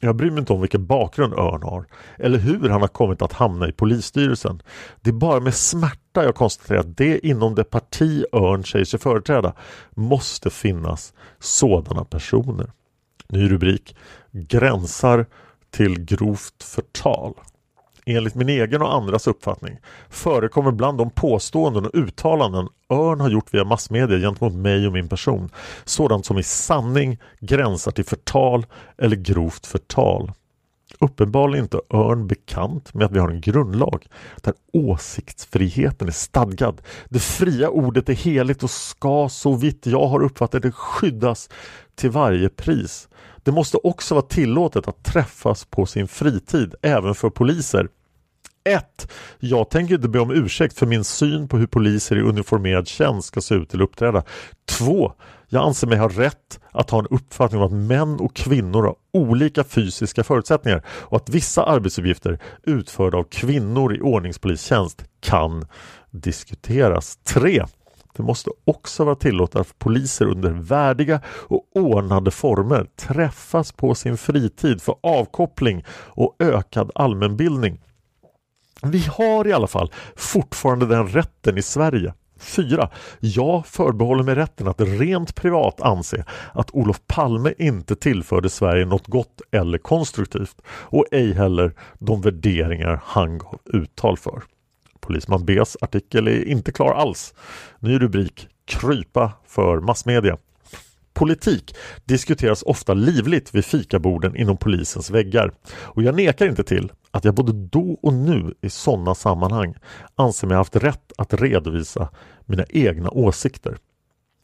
Jag 0.00 0.16
bryr 0.16 0.30
mig 0.30 0.40
inte 0.40 0.52
om 0.52 0.60
vilken 0.60 0.86
bakgrund 0.86 1.34
Örn 1.34 1.62
har 1.62 1.86
eller 2.18 2.38
hur 2.38 2.68
han 2.68 2.80
har 2.80 2.88
kommit 2.88 3.22
att 3.22 3.32
hamna 3.32 3.68
i 3.68 3.72
polisstyrelsen. 3.72 4.62
Det 5.00 5.10
är 5.10 5.14
bara 5.14 5.40
med 5.40 5.54
smärta 5.54 6.05
jag 6.24 6.34
konstaterar 6.34 6.78
att 6.78 6.96
det 6.96 7.26
inom 7.26 7.54
det 7.54 7.64
parti 7.64 8.24
Örn 8.32 8.64
säger 8.64 8.84
sig 8.84 9.00
företräda 9.00 9.52
måste 9.90 10.50
finnas 10.50 11.12
sådana 11.40 12.04
personer. 12.04 12.70
Ny 13.28 13.50
rubrik 13.50 13.96
Gränsar 14.32 15.26
till 15.70 16.04
grovt 16.04 16.62
förtal 16.62 17.34
enligt 18.06 18.34
min 18.34 18.48
egen 18.48 18.82
och 18.82 18.94
andras 18.94 19.26
uppfattning 19.26 19.78
förekommer 20.08 20.70
bland 20.70 20.98
de 20.98 21.10
påståenden 21.10 21.86
och 21.86 21.94
uttalanden 21.94 22.68
Örn 22.90 23.20
har 23.20 23.30
gjort 23.30 23.54
via 23.54 23.64
massmedia 23.64 24.18
gentemot 24.18 24.54
mig 24.54 24.86
och 24.86 24.92
min 24.92 25.08
person 25.08 25.50
sådant 25.84 26.26
som 26.26 26.38
i 26.38 26.42
sanning 26.42 27.18
gränsar 27.40 27.90
till 27.90 28.04
förtal 28.04 28.66
eller 28.98 29.16
grovt 29.16 29.66
förtal. 29.66 30.32
Uppenbarligen 31.00 31.64
inte 31.64 31.80
Örn 31.90 32.26
bekant 32.26 32.94
med 32.94 33.06
att 33.06 33.12
vi 33.12 33.18
har 33.18 33.28
en 33.28 33.40
grundlag 33.40 34.06
där 34.42 34.54
åsiktsfriheten 34.72 36.08
är 36.08 36.12
stadgad. 36.12 36.80
Det 37.08 37.18
fria 37.18 37.68
ordet 37.68 38.08
är 38.08 38.14
heligt 38.14 38.62
och 38.62 38.70
ska 38.70 39.28
så 39.28 39.54
vitt 39.54 39.86
jag 39.86 40.06
har 40.06 40.22
uppfattat 40.22 40.62
det 40.62 40.72
skyddas 40.72 41.48
till 41.94 42.10
varje 42.10 42.48
pris. 42.48 43.08
Det 43.42 43.52
måste 43.52 43.76
också 43.76 44.14
vara 44.14 44.26
tillåtet 44.26 44.88
att 44.88 45.04
träffas 45.04 45.64
på 45.64 45.86
sin 45.86 46.08
fritid 46.08 46.74
även 46.82 47.14
för 47.14 47.30
poliser 47.30 47.88
1. 48.66 49.12
Jag 49.38 49.70
tänker 49.70 49.94
inte 49.94 50.08
be 50.08 50.18
om 50.18 50.30
ursäkt 50.30 50.78
för 50.78 50.86
min 50.86 51.04
syn 51.04 51.48
på 51.48 51.58
hur 51.58 51.66
poliser 51.66 52.16
i 52.16 52.20
uniformerad 52.20 52.88
tjänst 52.88 53.28
ska 53.28 53.40
se 53.40 53.54
ut 53.54 53.74
eller 53.74 53.84
uppträda. 53.84 54.22
2. 54.64 55.12
Jag 55.48 55.64
anser 55.64 55.86
mig 55.86 55.98
ha 55.98 56.08
rätt 56.08 56.60
att 56.70 56.90
ha 56.90 56.98
en 56.98 57.06
uppfattning 57.06 57.60
om 57.60 57.66
att 57.66 57.88
män 57.88 58.20
och 58.20 58.36
kvinnor 58.36 58.82
har 58.82 58.94
olika 59.16 59.64
fysiska 59.64 60.24
förutsättningar 60.24 60.82
och 60.88 61.16
att 61.16 61.28
vissa 61.28 61.62
arbetsuppgifter 61.62 62.38
utförda 62.62 63.18
av 63.18 63.24
kvinnor 63.24 63.96
i 63.96 64.00
ordningspolistjänst 64.00 65.04
kan 65.20 65.66
diskuteras. 66.10 67.16
3. 67.16 67.64
Det 68.16 68.22
måste 68.22 68.50
också 68.64 69.04
vara 69.04 69.14
tillåtet 69.14 69.60
att 69.60 69.78
poliser 69.78 70.26
under 70.26 70.50
värdiga 70.50 71.20
och 71.28 71.66
ordnade 71.74 72.30
former 72.30 72.86
träffas 72.96 73.72
på 73.72 73.94
sin 73.94 74.16
fritid 74.16 74.82
för 74.82 74.94
avkoppling 75.02 75.84
och 75.90 76.36
ökad 76.38 76.90
allmänbildning. 76.94 77.80
Vi 78.82 78.98
har 78.98 79.46
i 79.46 79.52
alla 79.52 79.66
fall 79.66 79.92
fortfarande 80.16 80.86
den 80.86 81.08
rätten 81.08 81.58
i 81.58 81.62
Sverige. 81.62 82.14
4. 82.38 82.90
Jag 83.20 83.66
förbehåller 83.66 84.22
mig 84.22 84.34
rätten 84.34 84.68
att 84.68 84.80
rent 84.80 85.34
privat 85.34 85.80
anse 85.80 86.24
att 86.52 86.70
Olof 86.70 87.00
Palme 87.06 87.54
inte 87.58 87.96
tillförde 87.96 88.48
Sverige 88.50 88.86
något 88.86 89.06
gott 89.06 89.40
eller 89.50 89.78
konstruktivt 89.78 90.56
och 90.68 91.04
ej 91.10 91.32
heller 91.32 91.74
de 91.98 92.20
värderingar 92.20 93.00
han 93.04 93.38
gav 93.38 93.58
uttal 93.64 94.16
för. 94.16 94.42
Polisman 95.00 95.44
B's 95.44 95.76
artikel 95.80 96.28
är 96.28 96.48
inte 96.48 96.72
klar 96.72 96.94
alls. 96.94 97.34
Ny 97.80 97.98
rubrik 97.98 98.48
Krypa 98.64 99.32
för 99.46 99.80
massmedia. 99.80 100.36
Politik 101.16 101.76
diskuteras 102.04 102.62
ofta 102.62 102.94
livligt 102.94 103.54
vid 103.54 103.64
fikaborden 103.64 104.36
inom 104.36 104.56
polisens 104.56 105.10
väggar 105.10 105.52
och 105.82 106.02
jag 106.02 106.14
nekar 106.14 106.46
inte 106.46 106.64
till 106.64 106.92
att 107.10 107.24
jag 107.24 107.34
både 107.34 107.52
då 107.52 107.98
och 108.02 108.12
nu 108.12 108.54
i 108.62 108.70
sådana 108.70 109.14
sammanhang 109.14 109.74
anser 110.14 110.46
mig 110.46 110.56
haft 110.56 110.76
rätt 110.76 111.12
att 111.18 111.34
redovisa 111.34 112.08
mina 112.46 112.64
egna 112.68 113.10
åsikter. 113.10 113.76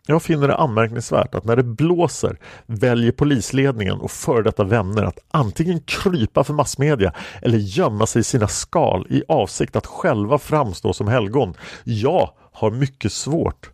Jag 0.07 0.23
finner 0.23 0.49
det 0.49 0.57
anmärkningsvärt 0.57 1.35
att 1.35 1.45
när 1.45 1.57
det 1.57 1.63
blåser 1.63 2.39
väljer 2.67 3.13
polisledningen 3.13 4.01
och 4.01 4.11
före 4.11 4.43
detta 4.43 4.65
vänner 4.65 5.03
att 5.03 5.19
antingen 5.31 5.81
krypa 5.81 6.45
för 6.45 6.55
massmedia 6.55 7.13
eller 7.43 7.59
gömma 7.59 8.07
sig 8.07 8.21
i 8.21 8.25
sina 8.25 8.49
skal 8.49 9.07
i 9.11 9.23
avsikt 9.29 9.77
att 9.77 9.87
själva 9.87 10.39
framstå 10.39 10.93
som 10.93 11.09
helgon. 11.09 11.55
Jag 11.85 12.31
har 12.53 12.71
mycket 12.71 13.13
svårt 13.13 13.71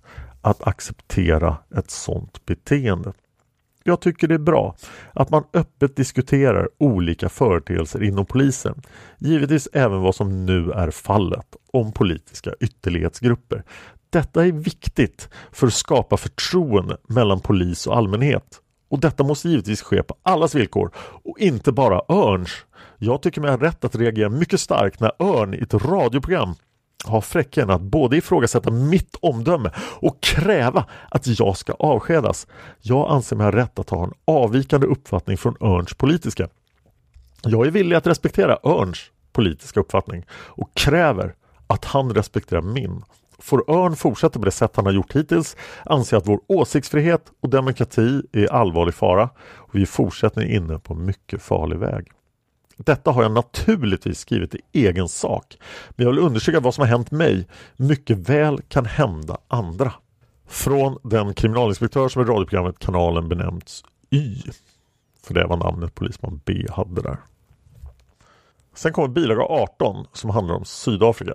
att 0.51 0.66
acceptera 0.66 1.57
ett 1.76 1.90
sådant 1.90 2.46
beteende. 2.46 3.12
Jag 3.84 4.01
tycker 4.01 4.28
det 4.28 4.34
är 4.34 4.38
bra 4.38 4.76
att 5.12 5.30
man 5.30 5.44
öppet 5.53 5.96
diskuterar 5.96 6.68
olika 6.78 7.28
företeelser 7.28 8.03
inom 8.03 8.26
polisen. 8.26 8.82
Givetvis 9.18 9.68
även 9.72 10.01
vad 10.01 10.14
som 10.14 10.46
nu 10.46 10.70
är 10.70 10.90
fallet 10.90 11.57
om 11.72 11.92
politiska 11.92 12.55
ytterlighetsgrupper. 12.61 13.64
Detta 14.11 14.46
är 14.46 14.53
viktigt 14.53 15.28
för 15.53 15.66
att 15.66 15.74
skapa 15.74 16.16
förtroende 16.16 16.96
mellan 17.09 17.40
polis 17.40 17.86
och 17.86 17.96
allmänhet. 17.96 18.61
Och 18.88 19.01
detta 19.01 19.24
måste 19.24 19.49
givetvis 19.49 19.82
ske 19.82 20.03
på 20.03 20.14
allas 20.22 20.55
villkor 20.55 20.90
och 20.96 21.38
inte 21.38 21.72
bara 21.72 22.03
Örns. 22.09 22.51
Jag 22.99 23.22
tycker 23.22 23.40
mig 23.40 23.51
ha 23.51 23.61
rätt 23.61 23.84
att 23.84 23.96
reagera 23.96 24.28
mycket 24.28 24.61
starkt 24.61 25.01
när 25.01 25.12
Örn 25.18 25.55
i 25.55 25.59
ett 25.59 25.74
radioprogram 25.74 26.55
har 27.05 27.20
fräcken 27.20 27.70
att 27.70 27.80
både 27.80 28.16
ifrågasätta 28.16 28.70
mitt 28.70 29.16
omdöme 29.20 29.70
och 29.78 30.20
kräva 30.20 30.84
att 31.09 31.26
jag 31.26 31.57
ska 31.57 31.72
avskedas. 31.72 32.46
Jag 32.80 33.11
anser 33.11 33.36
mig 33.36 33.44
ha 33.44 33.53
rätt 33.53 33.78
att 33.78 33.90
ha 33.90 34.05
en 34.05 34.12
avvikande 34.24 34.86
uppfattning 34.86 35.36
från 35.36 35.57
Örns 35.61 35.94
politiska. 35.94 36.49
Jag 37.42 37.66
är 37.66 37.70
villig 37.70 37.96
att 37.96 38.07
respektera 38.07 38.59
Örns 38.62 38.99
politiska 39.32 39.80
uppfattning 39.80 40.24
och 40.32 40.74
kräver 40.74 41.34
att 41.66 41.84
han 41.84 42.14
respekterar 42.14 42.62
min. 42.62 43.03
Får 43.38 43.70
Örn 43.70 43.96
fortsätta 43.96 44.38
på 44.38 44.44
det 44.44 44.51
sätt 44.51 44.76
han 44.76 44.86
har 44.86 44.92
gjort 44.92 45.16
hittills 45.16 45.57
anser 45.84 46.16
jag 46.16 46.20
att 46.20 46.28
vår 46.28 46.40
åsiktsfrihet 46.46 47.22
och 47.40 47.49
demokrati 47.49 48.22
är 48.32 48.53
allvarlig 48.53 48.94
fara 48.94 49.30
och 49.38 49.74
vi 49.74 49.82
är 49.82 49.86
fortsättning 49.86 50.51
inne 50.51 50.78
på 50.78 50.94
mycket 50.94 51.42
farlig 51.42 51.78
väg. 51.78 52.12
Detta 52.85 53.11
har 53.11 53.22
jag 53.22 53.33
naturligtvis 53.33 54.18
skrivit 54.18 54.55
i 54.55 54.61
egen 54.72 55.09
sak, 55.09 55.59
men 55.91 56.07
jag 56.07 56.12
vill 56.12 56.24
undersöka 56.24 56.61
vad 56.61 56.74
som 56.74 56.83
har 56.83 56.89
hänt 56.89 57.11
mig 57.11 57.49
mycket 57.76 58.18
väl 58.18 58.62
kan 58.68 58.87
hända 58.87 59.39
andra. 59.49 59.93
Från 60.49 60.99
den 61.03 61.35
kriminalinspektör 61.35 62.09
som 62.09 62.22
i 62.22 62.24
radioprogrammet 62.24 62.79
Kanalen 62.79 63.29
benämnts 63.29 63.85
Y. 64.11 64.43
För 65.22 65.35
det 65.35 65.47
var 65.47 65.57
namnet 65.57 65.95
polisman 65.95 66.41
B 66.45 66.66
hade 66.70 67.03
där. 67.03 67.16
Sen 68.74 68.93
kommer 68.93 69.09
bilaga 69.09 69.43
18 69.43 70.07
som 70.12 70.31
handlar 70.31 70.55
om 70.55 70.64
Sydafrika. 70.64 71.35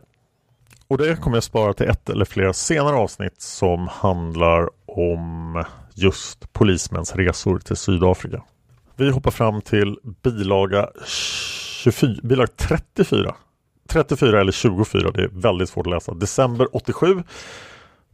Och 0.87 0.97
det 0.97 1.21
kommer 1.21 1.37
jag 1.37 1.43
spara 1.43 1.73
till 1.73 1.89
ett 1.89 2.09
eller 2.09 2.25
flera 2.25 2.53
senare 2.53 2.95
avsnitt 2.95 3.41
som 3.41 3.87
handlar 3.87 4.69
om 4.85 5.63
just 5.95 6.53
polismäns 6.53 7.15
resor 7.15 7.59
till 7.59 7.75
Sydafrika. 7.75 8.43
Vi 8.95 9.09
hoppar 9.09 9.31
fram 9.31 9.61
till 9.61 9.97
bilaga, 10.23 10.89
24, 11.83 12.15
bilaga 12.23 12.47
34. 12.55 13.35
34 13.89 14.41
eller 14.41 14.51
24, 14.51 15.11
det 15.11 15.23
är 15.23 15.29
väldigt 15.31 15.69
svårt 15.69 15.87
att 15.87 15.93
läsa. 15.93 16.13
December 16.13 16.67
87 16.75 17.23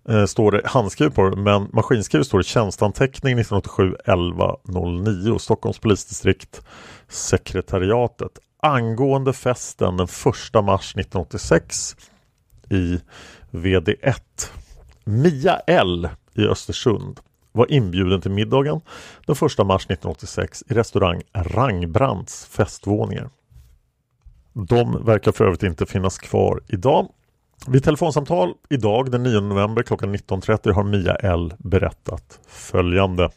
eh, 0.10 0.26
står 0.26 0.52
det 0.52 0.62
handskrivet 0.66 1.16
på 1.16 1.30
det, 1.30 1.42
men 1.42 1.70
maskinskrivet 1.74 2.28
står 2.28 2.38
det 2.38 2.44
tjänstanteckning 2.44 3.40
1987 3.40 3.96
1109 4.06 5.40
Stockholms 5.40 5.80
polisdistrikt 5.80 6.62
sekretariatet 7.08 8.32
angående 8.62 9.34
festen 9.34 9.98
den 9.98 10.08
1 10.08 10.66
mars 10.66 10.96
1986 10.96 11.96
i 12.70 13.00
VD1. 13.52 14.22
Mia 15.04 15.60
L 15.68 16.10
i 16.34 16.46
Östersund 16.46 17.20
var 17.52 17.72
inbjuden 17.72 18.22
till 18.22 18.32
middagen 18.32 18.82
den 19.26 19.36
1 19.36 19.42
mars 19.42 19.86
1986 19.86 20.64
i 20.70 20.74
restaurang 20.74 21.22
Rangbrands 21.34 22.46
festvåningar. 22.46 23.30
De 24.54 25.06
verkar 25.06 25.32
för 25.32 25.46
övrigt 25.46 25.64
inte 25.64 25.86
finnas 25.86 26.18
kvar 26.18 26.62
idag. 26.68 27.08
Vid 27.68 27.84
telefonsamtal 27.84 28.54
idag 28.70 29.12
den 29.12 29.24
9 29.24 29.40
november 29.40 29.84
klockan 29.84 30.16
19.30 30.16 30.74
har 30.74 30.84
Mia 30.84 31.16
L 31.16 31.54
berättat 31.58 32.40
följande. 32.48 33.30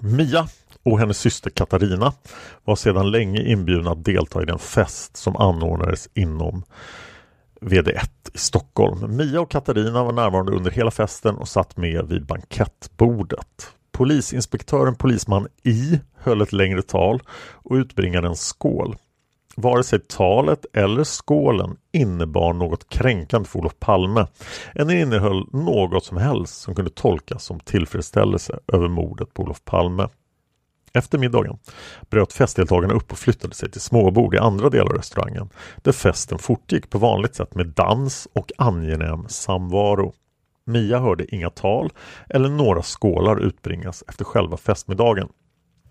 Mia 0.00 0.48
och 0.82 0.98
hennes 0.98 1.18
syster 1.18 1.50
Katarina 1.50 2.12
var 2.64 2.76
sedan 2.76 3.10
länge 3.10 3.42
inbjudna 3.42 3.90
att 3.90 4.04
delta 4.04 4.42
i 4.42 4.44
den 4.44 4.58
fest 4.58 5.16
som 5.16 5.36
anordnades 5.36 6.08
inom 6.14 6.62
VD1 7.60 8.08
i 8.34 8.38
Stockholm. 8.38 9.16
Mia 9.16 9.40
och 9.40 9.50
Katarina 9.50 10.04
var 10.04 10.12
närvarande 10.12 10.52
under 10.52 10.70
hela 10.70 10.90
festen 10.90 11.36
och 11.36 11.48
satt 11.48 11.76
med 11.76 12.06
vid 12.08 12.26
bankettbordet. 12.26 13.72
Polisinspektören 13.92 14.94
polisman 14.94 15.48
I 15.62 16.00
höll 16.16 16.40
ett 16.40 16.52
längre 16.52 16.82
tal 16.82 17.22
och 17.52 17.74
utbringade 17.74 18.28
en 18.28 18.36
skål. 18.36 18.96
Vare 19.56 19.84
sig 19.84 19.98
talet 20.00 20.66
eller 20.72 21.04
skålen 21.04 21.76
innebar 21.92 22.52
något 22.52 22.88
kränkande 22.88 23.48
för 23.48 23.58
Olof 23.58 23.78
Palme 23.78 24.26
än 24.74 24.90
innehöll 24.90 25.46
något 25.52 26.04
som 26.04 26.16
helst 26.16 26.60
som 26.60 26.74
kunde 26.74 26.90
tolkas 26.90 27.44
som 27.44 27.60
tillfredsställelse 27.60 28.58
över 28.72 28.88
mordet 28.88 29.34
på 29.34 29.42
Olof 29.42 29.64
Palme. 29.64 30.08
Efter 30.96 31.18
middagen 31.18 31.58
bröt 32.10 32.32
festdeltagarna 32.32 32.94
upp 32.94 33.12
och 33.12 33.18
flyttade 33.18 33.54
sig 33.54 33.70
till 33.70 33.80
småbord 33.80 34.34
i 34.34 34.38
andra 34.38 34.70
delar 34.70 34.90
av 34.90 34.96
restaurangen 34.96 35.48
där 35.82 35.92
festen 35.92 36.38
fortgick 36.38 36.90
på 36.90 36.98
vanligt 36.98 37.34
sätt 37.34 37.54
med 37.54 37.66
dans 37.66 38.28
och 38.32 38.52
angenäm 38.58 39.28
samvaro. 39.28 40.12
Mia 40.66 40.98
hörde 40.98 41.34
inga 41.34 41.50
tal 41.50 41.92
eller 42.28 42.48
några 42.48 42.82
skålar 42.82 43.40
utbringas 43.40 44.04
efter 44.08 44.24
själva 44.24 44.56
festmiddagen. 44.56 45.28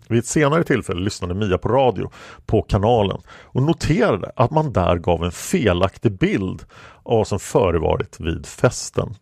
Vid 0.07 0.19
ett 0.19 0.25
senare 0.25 0.63
tillfälle 0.63 1.01
lyssnade 1.01 1.33
Mia 1.33 1.57
på 1.57 1.69
radio 1.69 2.09
på 2.45 2.61
kanalen 2.61 3.21
och 3.29 3.63
noterade 3.63 4.31
att 4.35 4.51
man 4.51 4.73
där 4.73 4.95
gav 4.97 5.23
en 5.23 5.31
felaktig 5.31 6.17
bild 6.17 6.63
av 7.03 7.17
vad 7.17 7.27
som 7.27 7.39
förevarit 7.39 8.19
vid 8.19 8.45
festen. 8.45 9.15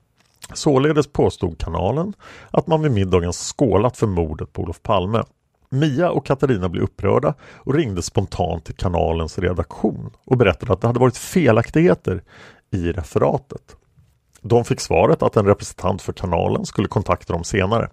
Således 0.53 1.07
påstod 1.07 1.59
kanalen 1.59 2.13
att 2.51 2.67
man 2.67 2.81
vid 2.81 2.91
middagen 2.91 3.33
skålat 3.33 3.97
för 3.97 4.07
mordet 4.07 4.53
på 4.53 4.61
Olof 4.61 4.81
Palme. 4.81 5.23
Mia 5.73 6.11
och 6.11 6.25
Katarina 6.25 6.69
blev 6.69 6.83
upprörda 6.83 7.33
och 7.41 7.73
ringde 7.73 8.01
spontant 8.01 8.65
till 8.65 8.75
kanalens 8.75 9.39
redaktion 9.39 10.11
och 10.25 10.37
berättade 10.37 10.73
att 10.73 10.81
det 10.81 10.87
hade 10.87 10.99
varit 10.99 11.17
felaktigheter 11.17 12.23
i 12.71 12.91
referatet. 12.91 13.75
De 14.41 14.65
fick 14.65 14.79
svaret 14.79 15.23
att 15.23 15.37
en 15.37 15.45
representant 15.45 16.01
för 16.01 16.13
kanalen 16.13 16.65
skulle 16.65 16.87
kontakta 16.87 17.33
dem 17.33 17.43
senare, 17.43 17.89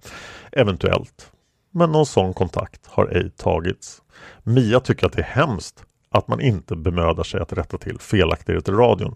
eventuellt. 0.53 1.33
Men 1.71 1.93
någon 1.93 2.07
sån 2.07 2.35
kontakt 2.35 2.87
har 2.87 3.07
ej 3.07 3.31
tagits. 3.31 4.03
Mia 4.43 4.81
tycker 4.81 5.07
att 5.07 5.13
det 5.13 5.23
är 5.23 5.47
hemskt 5.47 5.85
att 6.11 6.29
man 6.29 6.41
inte 6.41 6.77
bemödar 6.77 7.25
sig 7.25 7.41
att 7.41 7.53
rätta 7.53 7.79
till 7.79 7.99
felaktigheter 7.99 8.73
i 8.73 8.77
radion. 8.77 9.15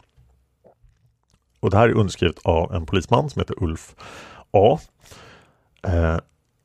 Och 1.61 1.71
det 1.71 1.77
här 1.77 1.89
är 1.89 1.93
underskrivet 1.93 2.39
av 2.45 2.75
en 2.75 2.87
polisman 2.87 3.31
som 3.31 3.41
heter 3.41 3.63
Ulf 3.63 3.95
A. 4.53 4.79
Eh, 5.83 6.19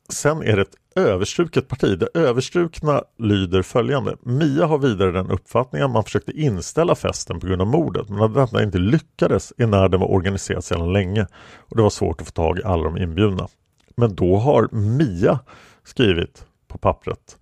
sen 0.08 0.42
är 0.42 0.56
det 0.56 0.62
ett 0.62 0.79
överstruket 0.96 1.68
parti. 1.68 1.98
Det 1.98 2.08
överstrukna 2.14 3.02
lyder 3.18 3.62
följande. 3.62 4.16
Mia 4.22 4.66
har 4.66 4.78
vidare 4.78 5.12
den 5.12 5.30
uppfattningen 5.30 5.86
att 5.86 5.92
man 5.92 6.04
försökte 6.04 6.32
inställa 6.32 6.94
festen 6.94 7.40
på 7.40 7.46
grund 7.46 7.62
av 7.62 7.68
mordet 7.68 8.08
men 8.08 8.22
att 8.22 8.34
detta 8.34 8.62
inte 8.62 8.78
lyckades 8.78 9.52
när 9.56 9.88
den 9.88 10.00
var 10.00 10.10
organiserad 10.10 10.64
sedan 10.64 10.92
länge 10.92 11.26
och 11.56 11.76
det 11.76 11.82
var 11.82 11.90
svårt 11.90 12.20
att 12.20 12.26
få 12.26 12.32
tag 12.32 12.58
i 12.58 12.62
alla 12.64 12.82
de 12.82 12.98
inbjudna. 12.98 13.48
Men 13.96 14.14
då 14.14 14.36
har 14.36 14.68
Mia 14.72 15.38
skrivit 15.84 16.44
på 16.68 16.78
pappret 16.78 17.36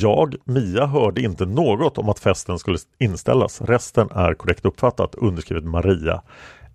jag, 0.00 0.34
Mia, 0.44 0.86
hörde 0.86 1.20
inte 1.20 1.46
något 1.46 1.98
om 1.98 2.08
att 2.08 2.18
festen 2.18 2.58
skulle 2.58 2.78
inställas. 2.98 3.60
Resten 3.60 4.08
är 4.10 4.34
korrekt 4.34 4.64
uppfattat, 4.64 5.14
underskrivet 5.14 5.64
Maria 5.64 6.22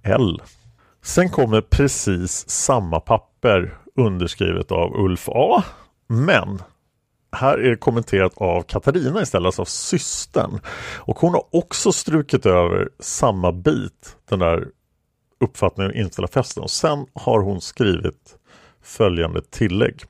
L. 0.04 0.42
Sen 1.02 1.30
kommer 1.30 1.62
precis 1.62 2.50
samma 2.50 3.00
papper 3.00 3.78
underskrivet 3.96 4.72
av 4.72 4.96
Ulf 4.96 5.30
A 5.30 5.64
men 6.08 6.62
här 7.32 7.58
är 7.58 7.70
det 7.70 7.78
kommenterat 7.78 8.34
av 8.38 8.62
Katarina 8.62 9.22
istället, 9.22 9.46
alltså 9.46 9.62
av 9.62 9.66
systern. 9.66 10.60
Och 10.96 11.20
hon 11.20 11.34
har 11.34 11.56
också 11.56 11.92
strukit 11.92 12.46
över 12.46 12.90
samma 13.00 13.52
bit, 13.52 14.18
den 14.30 14.40
där 14.40 14.68
uppfattningen 15.40 15.92
om 15.92 15.98
inställa 15.98 16.28
festen. 16.28 16.64
Och 16.64 16.72
sen 16.72 17.06
har 17.14 17.40
hon 17.40 17.62
skrivit 17.62 18.38
följande 18.82 19.42
tillägg. 19.42 20.04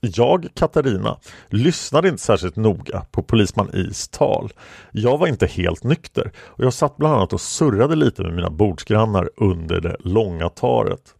Jag, 0.00 0.48
Katarina, 0.54 1.18
lyssnade 1.48 2.08
inte 2.08 2.22
särskilt 2.22 2.56
noga 2.56 3.06
på 3.10 3.22
polisman 3.22 3.70
Is 3.74 4.08
tal. 4.08 4.52
Jag 4.92 5.18
var 5.18 5.26
inte 5.26 5.46
helt 5.46 5.84
nykter 5.84 6.32
och 6.38 6.64
jag 6.64 6.72
satt 6.72 6.96
bland 6.96 7.14
annat 7.14 7.32
och 7.32 7.40
surrade 7.40 7.96
lite 7.96 8.22
med 8.22 8.34
mina 8.34 8.50
bordsgrannar 8.50 9.30
under 9.36 9.80
det 9.80 9.96
långa 10.00 10.48
taret. 10.48 11.14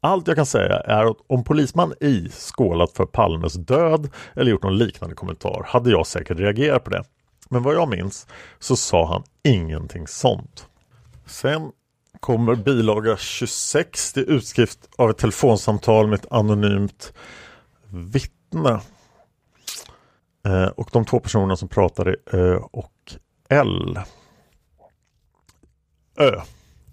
Allt 0.00 0.26
jag 0.28 0.36
kan 0.36 0.46
säga 0.46 0.76
är 0.76 1.04
att 1.10 1.16
om 1.26 1.44
polisman 1.44 1.94
I 2.00 2.28
skålat 2.28 2.92
för 2.92 3.06
Palmes 3.06 3.54
död 3.54 4.10
eller 4.36 4.50
gjort 4.50 4.62
någon 4.62 4.78
liknande 4.78 5.14
kommentar 5.14 5.62
hade 5.66 5.90
jag 5.90 6.06
säkert 6.06 6.38
reagerat 6.38 6.84
på 6.84 6.90
det. 6.90 7.04
Men 7.48 7.62
vad 7.62 7.74
jag 7.74 7.88
minns 7.88 8.26
så 8.58 8.76
sa 8.76 9.06
han 9.06 9.22
ingenting 9.42 10.06
sånt. 10.06 10.66
Sen 11.26 11.72
kommer 12.20 12.54
bilaga 12.54 13.16
26, 13.16 14.12
till 14.12 14.30
utskrift 14.30 14.88
av 14.96 15.10
ett 15.10 15.18
telefonsamtal 15.18 16.06
med 16.06 16.18
ett 16.18 16.32
anonymt 16.32 17.12
vittne. 17.90 18.80
Eh, 20.46 20.66
och 20.66 20.88
de 20.92 21.04
två 21.04 21.20
personerna 21.20 21.56
som 21.56 21.68
pratade 21.68 22.16
Ö 22.32 22.56
och 22.56 23.14
L. 23.48 23.98
Ö. 26.16 26.40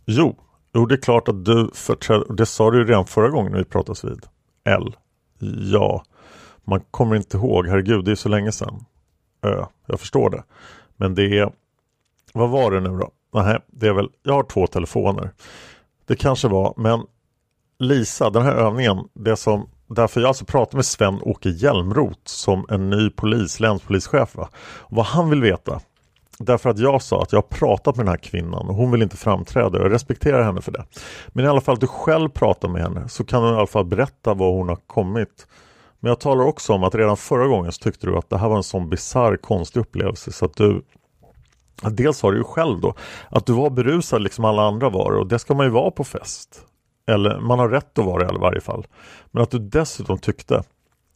Jo, 0.05 0.35
Jo, 0.75 0.85
det 0.85 0.95
är 0.95 1.01
klart 1.01 1.27
att 1.27 1.45
du 1.45 1.69
förträder, 1.73 2.33
det 2.33 2.45
sa 2.45 2.71
du 2.71 2.77
ju 2.77 2.85
redan 2.85 3.05
förra 3.05 3.29
gången 3.29 3.53
vi 3.53 3.63
pratades 3.63 4.03
vid. 4.03 4.25
L. 4.65 4.95
Ja, 5.71 6.03
man 6.63 6.81
kommer 6.91 7.15
inte 7.15 7.37
ihåg, 7.37 7.67
herregud, 7.67 8.05
det 8.05 8.11
är 8.11 8.15
så 8.15 8.29
länge 8.29 8.51
sedan. 8.51 8.85
Ö, 9.41 9.65
jag 9.85 9.99
förstår 9.99 10.29
det. 10.29 10.43
Men 10.97 11.15
det 11.15 11.39
är, 11.39 11.51
vad 12.33 12.49
var 12.49 12.71
det 12.71 12.79
nu 12.79 12.89
då? 12.89 13.11
Nej, 13.33 13.59
det 13.67 13.87
är 13.87 13.93
väl, 13.93 14.09
jag 14.23 14.33
har 14.33 14.43
två 14.43 14.67
telefoner. 14.67 15.31
Det 16.05 16.15
kanske 16.15 16.47
var, 16.47 16.73
men 16.77 17.05
Lisa, 17.79 18.29
den 18.29 18.43
här 18.43 18.55
övningen, 18.55 19.07
det 19.13 19.35
som 19.35 19.69
Därför 19.87 20.21
jag 20.21 20.27
alltså 20.27 20.45
pratar 20.45 20.75
med 20.75 20.85
Sven-Åke 20.85 21.49
Hjälmroth 21.49 22.19
som 22.23 22.65
en 22.69 22.89
ny 22.89 23.09
polis, 23.09 23.59
länspolischef. 23.59 24.35
Va? 24.35 24.49
Och 24.57 24.95
vad 24.95 25.05
han 25.05 25.29
vill 25.29 25.41
veta 25.41 25.81
Därför 26.39 26.69
att 26.69 26.79
jag 26.79 27.01
sa 27.01 27.21
att 27.21 27.31
jag 27.31 27.37
har 27.37 27.57
pratat 27.57 27.95
med 27.95 28.05
den 28.05 28.11
här 28.11 28.17
kvinnan 28.17 28.67
och 28.69 28.75
hon 28.75 28.91
vill 28.91 29.01
inte 29.01 29.17
framträda. 29.17 29.79
Jag 29.79 29.91
respekterar 29.91 30.43
henne 30.43 30.61
för 30.61 30.71
det. 30.71 30.85
Men 31.27 31.45
i 31.45 31.47
alla 31.47 31.61
fall 31.61 31.73
att 31.73 31.81
du 31.81 31.87
själv 31.87 32.29
pratar 32.29 32.69
med 32.69 32.81
henne 32.81 33.09
så 33.09 33.23
kan 33.23 33.43
du 33.43 33.49
i 33.49 33.55
alla 33.55 33.67
fall 33.67 33.85
berätta 33.85 34.33
var 34.33 34.51
hon 34.51 34.69
har 34.69 34.75
kommit. 34.87 35.47
Men 35.99 36.09
jag 36.09 36.19
talar 36.19 36.45
också 36.45 36.73
om 36.73 36.83
att 36.83 36.95
redan 36.95 37.17
förra 37.17 37.47
gången 37.47 37.71
så 37.71 37.83
tyckte 37.83 38.07
du 38.07 38.17
att 38.17 38.29
det 38.29 38.37
här 38.37 38.49
var 38.49 38.57
en 38.57 38.63
sån 38.63 38.89
bizarr 38.89 39.37
konstig 39.37 39.79
upplevelse 39.79 40.31
så 40.31 40.45
att 40.45 40.55
du 40.55 40.81
Dels 41.81 42.21
har 42.21 42.31
du 42.31 42.37
ju 42.37 42.43
själv 42.43 42.81
då 42.81 42.93
att 43.29 43.45
du 43.45 43.53
var 43.53 43.69
berusad 43.69 44.21
liksom 44.21 44.45
alla 44.45 44.61
andra 44.61 44.89
var 44.89 45.11
och 45.11 45.27
det 45.27 45.39
ska 45.39 45.53
man 45.53 45.65
ju 45.65 45.71
vara 45.71 45.91
på 45.91 46.03
fest. 46.03 46.61
Eller 47.07 47.39
man 47.39 47.59
har 47.59 47.69
rätt 47.69 47.99
att 47.99 48.05
vara 48.05 48.27
det 48.27 48.35
i 48.35 48.39
varje 48.39 48.61
fall. 48.61 48.87
Men 49.31 49.43
att 49.43 49.51
du 49.51 49.59
dessutom 49.59 50.17
tyckte 50.17 50.63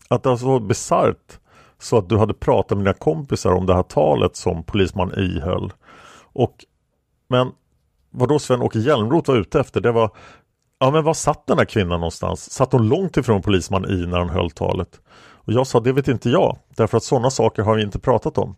att 0.08 0.24
det 0.24 0.30
var 0.30 0.38
så 0.38 0.60
bisarrt 0.60 1.40
så 1.80 1.98
att 1.98 2.10
du 2.10 2.18
hade 2.18 2.34
pratat 2.34 2.78
med 2.78 2.86
dina 2.86 2.94
kompisar 2.94 3.52
om 3.52 3.66
det 3.66 3.76
här 3.76 3.84
talet 3.84 4.36
som 4.36 4.64
polisman 4.64 5.14
I 5.14 5.40
höll. 5.40 5.74
Och, 6.34 6.66
men 7.28 7.52
vad 8.10 8.30
då 8.30 8.40
Sven-Åke 8.40 8.80
Hjälmroth 8.80 9.30
var 9.30 9.38
ute 9.38 9.60
efter 9.60 9.82
det 9.82 9.92
var 9.92 10.12
Ja 10.82 10.92
men 10.92 11.04
var 11.04 11.14
satt 11.14 11.48
den 11.48 11.58
här 11.58 11.66
kvinnan 11.66 12.00
någonstans? 12.00 12.52
Satt 12.52 12.72
hon 12.72 12.88
långt 12.88 13.18
ifrån 13.18 13.42
polisman 13.42 13.86
I 13.90 14.06
när 14.08 14.20
hon 14.20 14.30
höll 14.30 14.52
talet? 14.52 15.02
Och 15.32 15.54
jag 15.54 15.68
sa 15.68 15.80
det 15.80 15.92
vet 15.92 16.08
inte 16.08 16.30
jag, 16.30 16.58
därför 16.76 16.98
att 16.98 17.04
sådana 17.04 17.30
saker 17.30 17.64
har 17.64 17.76
vi 17.76 17.84
inte 17.84 18.00
pratat 18.00 18.38
om. 18.38 18.56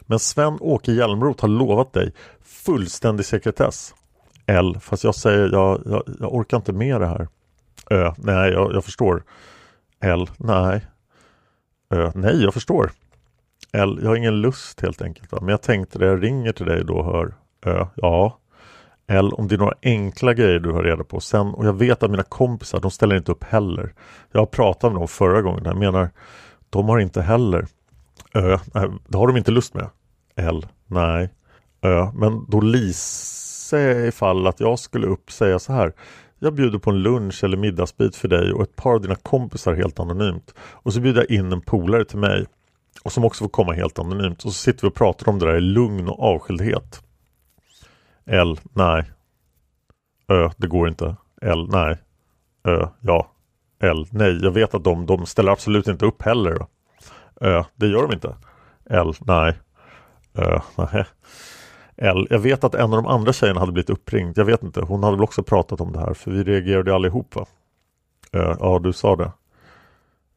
Men 0.00 0.18
Sven-Åke 0.18 0.92
Hjälmroth 0.92 1.40
har 1.40 1.48
lovat 1.48 1.92
dig 1.92 2.14
fullständig 2.42 3.26
sekretess. 3.26 3.94
L, 4.46 4.78
fast 4.80 5.04
jag 5.04 5.14
säger 5.14 5.48
jag, 5.52 5.82
jag, 5.86 6.02
jag 6.20 6.34
orkar 6.34 6.56
inte 6.56 6.72
med 6.72 7.00
det 7.00 7.06
här. 7.06 7.28
Ö, 7.90 8.12
nej 8.18 8.52
jag, 8.52 8.74
jag 8.74 8.84
förstår. 8.84 9.24
L, 10.00 10.30
nej. 10.36 10.86
Eh, 11.92 12.10
nej 12.14 12.42
jag 12.42 12.54
förstår. 12.54 12.90
L, 13.72 13.98
jag 14.02 14.08
har 14.08 14.16
ingen 14.16 14.40
lust 14.40 14.80
helt 14.80 15.02
enkelt. 15.02 15.32
Va? 15.32 15.38
Men 15.40 15.48
jag 15.48 15.62
tänkte 15.62 15.98
det, 15.98 16.06
jag 16.06 16.22
ringer 16.22 16.52
till 16.52 16.66
dig 16.66 16.84
då 16.84 16.94
och 16.94 17.04
hör. 17.04 17.34
Ö, 17.66 17.86
ja. 17.94 18.38
L, 19.06 19.32
om 19.32 19.48
det 19.48 19.54
är 19.54 19.58
några 19.58 19.74
enkla 19.82 20.34
grejer 20.34 20.58
du 20.58 20.70
har 20.72 20.82
reda 20.82 21.04
på 21.04 21.20
sen 21.20 21.46
och 21.46 21.66
jag 21.66 21.72
vet 21.72 22.02
att 22.02 22.10
mina 22.10 22.22
kompisar 22.22 22.80
de 22.80 22.90
ställer 22.90 23.16
inte 23.16 23.32
upp 23.32 23.44
heller. 23.44 23.94
Jag 24.32 24.40
har 24.40 24.46
pratat 24.46 24.92
med 24.92 25.00
dem 25.00 25.08
förra 25.08 25.42
gången. 25.42 25.64
Jag 25.64 25.76
menar, 25.76 26.10
de 26.70 26.88
har 26.88 26.98
inte 26.98 27.22
heller. 27.22 27.66
Ö, 28.34 28.58
nej, 28.74 28.88
det 29.08 29.18
har 29.18 29.26
de 29.26 29.36
inte 29.36 29.50
lust 29.50 29.74
med. 29.74 29.88
L, 30.36 30.66
nej. 30.86 31.30
Ö, 31.82 32.10
men 32.14 32.44
då 32.48 32.60
Lise 32.60 34.06
ifall 34.06 34.46
att 34.46 34.60
jag 34.60 34.78
skulle 34.78 35.06
upp 35.06 35.32
säga 35.32 35.58
så 35.58 35.72
här. 35.72 35.92
Jag 36.44 36.54
bjuder 36.54 36.78
på 36.78 36.90
en 36.90 37.02
lunch 37.02 37.44
eller 37.44 37.56
middagsbit 37.56 38.16
för 38.16 38.28
dig 38.28 38.52
och 38.52 38.62
ett 38.62 38.76
par 38.76 38.94
av 38.94 39.00
dina 39.00 39.14
kompisar 39.14 39.74
helt 39.74 40.00
anonymt. 40.00 40.54
Och 40.58 40.92
så 40.92 41.00
bjuder 41.00 41.20
jag 41.20 41.38
in 41.38 41.52
en 41.52 41.60
polare 41.60 42.04
till 42.04 42.18
mig. 42.18 42.46
Och 43.02 43.12
som 43.12 43.24
också 43.24 43.44
får 43.44 43.48
komma 43.48 43.72
helt 43.72 43.98
anonymt. 43.98 44.44
Och 44.44 44.52
så 44.52 44.58
sitter 44.58 44.82
vi 44.82 44.88
och 44.88 44.94
pratar 44.94 45.28
om 45.28 45.38
det 45.38 45.46
där 45.46 45.56
i 45.56 45.60
lugn 45.60 46.08
och 46.08 46.22
avskildhet. 46.22 47.02
L. 48.26 48.60
Nej. 48.72 49.10
Ö. 50.28 50.50
Det 50.56 50.66
går 50.66 50.88
inte. 50.88 51.16
L. 51.42 51.68
Nej. 51.70 51.98
Ö. 52.64 52.88
Ja. 53.00 53.30
L. 53.80 54.06
Nej. 54.10 54.38
Jag 54.42 54.50
vet 54.50 54.74
att 54.74 54.84
de, 54.84 55.06
de 55.06 55.26
ställer 55.26 55.52
absolut 55.52 55.88
inte 55.88 56.06
upp 56.06 56.22
heller. 56.22 56.66
Ö. 57.40 57.64
Det 57.74 57.86
gör 57.86 58.02
de 58.02 58.12
inte. 58.12 58.36
L. 58.90 59.12
Nej. 59.20 59.58
Ö. 60.34 60.60
Nej. 60.76 61.04
L. 62.02 62.26
Jag 62.30 62.38
vet 62.38 62.64
att 62.64 62.74
en 62.74 62.92
av 62.92 63.02
de 63.02 63.06
andra 63.06 63.32
tjejerna 63.32 63.60
hade 63.60 63.72
blivit 63.72 63.90
uppringd. 63.90 64.38
Jag 64.38 64.44
vet 64.44 64.62
inte. 64.62 64.80
Hon 64.80 65.02
hade 65.02 65.16
väl 65.16 65.24
också 65.24 65.42
pratat 65.42 65.80
om 65.80 65.92
det 65.92 65.98
här. 65.98 66.14
För 66.14 66.30
vi 66.30 66.42
reagerade 66.44 66.94
allihop 66.94 67.36
va? 67.36 67.46
Ö. 68.32 68.56
Ja, 68.60 68.78
du 68.78 68.92
sa 68.92 69.16
det. 69.16 69.32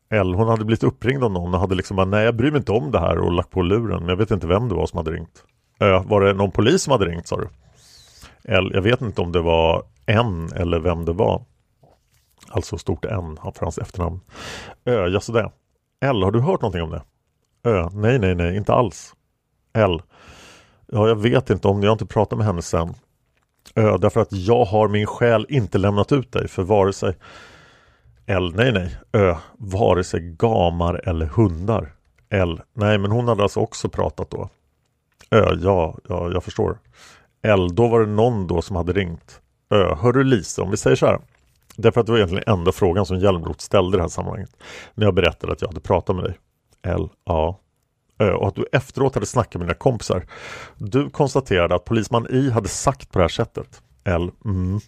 L. 0.09 0.33
Hon 0.33 0.47
hade 0.47 0.65
blivit 0.65 0.83
uppringd 0.83 1.23
av 1.23 1.31
någon 1.31 1.53
och 1.53 1.59
hade 1.59 1.75
liksom 1.75 1.95
bara, 1.95 2.05
nej 2.05 2.25
jag 2.25 2.35
bryr 2.35 2.51
mig 2.51 2.57
inte 2.57 2.71
om 2.71 2.91
det 2.91 2.99
här 2.99 3.17
och 3.17 3.31
lagt 3.31 3.49
på 3.49 3.61
luren. 3.61 3.99
Men 3.99 4.09
jag 4.09 4.15
vet 4.15 4.31
inte 4.31 4.47
vem 4.47 4.69
det 4.69 4.75
var 4.75 4.85
som 4.85 4.97
hade 4.97 5.11
ringt. 5.11 5.43
Ö. 5.79 6.03
Var 6.05 6.21
det 6.21 6.33
någon 6.33 6.51
polis 6.51 6.83
som 6.83 6.91
hade 6.91 7.05
ringt 7.05 7.27
sa 7.27 7.37
du? 7.37 7.47
L. 8.43 8.71
Jag 8.73 8.81
vet 8.81 9.01
inte 9.01 9.21
om 9.21 9.31
det 9.31 9.41
var 9.41 9.83
N 10.05 10.49
eller 10.55 10.79
vem 10.79 11.05
det 11.05 11.13
var. 11.13 11.43
Alltså 12.49 12.77
stort 12.77 13.05
N 13.05 13.37
för 13.55 13.65
hans 13.65 13.77
efternamn. 13.77 14.19
Ö. 14.85 15.07
jaså 15.07 15.31
det. 15.31 15.51
L. 16.01 16.23
Har 16.23 16.31
du 16.31 16.39
hört 16.39 16.61
någonting 16.61 16.81
om 16.81 16.89
det? 16.91 17.01
Ö. 17.69 17.89
Nej, 17.93 18.19
nej, 18.19 18.35
nej, 18.35 18.57
inte 18.57 18.73
alls. 18.73 19.13
L. 19.73 20.01
Ja, 20.87 21.07
jag 21.07 21.15
vet 21.15 21.49
inte 21.49 21.67
om 21.67 21.83
jag 21.83 21.89
har 21.89 21.93
inte 21.93 22.05
pratat 22.05 22.37
med 22.37 22.47
henne 22.47 22.61
sen. 22.61 22.93
Ö. 23.75 23.97
Därför 23.97 24.21
att 24.21 24.31
jag 24.31 24.65
har 24.65 24.87
min 24.87 25.05
själ 25.05 25.45
inte 25.49 25.77
lämnat 25.77 26.11
ut 26.11 26.31
dig 26.31 26.47
för 26.47 26.63
vare 26.63 26.93
sig 26.93 27.15
L. 28.25 28.53
Nej, 28.55 28.71
nej. 28.71 28.97
Ö. 29.13 29.35
Vare 29.57 30.03
sig 30.03 30.19
gamar 30.21 31.01
eller 31.03 31.25
hundar. 31.25 31.93
L. 32.29 32.61
Nej, 32.73 32.97
men 32.97 33.11
hon 33.11 33.27
hade 33.27 33.43
alltså 33.43 33.59
också 33.59 33.89
pratat 33.89 34.29
då. 34.29 34.49
Ö. 35.31 35.57
Ja, 35.61 35.97
ja 36.09 36.31
jag 36.31 36.43
förstår. 36.43 36.77
L. 37.41 37.75
Då 37.75 37.87
var 37.87 37.99
det 37.99 38.05
någon 38.11 38.47
då 38.47 38.61
som 38.61 38.75
hade 38.75 38.93
ringt. 38.93 39.41
Ö. 39.69 39.95
hörru 39.95 40.23
Lisa, 40.23 40.61
om 40.61 40.71
vi 40.71 40.77
säger 40.77 40.95
så 40.95 41.05
här. 41.05 41.19
Därför 41.75 42.01
att 42.01 42.05
det 42.05 42.11
var 42.11 42.19
egentligen 42.19 42.43
enda 42.47 42.71
frågan 42.71 43.05
som 43.05 43.19
Hjälmroth 43.19 43.59
ställde 43.59 43.95
i 43.95 43.97
det 43.97 44.03
här 44.03 44.09
sammanhanget. 44.09 44.57
När 44.93 45.05
jag 45.05 45.13
berättade 45.13 45.53
att 45.53 45.61
jag 45.61 45.67
hade 45.67 45.79
pratat 45.79 46.15
med 46.15 46.25
dig. 46.25 46.37
L. 46.83 47.09
Ja. 47.25 47.59
Eh, 48.19 48.29
och 48.29 48.47
att 48.47 48.55
du 48.55 48.65
efteråt 48.71 49.13
hade 49.13 49.25
snackat 49.25 49.59
med 49.59 49.67
dina 49.67 49.73
kompisar. 49.73 50.25
Du 50.77 51.09
konstaterade 51.09 51.75
att 51.75 51.85
polisman 51.85 52.27
I 52.29 52.49
hade 52.49 52.67
sagt 52.67 53.11
på 53.11 53.19
det 53.19 53.23
här 53.23 53.29
sättet. 53.29 53.81
L. 54.03 54.31
Mm. 54.45 54.79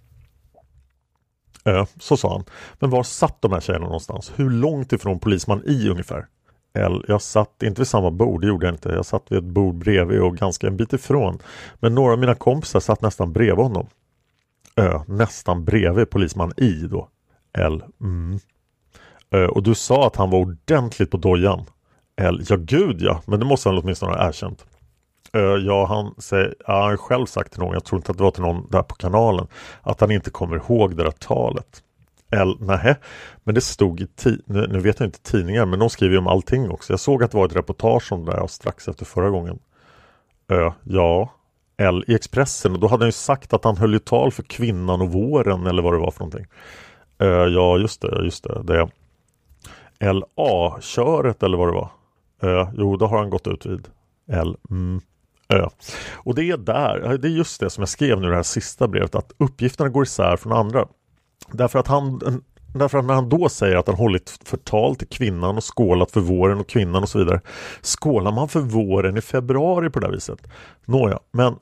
Ö. 1.66 1.86
Så 2.00 2.18
sa 2.18 2.34
han. 2.34 2.44
Men 2.80 2.90
var 2.90 3.04
satt 3.04 3.42
de 3.42 3.52
här 3.52 3.60
tjejerna 3.60 3.86
någonstans? 3.86 4.32
Hur 4.36 4.50
långt 4.50 4.94
ifrån 4.94 5.20
polisman 5.20 5.64
I 5.66 5.90
ungefär? 5.90 6.28
L. 6.74 7.06
Jag 7.08 7.22
satt 7.22 7.64
inte 7.64 7.82
vid 7.82 7.88
samma 7.88 8.12
bord, 8.12 8.42
det 8.42 8.48
gjorde 8.48 8.66
jag 8.66 8.74
inte. 8.74 8.90
Jag 8.90 9.06
satt 9.06 9.32
vid 9.32 9.38
ett 9.38 9.46
bord 9.46 9.76
bredvid 9.76 10.20
och 10.20 10.38
ganska 10.38 10.68
en 10.68 10.78
bit 10.78 10.94
ifrån. 10.94 11.40
Men 11.80 11.96
några 11.96 12.14
av 12.14 12.20
mina 12.20 12.36
kompisar 12.36 12.80
satt 12.80 13.02
nästan 13.02 13.34
bredvid 13.34 13.66
honom. 13.66 13.88
Ö. 14.76 15.00
Nästan 15.08 15.66
bredvid 15.66 16.10
polisman 16.10 16.54
I 16.58 16.72
då. 16.72 17.10
L. 17.58 17.84
Mm. 18.02 18.40
Ö. 19.32 19.48
Och 19.48 19.64
du 19.64 19.76
sa 19.76 20.08
att 20.08 20.16
han 20.16 20.30
var 20.30 20.40
ordentligt 20.40 21.12
på 21.12 21.18
dojan. 21.18 21.66
L. 22.22 22.42
Ja 22.50 22.56
gud 22.60 23.02
ja, 23.02 23.22
men 23.26 23.40
det 23.40 23.46
måste 23.46 23.70
han 23.70 23.78
åtminstone 23.78 24.16
ha 24.16 24.28
erkänt. 24.28 24.66
Ö. 25.34 25.58
Ja, 25.58 25.86
han 25.86 26.14
säger, 26.18 26.56
ja, 26.68 26.74
han 26.74 26.90
har 26.90 26.98
själv 26.98 27.26
sagt 27.26 27.52
till 27.52 27.62
någon, 27.62 27.74
jag 27.74 27.84
tror 27.86 28.00
inte 28.00 28.12
att 28.12 28.18
det 28.18 28.24
var 28.24 28.32
till 28.32 28.42
någon 28.42 28.68
där 28.70 28.84
på 28.84 28.96
kanalen, 28.96 29.48
att 29.82 30.02
han 30.02 30.12
inte 30.12 30.30
kommer 30.30 30.56
ihåg 30.56 30.98
det 30.98 31.04
där 31.04 31.12
talet. 31.12 31.84
L, 32.32 32.58
Nähä, 32.60 32.96
men 33.44 33.56
det 33.56 33.62
stod 33.62 34.02
i 34.02 34.08
nu, 34.46 34.68
nu 34.70 34.80
vet 34.80 35.00
jag 35.00 35.08
inte 35.08 35.22
tidningar, 35.22 35.66
men 35.66 35.80
de 35.80 35.90
skriver 35.90 36.14
ju 36.14 36.20
om 36.20 36.28
allting 36.28 36.70
också. 36.70 36.94
Jag 36.94 37.00
såg 37.00 37.24
att 37.24 37.32
det 37.32 37.38
var 37.38 37.46
ett 37.46 37.56
reportage 37.56 38.12
om 38.12 38.26
det 38.26 38.32
där 38.32 38.48
strax 38.48 38.88
efter 38.88 39.06
förra 39.06 39.30
gången. 39.30 39.60
Ö, 40.50 40.72
ja. 40.84 41.34
L 41.78 42.04
i 42.08 42.16
Expressen 42.16 42.74
och 42.74 42.80
då 42.80 42.88
hade 42.88 43.04
han 43.04 43.08
ju 43.08 43.12
sagt 43.12 43.54
att 43.54 43.64
han 43.64 43.78
höll 43.78 43.94
ju 43.94 44.00
tal 44.00 44.32
för 44.32 44.44
kvinnan 44.44 45.02
och 45.02 45.12
våren 45.12 45.68
eller 45.68 45.82
vad 45.82 45.94
det 45.94 46.00
var 46.00 46.12
för 46.12 46.20
någonting. 46.20 46.46
Ö, 47.20 47.48
ja, 47.48 47.78
just 47.78 48.02
det, 48.02 48.24
just 48.24 48.44
det. 48.44 48.64
det. 48.64 48.90
LA-köret 50.14 51.44
eller 51.44 51.58
vad 51.58 51.68
det 51.68 51.74
var. 51.74 51.90
Ö, 52.42 52.68
jo, 52.74 52.98
då 52.98 53.08
har 53.08 53.18
han 53.18 53.30
gått 53.30 53.48
ut 53.48 53.66
vid. 53.66 53.88
L, 54.32 54.58
mm. 54.70 55.02
Ö. 55.50 55.68
Och 56.14 56.36
det 56.36 56.44
är 56.44 56.58
där, 56.58 57.18
det 57.18 57.28
är 57.28 57.32
just 57.32 57.60
det 57.60 57.70
som 57.70 57.82
jag 57.82 57.90
skrev 57.90 58.22
nu 58.22 58.28
i 58.28 58.30
det 58.30 58.36
här 58.36 58.44
sista 58.44 58.88
brevet, 58.88 59.16
att 59.16 59.32
uppgifterna 59.38 59.90
går 59.90 60.04
isär 60.04 60.38
från 60.38 60.54
andra. 60.54 60.88
Därför 61.52 61.80
att 61.80 61.88
han 61.88 62.22
Därför 62.74 62.98
att 62.98 63.06
när 63.06 63.14
han 63.14 63.30
då 63.30 63.50
säger 63.50 63.76
att 63.76 63.88
han 63.88 63.96
hållit 63.96 64.40
förtal 64.46 64.96
till 64.96 65.08
kvinnan 65.08 65.58
och 65.58 65.78
skålat 65.78 66.12
för 66.12 66.20
våren 66.20 66.60
och 66.60 66.68
kvinnan 66.68 67.04
och 67.04 67.10
så 67.10 67.20
vidare. 67.20 67.42
Skålar 67.82 68.32
man 68.32 68.50
för 68.50 68.60
våren 68.60 69.18
i 69.18 69.22
februari 69.22 69.90
på 69.90 70.00
det 70.00 70.12
viset? 70.12 70.48
Nåja, 70.86 71.20
men 71.32 71.56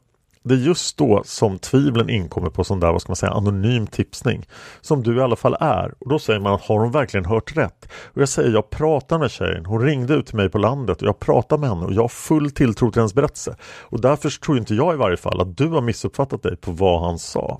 det 0.46 0.54
är 0.54 0.58
just 0.58 0.98
då 0.98 1.22
som 1.26 1.60
tvivlen 1.60 2.10
inkommer 2.10 2.50
på 2.50 2.64
sån 2.64 2.80
där, 2.80 2.92
vad 2.92 3.02
ska 3.02 3.10
man 3.10 3.16
säga, 3.16 3.32
anonym 3.32 3.88
tipsning. 3.88 4.46
Som 4.82 5.04
du 5.04 5.18
i 5.18 5.22
alla 5.22 5.36
fall 5.36 5.58
är. 5.60 5.94
Och 6.00 6.10
då 6.10 6.20
säger 6.20 6.40
man, 6.40 6.60
har 6.64 6.80
hon 6.80 6.92
verkligen 6.92 7.26
hört 7.26 7.58
rätt? 7.58 7.90
Och 8.04 8.22
jag 8.22 8.30
säger, 8.30 8.52
jag 8.52 8.70
pratar 8.70 9.20
med 9.20 9.32
tjejen. 9.32 9.66
Hon 9.66 9.82
ringde 9.82 10.14
ut 10.14 10.26
till 10.26 10.36
mig 10.36 10.50
på 10.50 10.58
landet 10.58 11.02
och 11.02 11.08
jag 11.08 11.20
pratar 11.20 11.58
med 11.58 11.70
henne 11.70 11.86
och 11.86 11.94
jag 11.94 12.02
har 12.02 12.08
full 12.08 12.52
tilltro 12.52 12.92
till 12.92 13.00
hennes 13.00 13.14
berättelse. 13.14 13.56
Och 13.82 14.02
därför 14.02 14.30
tror 14.30 14.58
inte 14.58 14.76
jag 14.76 14.94
i 14.94 14.98
varje 14.98 15.18
fall 15.18 15.42
att 15.42 15.58
du 15.58 15.68
har 15.68 15.82
missuppfattat 15.82 16.44
dig 16.44 16.58
på 16.58 16.72
vad 16.72 17.02
han 17.02 17.20
sa. 17.20 17.60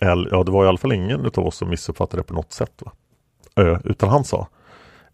Eller 0.00 0.30
ja 0.30 0.44
det 0.44 0.52
var 0.52 0.64
i 0.64 0.68
alla 0.68 0.78
fall 0.78 0.92
ingen 0.92 1.26
utav 1.26 1.46
oss 1.46 1.56
som 1.56 1.70
missuppfattade 1.70 2.22
det 2.22 2.26
på 2.26 2.34
något 2.34 2.52
sätt. 2.52 2.82
Va? 2.84 2.92
Ö, 3.56 3.78
utan 3.84 4.08
han 4.08 4.24
sa. 4.24 4.48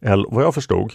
Eller 0.00 0.26
vad 0.30 0.44
jag 0.44 0.54
förstod 0.54 0.92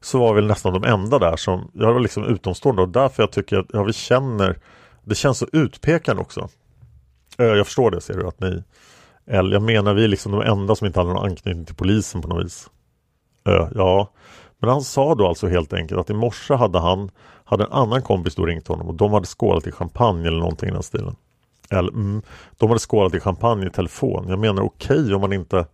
så 0.00 0.18
var 0.18 0.34
vi 0.34 0.42
nästan 0.42 0.72
de 0.72 0.84
enda 0.84 1.18
där 1.18 1.36
som, 1.36 1.70
jag 1.74 1.92
var 1.92 2.00
liksom 2.00 2.24
utomstående 2.24 2.82
och 2.82 2.88
därför 2.88 3.22
jag 3.22 3.30
tycker 3.30 3.58
att 3.58 3.66
ja, 3.72 3.82
vi 3.82 3.92
känner, 3.92 4.58
det 5.04 5.14
känns 5.14 5.38
så 5.38 5.46
utpekande 5.52 6.22
också. 6.22 6.48
Eh, 7.38 7.46
jag 7.46 7.66
förstår 7.66 7.90
det 7.90 8.00
ser 8.00 8.14
du 8.14 8.28
att 8.28 8.40
ni, 8.40 8.62
L, 9.26 9.52
jag 9.52 9.62
menar 9.62 9.94
vi 9.94 10.04
är 10.04 10.08
liksom 10.08 10.32
de 10.32 10.40
enda 10.42 10.74
som 10.74 10.86
inte 10.86 11.00
hade 11.00 11.12
någon 11.12 11.24
anknytning 11.24 11.64
till 11.64 11.74
polisen 11.74 12.22
på 12.22 12.28
något 12.28 12.44
vis. 12.44 12.70
Ö, 13.44 13.68
ja, 13.74 14.10
men 14.58 14.70
han 14.70 14.82
sa 14.82 15.14
då 15.14 15.28
alltså 15.28 15.48
helt 15.48 15.72
enkelt 15.72 16.00
att 16.00 16.10
i 16.10 16.14
morse 16.14 16.54
hade 16.54 16.78
han, 16.78 17.10
hade 17.44 17.64
en 17.64 17.72
annan 17.72 18.02
kompis 18.02 18.34
då 18.34 18.46
ringt 18.46 18.68
honom 18.68 18.88
och 18.88 18.94
de 18.94 19.12
hade 19.12 19.26
skålat 19.26 19.66
i 19.66 19.72
champagne 19.72 20.28
eller 20.28 20.38
någonting 20.38 20.68
i 20.68 20.72
den 20.72 20.82
stilen. 20.82 21.16
L. 21.70 21.88
Mm, 21.88 22.22
de 22.58 22.68
hade 22.68 22.80
skålat 22.80 23.14
i 23.14 23.20
champagne 23.20 23.66
i 23.66 23.70
telefon. 23.70 24.28
Jag 24.28 24.38
menar 24.38 24.62
okej 24.62 25.00
okay, 25.00 25.14
om 25.14 25.20
man 25.20 25.32
inte 25.32 25.66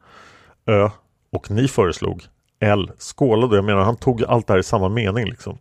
Ö. 0.67 0.91
Och 1.33 1.51
ni 1.51 1.69
föreslog 1.69 2.23
L. 2.61 2.91
Skålade. 2.99 3.57
Jag 3.57 3.65
menar 3.65 3.83
han 3.83 3.97
tog 3.97 4.25
allt 4.25 4.47
det 4.47 4.53
här 4.53 4.61
i 4.61 4.63
samma 4.63 4.89
mening 4.89 5.25
liksom. 5.25 5.59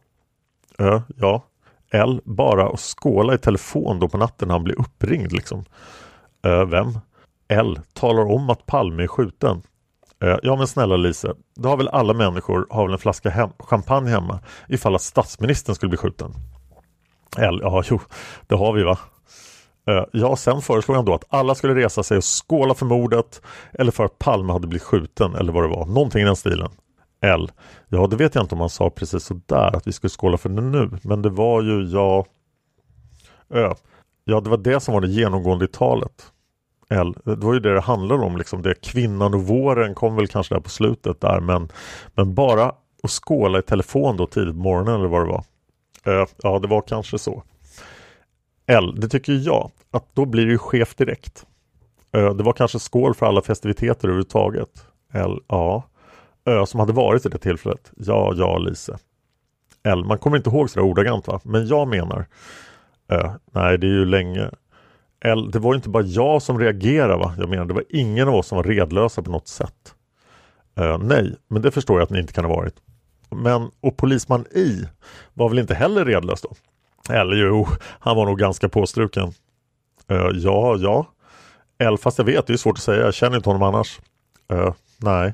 Ö. 0.78 1.02
Ja. 1.16 1.44
L. 1.92 2.22
Bara 2.26 2.70
att 2.70 2.80
skåla 2.80 3.34
i 3.34 3.38
telefon 3.38 4.00
då 4.00 4.10
på 4.10 4.18
natten 4.18 4.48
när 4.48 4.56
han 4.56 4.64
blir 4.64 4.80
uppringd 4.80 5.32
liksom. 5.32 5.66
Ö. 6.44 6.66
Vem? 6.66 7.00
L. 7.48 7.80
Talar 7.94 8.32
om 8.32 8.50
att 8.50 8.66
Palme 8.66 9.04
är 9.04 9.08
skjuten. 9.08 9.62
Ö. 10.20 10.40
Ja 10.44 10.56
men 10.56 10.68
snälla 10.68 10.98
Lise. 10.98 11.34
Då 11.56 11.70
har 11.70 11.78
väl 11.78 11.88
alla 11.88 12.14
människor 12.14 12.68
har 12.70 12.84
väl 12.84 12.94
en 12.94 13.00
flaska 13.00 13.30
hem 13.30 13.50
champagne 13.60 14.10
hemma 14.10 14.40
ifall 14.70 14.96
att 14.96 15.02
statsministern 15.02 15.76
skulle 15.76 15.90
bli 15.90 15.98
skjuten. 15.98 16.34
L. 17.38 17.60
Ja 17.62 17.84
jo, 17.90 18.00
det 18.48 18.56
har 18.56 18.74
vi 18.74 18.84
va. 18.84 18.98
Ö, 19.88 20.06
ja, 20.12 20.36
sen 20.36 20.62
föreslog 20.62 20.98
han 20.98 21.06
då 21.06 21.14
att 21.14 21.24
alla 21.30 21.56
skulle 21.56 21.76
resa 21.76 22.04
sig 22.04 22.18
och 22.18 22.24
skåla 22.24 22.74
för 22.74 22.86
mordet 22.86 23.42
eller 23.74 23.92
för 23.92 24.06
att 24.06 24.20
Palme 24.20 24.54
hade 24.54 24.68
blivit 24.68 24.84
skjuten 24.84 25.36
eller 25.36 25.54
vad 25.54 25.64
det 25.64 25.68
var. 25.68 25.86
Någonting 25.86 26.22
i 26.22 26.26
den 26.26 26.36
stilen. 26.36 26.70
L. 27.22 27.52
Ja, 27.88 28.08
det 28.08 28.16
vet 28.16 28.36
jag 28.36 28.44
inte 28.44 28.56
om 28.56 28.62
han 28.62 28.70
sa 28.70 28.90
precis 28.90 29.24
sådär 29.24 29.76
att 29.76 29.88
vi 29.88 29.92
skulle 29.92 30.10
skåla 30.10 30.38
för 30.38 30.50
det 30.50 30.62
nu. 30.62 30.90
Men 31.02 31.22
det 31.22 31.30
var 31.30 31.62
ju, 31.62 31.84
ja... 31.84 32.26
Ö. 33.50 33.74
Ja, 34.24 34.42
det 34.42 34.50
var 34.50 34.58
det 34.58 34.80
som 34.80 34.94
var 34.94 35.02
det 35.02 35.08
genomgående 35.08 35.66
i 35.66 35.68
talet. 35.68 36.32
L, 36.90 37.16
det 37.24 37.36
var 37.36 37.54
ju 37.54 37.60
det 37.60 37.74
det 37.74 37.82
handlade 37.82 38.24
om 38.24 38.38
liksom. 38.38 38.62
Det 38.62 38.82
kvinnan 38.82 39.34
och 39.34 39.44
våren 39.44 39.96
kom 39.96 40.16
väl 40.16 40.28
kanske 40.28 40.56
där 40.56 40.62
på 40.62 40.70
slutet 40.70 41.22
där 41.22 41.40
men, 41.40 41.70
men 42.14 42.34
bara 42.34 42.66
att 43.04 43.12
skåla 43.12 43.60
i 43.60 43.62
telefon 43.62 44.18
då 44.18 44.28
tidigt 44.28 44.54
på 44.54 44.60
morgonen 44.60 44.96
eller 44.96 45.08
vad 45.08 45.22
det 45.22 45.32
var. 45.32 45.44
Ö. 46.06 46.26
ja, 46.44 46.60
det 46.60 46.68
var 46.68 46.82
kanske 46.82 47.20
så. 47.20 47.44
L, 48.68 48.96
det 48.98 49.10
tycker 49.10 49.34
jag 49.34 49.72
att 49.92 50.06
då 50.14 50.26
blir 50.26 50.46
det 50.46 50.52
ju 50.52 50.58
chef 50.58 50.96
direkt. 50.96 51.46
Ö. 52.12 52.34
det 52.34 52.44
var 52.44 52.54
kanske 52.54 52.80
skål 52.80 53.16
för 53.16 53.26
alla 53.26 53.42
festiviteter 53.42 54.08
överhuvudtaget. 54.08 54.86
L, 55.14 55.40
ja. 55.48 55.84
Ö 56.48 56.66
som 56.66 56.80
hade 56.80 56.94
varit 56.94 57.26
i 57.26 57.30
det 57.30 57.38
tillfället. 57.38 57.92
Ja, 57.98 58.34
ja 58.36 58.58
Lise. 58.58 58.98
L, 59.84 60.06
man 60.06 60.18
kommer 60.18 60.38
inte 60.38 60.50
ihåg 60.50 60.70
sådär 60.70 60.86
ordagrant 60.86 61.28
va? 61.28 61.40
Men 61.44 61.68
jag 61.68 61.88
menar 61.88 62.26
Ö, 63.10 63.30
nej 63.52 63.78
det 63.78 63.88
är 63.88 63.92
ju 63.92 64.06
länge 64.06 64.50
L, 65.26 65.52
det 65.52 65.60
var 65.60 65.76
inte 65.76 65.90
bara 65.90 66.04
jag 66.04 66.42
som 66.42 66.60
reagerade 66.60 67.18
va? 67.18 67.36
Jag 67.38 67.50
menar 67.50 67.66
det 67.66 67.74
var 67.74 67.84
ingen 67.90 68.28
av 68.28 68.36
oss 68.36 68.48
som 68.48 68.56
var 68.56 68.64
redlösa 68.64 69.22
på 69.22 69.32
något 69.32 69.48
sätt. 69.48 69.96
Ö, 70.76 70.98
nej, 70.98 71.36
men 71.48 71.62
det 71.62 71.72
förstår 71.72 72.00
jag 72.00 72.04
att 72.04 72.10
ni 72.10 72.20
inte 72.20 72.34
kan 72.34 72.46
ha 72.46 72.56
varit. 72.56 72.76
Men, 73.30 73.72
och 73.82 73.98
polisman 73.98 74.46
I 74.46 74.86
var 75.34 75.50
väl 75.50 75.60
inte 75.60 75.76
heller 75.76 76.06
redlös 76.06 76.42
då? 76.42 76.56
Eller 77.14 77.36
jo, 77.36 77.68
han 77.82 78.16
var 78.16 78.26
nog 78.26 78.40
ganska 78.40 78.70
påstruken. 78.70 79.34
Ö, 80.08 80.32
ja, 80.34 80.76
ja. 80.78 81.06
L, 81.80 81.98
fast 81.98 82.18
jag 82.18 82.26
vet, 82.26 82.48
det 82.48 82.54
är 82.54 82.58
svårt 82.58 82.78
att 82.78 82.84
säga, 82.84 83.06
jag 83.06 83.14
känner 83.14 83.38
inte 83.38 83.50
honom 83.50 83.64
annars. 83.64 84.00
Ö, 84.50 84.72
nej. 84.98 85.34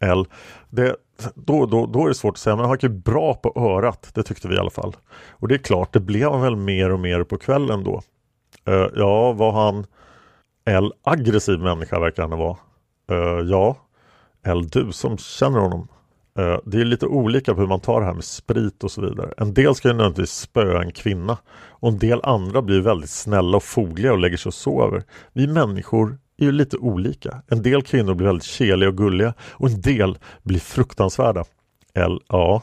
L. 0.00 0.26
Det, 0.70 0.96
då, 1.34 1.66
då, 1.66 1.86
då 1.86 2.04
är 2.04 2.08
det 2.08 2.14
svårt 2.14 2.34
att 2.34 2.38
säga, 2.38 2.56
men 2.56 2.64
han 2.64 2.78
gick 2.82 2.90
bra 2.90 3.34
på 3.34 3.52
örat. 3.56 4.10
Det 4.14 4.22
tyckte 4.22 4.48
vi 4.48 4.54
i 4.54 4.58
alla 4.58 4.70
fall. 4.70 4.96
Och 5.30 5.48
det 5.48 5.54
är 5.54 5.58
klart, 5.58 5.92
det 5.92 6.00
blev 6.00 6.30
han 6.30 6.40
väl 6.40 6.56
mer 6.56 6.92
och 6.92 7.00
mer 7.00 7.24
på 7.24 7.38
kvällen 7.38 7.84
då. 7.84 8.02
Uh, 8.68 8.86
ja, 8.96 9.32
var 9.32 9.52
han 9.52 9.86
L 10.64 10.92
aggressiv 11.02 11.58
människa 11.58 12.00
verkar 12.00 12.28
han 12.28 12.38
vara. 12.38 12.56
Uh, 13.12 13.50
ja, 13.50 13.76
L 14.44 14.68
du 14.68 14.92
som 14.92 15.18
känner 15.18 15.58
honom. 15.58 15.88
Uh, 16.38 16.58
det 16.64 16.80
är 16.80 16.84
lite 16.84 17.06
olika 17.06 17.54
på 17.54 17.60
hur 17.60 17.68
man 17.68 17.80
tar 17.80 18.00
det 18.00 18.06
här 18.06 18.14
med 18.14 18.24
sprit 18.24 18.84
och 18.84 18.90
så 18.90 19.00
vidare. 19.00 19.34
En 19.36 19.54
del 19.54 19.74
ska 19.74 19.88
ju 19.88 19.94
nödvändigtvis 19.94 20.32
spöa 20.32 20.82
en 20.82 20.92
kvinna 20.92 21.38
och 21.50 21.88
en 21.88 21.98
del 21.98 22.20
andra 22.22 22.62
blir 22.62 22.80
väldigt 22.80 23.10
snälla 23.10 23.56
och 23.56 23.62
fogliga 23.62 24.12
och 24.12 24.18
lägger 24.18 24.36
sig 24.36 24.50
och 24.50 24.54
sover. 24.54 25.02
Vi 25.32 25.46
människor 25.46 26.18
är 26.38 26.44
ju 26.44 26.52
lite 26.52 26.76
olika. 26.76 27.42
En 27.48 27.62
del 27.62 27.82
kvinnor 27.82 28.14
blir 28.14 28.26
väldigt 28.26 28.44
keliga 28.44 28.88
och 28.88 28.96
gulliga 28.96 29.34
och 29.40 29.68
en 29.68 29.80
del 29.80 30.18
blir 30.42 30.60
fruktansvärda. 30.60 31.44
L, 31.94 32.20
A, 32.28 32.62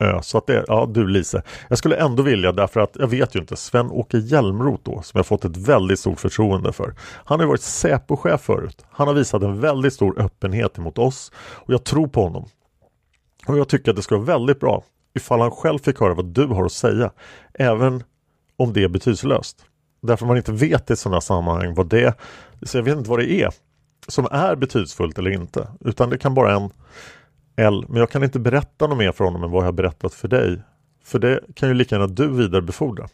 Ö, 0.00 0.22
så 0.22 0.38
att 0.38 0.46
det, 0.46 0.64
ja 0.68 0.90
du 0.94 1.06
Lise, 1.06 1.42
jag 1.68 1.78
skulle 1.78 1.96
ändå 1.96 2.22
vilja 2.22 2.52
därför 2.52 2.80
att 2.80 2.96
jag 2.98 3.08
vet 3.08 3.34
ju 3.34 3.40
inte, 3.40 3.56
Sven-Åke 3.56 4.18
Hjälmroth 4.18 4.82
då 4.84 5.02
som 5.02 5.18
jag 5.18 5.26
fått 5.26 5.44
ett 5.44 5.56
väldigt 5.56 5.98
stort 5.98 6.20
förtroende 6.20 6.72
för. 6.72 6.94
Han 7.24 7.40
har 7.40 7.46
varit 7.46 7.62
Säpo-chef 7.62 8.40
förut. 8.40 8.84
Han 8.90 9.08
har 9.08 9.14
visat 9.14 9.42
en 9.42 9.60
väldigt 9.60 9.92
stor 9.92 10.20
öppenhet 10.20 10.78
emot 10.78 10.98
oss 10.98 11.32
och 11.36 11.74
jag 11.74 11.84
tror 11.84 12.06
på 12.06 12.22
honom. 12.22 12.48
Och 13.46 13.58
jag 13.58 13.68
tycker 13.68 13.90
att 13.90 13.96
det 13.96 14.02
skulle 14.02 14.20
vara 14.20 14.38
väldigt 14.38 14.60
bra 14.60 14.84
ifall 15.14 15.40
han 15.40 15.50
själv 15.50 15.78
fick 15.78 16.00
höra 16.00 16.14
vad 16.14 16.26
du 16.26 16.46
har 16.46 16.64
att 16.64 16.72
säga, 16.72 17.10
även 17.54 18.02
om 18.56 18.72
det 18.72 18.84
är 18.84 18.88
betydelselöst. 18.88 19.64
Därför 20.00 20.26
man 20.26 20.36
inte 20.36 20.52
vet 20.52 20.90
i 20.90 20.96
sådana 20.96 21.20
sammanhang 21.20 21.74
vad 21.74 21.88
det 21.88 22.14
så 22.62 22.78
jag 22.78 22.82
vet 22.82 22.98
inte 22.98 23.10
vad 23.10 23.18
det 23.18 23.32
är 23.32 23.50
som 24.08 24.28
är 24.30 24.56
betydelsefullt 24.56 25.18
eller 25.18 25.30
inte. 25.30 25.68
Utan 25.80 26.10
det 26.10 26.18
kan 26.18 26.34
bara 26.34 26.54
en 26.54 26.70
L. 27.56 27.84
Men 27.88 27.96
jag 27.96 28.10
kan 28.10 28.24
inte 28.24 28.38
berätta 28.38 28.86
något 28.86 28.98
mer 28.98 29.12
för 29.12 29.24
honom 29.24 29.44
än 29.44 29.50
vad 29.50 29.62
jag 29.62 29.66
har 29.66 29.72
berättat 29.72 30.14
för 30.14 30.28
dig. 30.28 30.62
För 31.04 31.18
det 31.18 31.40
kan 31.54 31.68
ju 31.68 31.74
lika 31.74 31.94
gärna 31.94 32.06
du 32.06 32.28
vidarebefordra. 32.28 33.08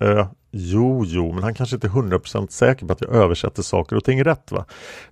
Ö, 0.00 0.26
jo, 0.50 1.04
jo, 1.06 1.32
men 1.32 1.42
han 1.42 1.54
kanske 1.54 1.76
inte 1.76 1.86
är 1.86 1.90
100% 1.90 2.50
säker 2.50 2.86
på 2.86 2.92
att 2.92 3.00
jag 3.00 3.14
översätter 3.14 3.62
saker 3.62 3.96
och 3.96 4.04
ting 4.04 4.24
rätt. 4.24 4.52
va? 4.52 4.64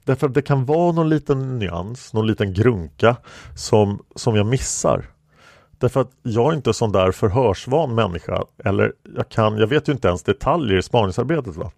Därför 0.04 0.26
att 0.26 0.34
det 0.34 0.42
kan 0.42 0.64
vara 0.64 0.92
någon 0.92 1.08
liten 1.08 1.58
nyans, 1.58 2.12
någon 2.12 2.26
liten 2.26 2.54
grunka 2.54 3.16
som, 3.56 4.02
som 4.14 4.36
jag 4.36 4.46
missar. 4.46 5.04
Därför 5.80 6.00
att 6.00 6.10
jag 6.22 6.52
är 6.52 6.56
inte 6.56 6.74
sån 6.74 6.92
där 6.92 7.12
förhörsvan 7.12 7.94
människa. 7.94 8.44
Eller 8.64 8.92
jag 9.16 9.28
kan, 9.28 9.58
jag 9.58 9.66
vet 9.66 9.88
ju 9.88 9.92
inte 9.92 10.08
ens 10.08 10.22
detaljer 10.22 10.78
i 10.78 10.82
spaningsarbetet. 10.82 11.56
va? 11.56 11.70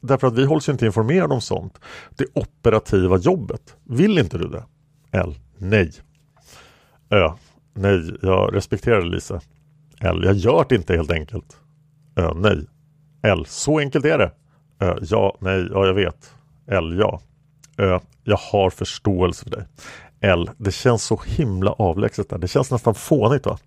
Därför 0.00 0.26
att 0.26 0.34
vi 0.34 0.44
hålls 0.44 0.68
inte 0.68 0.86
informerade 0.86 1.34
om 1.34 1.40
sånt. 1.40 1.80
Det 2.16 2.26
operativa 2.34 3.18
jobbet. 3.18 3.76
Vill 3.84 4.18
inte 4.18 4.38
du 4.38 4.48
det? 4.48 4.64
L. 5.12 5.34
Nej. 5.58 5.92
Ö. 7.10 7.30
Nej, 7.74 8.18
jag 8.22 8.54
respekterar 8.54 9.02
Lisa. 9.02 9.40
L. 10.00 10.22
Jag 10.24 10.34
gör 10.34 10.66
det 10.68 10.74
inte 10.74 10.96
helt 10.96 11.12
enkelt. 11.12 11.56
Ö. 12.16 12.32
Nej. 12.34 12.66
L. 13.22 13.44
Så 13.48 13.78
enkelt 13.78 14.04
är 14.04 14.18
det. 14.18 14.32
Ö. 14.78 14.98
Ja, 15.02 15.36
nej, 15.40 15.68
ja 15.70 15.86
jag 15.86 15.94
vet. 15.94 16.34
L. 16.66 16.98
Ja. 16.98 17.20
Ö. 17.76 17.98
Jag 18.24 18.36
har 18.36 18.70
förståelse 18.70 19.44
för 19.44 19.50
dig. 19.50 19.66
L. 20.20 20.50
Det 20.56 20.72
känns 20.72 21.04
så 21.04 21.20
himla 21.26 21.72
avlägset 21.72 22.28
där. 22.28 22.38
Det 22.38 22.48
känns 22.48 22.70
nästan 22.70 22.94
fånigt 22.94 23.46
va? 23.46 23.58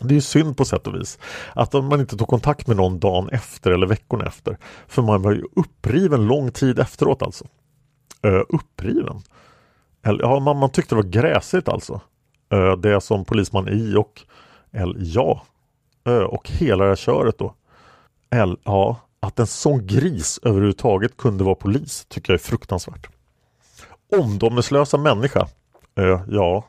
Det 0.00 0.08
är 0.08 0.14
ju 0.14 0.20
synd 0.20 0.56
på 0.56 0.64
sätt 0.64 0.86
och 0.86 0.94
vis 0.94 1.18
att 1.54 1.72
man 1.72 2.00
inte 2.00 2.16
tog 2.16 2.28
kontakt 2.28 2.66
med 2.66 2.76
någon 2.76 2.98
dagen 2.98 3.28
efter 3.28 3.70
eller 3.70 3.86
veckorna 3.86 4.24
efter. 4.24 4.58
För 4.86 5.02
man 5.02 5.22
var 5.22 5.32
ju 5.32 5.42
uppriven 5.56 6.26
lång 6.26 6.52
tid 6.52 6.78
efteråt 6.78 7.22
alltså. 7.22 7.44
Ö, 8.22 8.44
uppriven? 8.48 9.22
Eller, 10.02 10.24
ja, 10.24 10.40
man, 10.40 10.56
man 10.56 10.70
tyckte 10.70 10.94
det 10.94 11.02
var 11.02 11.10
gräsigt 11.10 11.68
alltså. 11.68 12.00
Ö, 12.50 12.76
det 12.76 13.00
som 13.00 13.24
polisman 13.24 13.68
I 13.68 13.96
och 13.96 14.22
L, 14.72 14.96
ja. 14.98 15.42
Ö, 16.04 16.24
och 16.24 16.50
hela 16.50 16.84
det 16.84 16.90
här 16.90 16.96
köret 16.96 17.38
då. 17.38 17.54
L, 18.30 18.58
ja. 18.64 19.00
Att 19.20 19.38
en 19.38 19.46
sån 19.46 19.86
gris 19.86 20.40
överhuvudtaget 20.42 21.16
kunde 21.16 21.44
vara 21.44 21.54
polis 21.54 22.06
tycker 22.08 22.32
jag 22.32 22.40
är 22.40 22.44
fruktansvärt. 22.44 23.06
Omdömeslösa 24.16 24.98
människa. 24.98 25.48
Ö, 25.96 26.18
ja. 26.28 26.64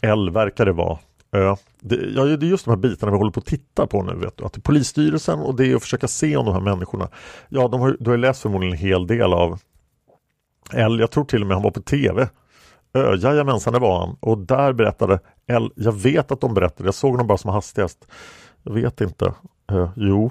L 0.00 0.30
verkar 0.30 0.66
det 0.66 0.72
vara. 0.72 0.98
Ö. 1.32 1.54
det, 1.80 1.96
ja, 1.96 2.24
det 2.24 2.46
är 2.46 2.50
just 2.50 2.64
de 2.64 2.70
här 2.70 2.76
bitarna 2.76 3.12
vi 3.12 3.18
håller 3.18 3.30
på 3.30 3.40
att 3.40 3.46
titta 3.46 3.86
på 3.86 4.02
nu. 4.02 4.14
Vet 4.14 4.36
du. 4.36 4.44
Att 4.44 4.52
det 4.52 4.58
är 4.58 4.62
polisstyrelsen 4.62 5.38
och 5.38 5.54
det 5.56 5.66
är 5.66 5.76
att 5.76 5.82
försöka 5.82 6.08
se 6.08 6.36
om 6.36 6.44
de 6.46 6.54
här 6.54 6.60
människorna. 6.60 7.08
Ja, 7.48 7.68
de 7.68 7.80
har, 7.80 7.96
du 8.00 8.10
har 8.10 8.16
läst 8.16 8.42
förmodligen 8.42 8.74
en 8.74 8.80
hel 8.80 9.06
del 9.06 9.32
av 9.32 9.60
L. 10.72 11.00
Jag 11.00 11.10
tror 11.10 11.24
till 11.24 11.40
och 11.40 11.46
med 11.46 11.56
han 11.56 11.62
var 11.62 11.70
på 11.70 11.80
TV. 11.80 12.28
Ö, 12.94 13.16
jajamensan, 13.16 13.72
det 13.72 13.78
var 13.78 14.00
han. 14.00 14.16
Och 14.20 14.38
där 14.38 14.72
berättade 14.72 15.20
L. 15.46 15.72
Jag 15.76 15.92
vet 15.92 16.32
att 16.32 16.40
de 16.40 16.54
berättade. 16.54 16.86
Jag 16.86 16.94
såg 16.94 17.18
dem 17.18 17.26
bara 17.26 17.38
som 17.38 17.50
hastigast. 17.50 18.06
Jag 18.62 18.72
vet 18.72 19.00
inte. 19.00 19.34
Ö, 19.72 19.88
jo. 19.96 20.30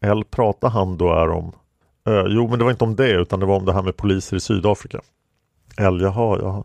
L. 0.00 0.24
Pratade 0.30 0.72
han 0.72 0.96
då 0.96 1.12
är 1.12 1.30
om 1.30 1.52
Ö, 2.04 2.24
Jo, 2.28 2.48
men 2.48 2.58
det 2.58 2.64
var 2.64 2.70
inte 2.70 2.84
om 2.84 2.96
det 2.96 3.10
utan 3.10 3.40
det 3.40 3.46
var 3.46 3.56
om 3.56 3.64
det 3.64 3.72
här 3.72 3.82
med 3.82 3.96
poliser 3.96 4.36
i 4.36 4.40
Sydafrika. 4.40 5.00
L. 5.78 6.00
Jaha, 6.00 6.38
jaha 6.42 6.64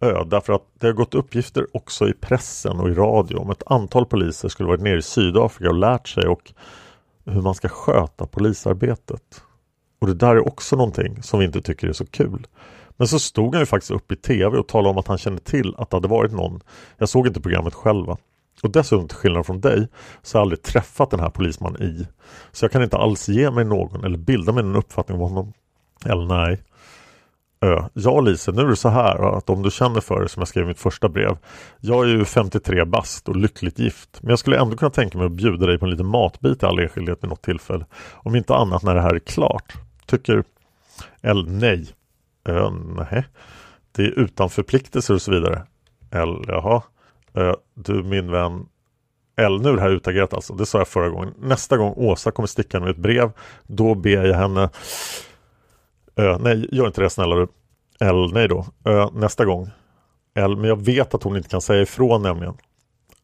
öda 0.00 0.24
därför 0.24 0.52
att 0.52 0.62
det 0.78 0.86
har 0.86 0.94
gått 0.94 1.14
uppgifter 1.14 1.66
också 1.72 2.08
i 2.08 2.12
pressen 2.12 2.80
och 2.80 2.88
i 2.88 2.94
radio 2.94 3.36
om 3.36 3.50
ett 3.50 3.62
antal 3.66 4.06
poliser 4.06 4.48
skulle 4.48 4.68
varit 4.68 4.80
nere 4.80 4.98
i 4.98 5.02
Sydafrika 5.02 5.70
och 5.70 5.76
lärt 5.76 6.08
sig 6.08 6.26
och 6.26 6.52
hur 7.24 7.42
man 7.42 7.54
ska 7.54 7.68
sköta 7.68 8.26
polisarbetet. 8.26 9.42
Och 9.98 10.06
det 10.06 10.14
där 10.14 10.36
är 10.36 10.48
också 10.48 10.76
någonting 10.76 11.22
som 11.22 11.38
vi 11.38 11.46
inte 11.46 11.62
tycker 11.62 11.88
är 11.88 11.92
så 11.92 12.06
kul. 12.06 12.46
Men 12.96 13.08
så 13.08 13.18
stod 13.18 13.54
han 13.54 13.62
ju 13.62 13.66
faktiskt 13.66 13.90
upp 13.90 14.12
i 14.12 14.16
tv 14.16 14.58
och 14.58 14.68
talade 14.68 14.90
om 14.90 14.98
att 14.98 15.08
han 15.08 15.18
kände 15.18 15.40
till 15.40 15.74
att 15.78 15.90
det 15.90 15.96
hade 15.96 16.08
varit 16.08 16.32
någon. 16.32 16.60
Jag 16.98 17.08
såg 17.08 17.26
inte 17.26 17.40
programmet 17.40 17.74
själva. 17.74 18.16
Och 18.62 18.70
dessutom 18.70 19.08
till 19.08 19.16
skillnad 19.16 19.46
från 19.46 19.60
dig 19.60 19.88
så 20.22 20.38
har 20.38 20.40
jag 20.40 20.44
aldrig 20.44 20.62
träffat 20.62 21.10
den 21.10 21.20
här 21.20 21.30
polismannen 21.30 21.82
i. 21.82 22.06
Så 22.52 22.64
jag 22.64 22.72
kan 22.72 22.82
inte 22.82 22.96
alls 22.96 23.28
ge 23.28 23.50
mig 23.50 23.64
någon 23.64 24.04
eller 24.04 24.18
bilda 24.18 24.52
mig 24.52 24.64
en 24.64 24.76
uppfattning 24.76 25.20
om 25.20 25.30
honom. 25.30 25.52
Eller 26.04 26.26
nej. 26.26 26.62
Ja 27.92 28.20
Lise, 28.20 28.52
nu 28.52 28.62
är 28.62 28.66
det 28.66 28.76
så 28.76 28.88
här 28.88 29.36
att 29.38 29.50
om 29.50 29.62
du 29.62 29.70
känner 29.70 30.00
för 30.00 30.22
det 30.22 30.28
som 30.28 30.40
jag 30.40 30.48
skrev 30.48 30.64
i 30.64 30.68
mitt 30.68 30.78
första 30.78 31.08
brev. 31.08 31.36
Jag 31.80 32.04
är 32.04 32.08
ju 32.08 32.24
53 32.24 32.84
bast 32.84 33.28
och 33.28 33.36
lyckligt 33.36 33.78
gift. 33.78 34.18
Men 34.22 34.30
jag 34.30 34.38
skulle 34.38 34.60
ändå 34.60 34.76
kunna 34.76 34.90
tänka 34.90 35.18
mig 35.18 35.26
att 35.26 35.32
bjuda 35.32 35.66
dig 35.66 35.78
på 35.78 35.84
en 35.84 35.90
liten 35.90 36.06
matbit 36.06 36.62
i 36.62 36.66
all 36.66 36.78
enskildhet 36.78 37.22
vid 37.22 37.30
något 37.30 37.42
tillfälle. 37.42 37.86
Om 38.12 38.36
inte 38.36 38.54
annat 38.54 38.82
när 38.82 38.94
det 38.94 39.00
här 39.00 39.14
är 39.14 39.18
klart. 39.18 39.72
Tycker 40.06 40.44
L 41.22 41.46
nej. 41.48 41.86
Ö, 42.48 42.70
nej. 43.10 43.26
Det 43.92 44.02
är 44.02 44.18
utan 44.18 44.50
förpliktelser 44.50 45.14
och 45.14 45.22
så 45.22 45.30
vidare. 45.30 45.62
L, 46.10 46.44
jaha. 46.46 46.82
Ö, 47.34 47.54
du 47.74 48.02
min 48.02 48.30
vän 48.30 48.66
L, 49.36 49.60
nu 49.62 49.68
är 49.68 49.74
det 49.74 49.80
här 49.80 49.90
utagerat 49.90 50.34
alltså. 50.34 50.54
Det 50.54 50.66
sa 50.66 50.78
jag 50.78 50.88
förra 50.88 51.08
gången. 51.08 51.34
Nästa 51.38 51.76
gång 51.76 51.94
Åsa 51.96 52.30
kommer 52.30 52.46
sticka 52.46 52.80
med 52.80 52.90
ett 52.90 52.96
brev. 52.96 53.30
Då 53.66 53.94
ber 53.94 54.26
jag 54.26 54.36
henne 54.36 54.70
Ö, 56.16 56.38
nej, 56.40 56.68
gör 56.72 56.86
inte 56.86 57.00
det 57.00 57.10
snälla 57.10 57.36
du. 57.36 57.46
L, 58.00 58.30
nej 58.32 58.48
då. 58.48 58.66
Ö, 58.84 59.08
nästa 59.12 59.44
gång. 59.44 59.70
L, 60.34 60.56
men 60.56 60.64
jag 60.64 60.84
vet 60.84 61.14
att 61.14 61.22
hon 61.22 61.36
inte 61.36 61.48
kan 61.48 61.60
säga 61.60 61.82
ifrån 61.82 62.22
nämligen. 62.22 62.54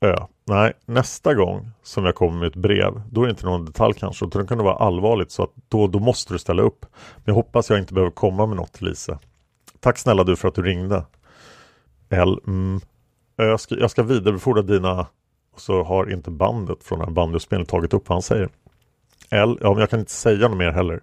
Ö, 0.00 0.16
nej, 0.44 0.72
nästa 0.86 1.34
gång 1.34 1.70
som 1.82 2.04
jag 2.04 2.14
kommer 2.14 2.38
med 2.38 2.48
ett 2.48 2.56
brev, 2.56 3.02
då 3.10 3.22
är 3.22 3.26
det 3.26 3.30
inte 3.30 3.46
någon 3.46 3.64
detalj 3.64 3.94
kanske, 3.94 4.26
utan 4.26 4.42
det 4.42 4.48
kan 4.48 4.58
det 4.58 4.64
vara 4.64 4.76
allvarligt 4.76 5.30
så 5.30 5.42
att 5.42 5.50
då, 5.68 5.86
då 5.86 5.98
måste 5.98 6.34
du 6.34 6.38
ställa 6.38 6.62
upp. 6.62 6.86
Men 7.16 7.22
jag 7.24 7.34
hoppas 7.34 7.70
jag 7.70 7.78
inte 7.78 7.94
behöver 7.94 8.10
komma 8.10 8.46
med 8.46 8.56
något 8.56 8.72
till 8.72 8.86
Lise. 8.86 9.18
Tack 9.80 9.98
snälla 9.98 10.24
du 10.24 10.36
för 10.36 10.48
att 10.48 10.54
du 10.54 10.62
ringde. 10.62 11.04
L, 12.10 12.40
mm, 12.46 12.80
jag, 13.36 13.60
ska, 13.60 13.74
jag 13.74 13.90
ska 13.90 14.02
vidarebefordra 14.02 14.62
dina 14.62 15.06
och 15.54 15.60
så 15.60 15.82
har 15.82 16.12
inte 16.12 16.30
bandet 16.30 16.84
från 16.84 16.98
den 16.98 17.08
här 17.08 17.14
bandyspelningen 17.14 17.66
tagit 17.66 17.94
upp 17.94 18.08
vad 18.08 18.16
han 18.16 18.22
säger. 18.22 18.48
L, 19.30 19.58
ja 19.60 19.70
men 19.70 19.80
jag 19.80 19.90
kan 19.90 20.00
inte 20.00 20.12
säga 20.12 20.48
något 20.48 20.58
mer 20.58 20.70
heller. 20.70 21.00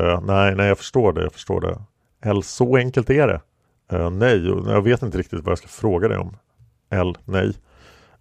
Uh, 0.00 0.20
nej, 0.20 0.54
nej, 0.54 0.68
jag 0.68 0.78
förstår 0.78 1.12
det. 1.12 1.22
Jag 1.22 1.32
förstår 1.32 1.60
det. 1.60 1.78
L, 2.22 2.42
så 2.42 2.76
enkelt 2.76 3.10
är 3.10 3.26
det. 3.26 3.40
Uh, 3.96 4.10
nej, 4.10 4.46
jag 4.46 4.82
vet 4.82 5.02
inte 5.02 5.18
riktigt 5.18 5.44
vad 5.44 5.50
jag 5.50 5.58
ska 5.58 5.68
fråga 5.68 6.08
dig 6.08 6.18
om. 6.18 6.36
L, 6.90 7.16
nej. 7.24 7.52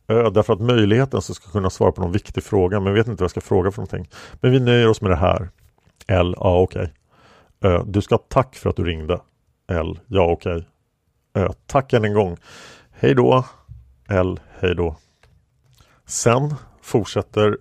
Ö, 0.07 0.29
därför 0.29 0.53
att 0.53 0.61
möjligheten 0.61 1.21
så 1.21 1.33
ska 1.33 1.51
kunna 1.51 1.69
svara 1.69 1.91
på 1.91 2.01
någon 2.01 2.11
viktig 2.11 2.43
fråga, 2.43 2.79
men 2.79 2.87
jag 2.87 2.93
vet 2.93 3.07
inte 3.07 3.21
vad 3.21 3.25
jag 3.25 3.31
ska 3.31 3.41
fråga 3.41 3.71
för 3.71 3.77
någonting. 3.77 4.09
Men 4.41 4.51
vi 4.51 4.59
nöjer 4.59 4.87
oss 4.87 5.01
med 5.01 5.11
det 5.11 5.15
här. 5.15 5.49
L, 6.07 6.35
ja 6.37 6.59
okej. 6.59 6.93
Okay. 7.59 7.81
du 7.85 8.01
ska 8.01 8.15
ha 8.15 8.23
tack 8.29 8.55
för 8.55 8.69
att 8.69 8.75
du 8.75 8.83
ringde. 8.83 9.19
L, 9.71 9.99
ja 10.07 10.31
okej. 10.31 10.67
Okay. 11.35 11.53
tack 11.65 11.93
än 11.93 12.05
en 12.05 12.13
gång. 12.13 12.37
Hej 12.91 13.15
då. 13.15 13.45
L, 14.09 14.39
hej 14.59 14.75
då. 14.75 14.95
Sen 16.05 16.55
fortsätter 16.81 17.57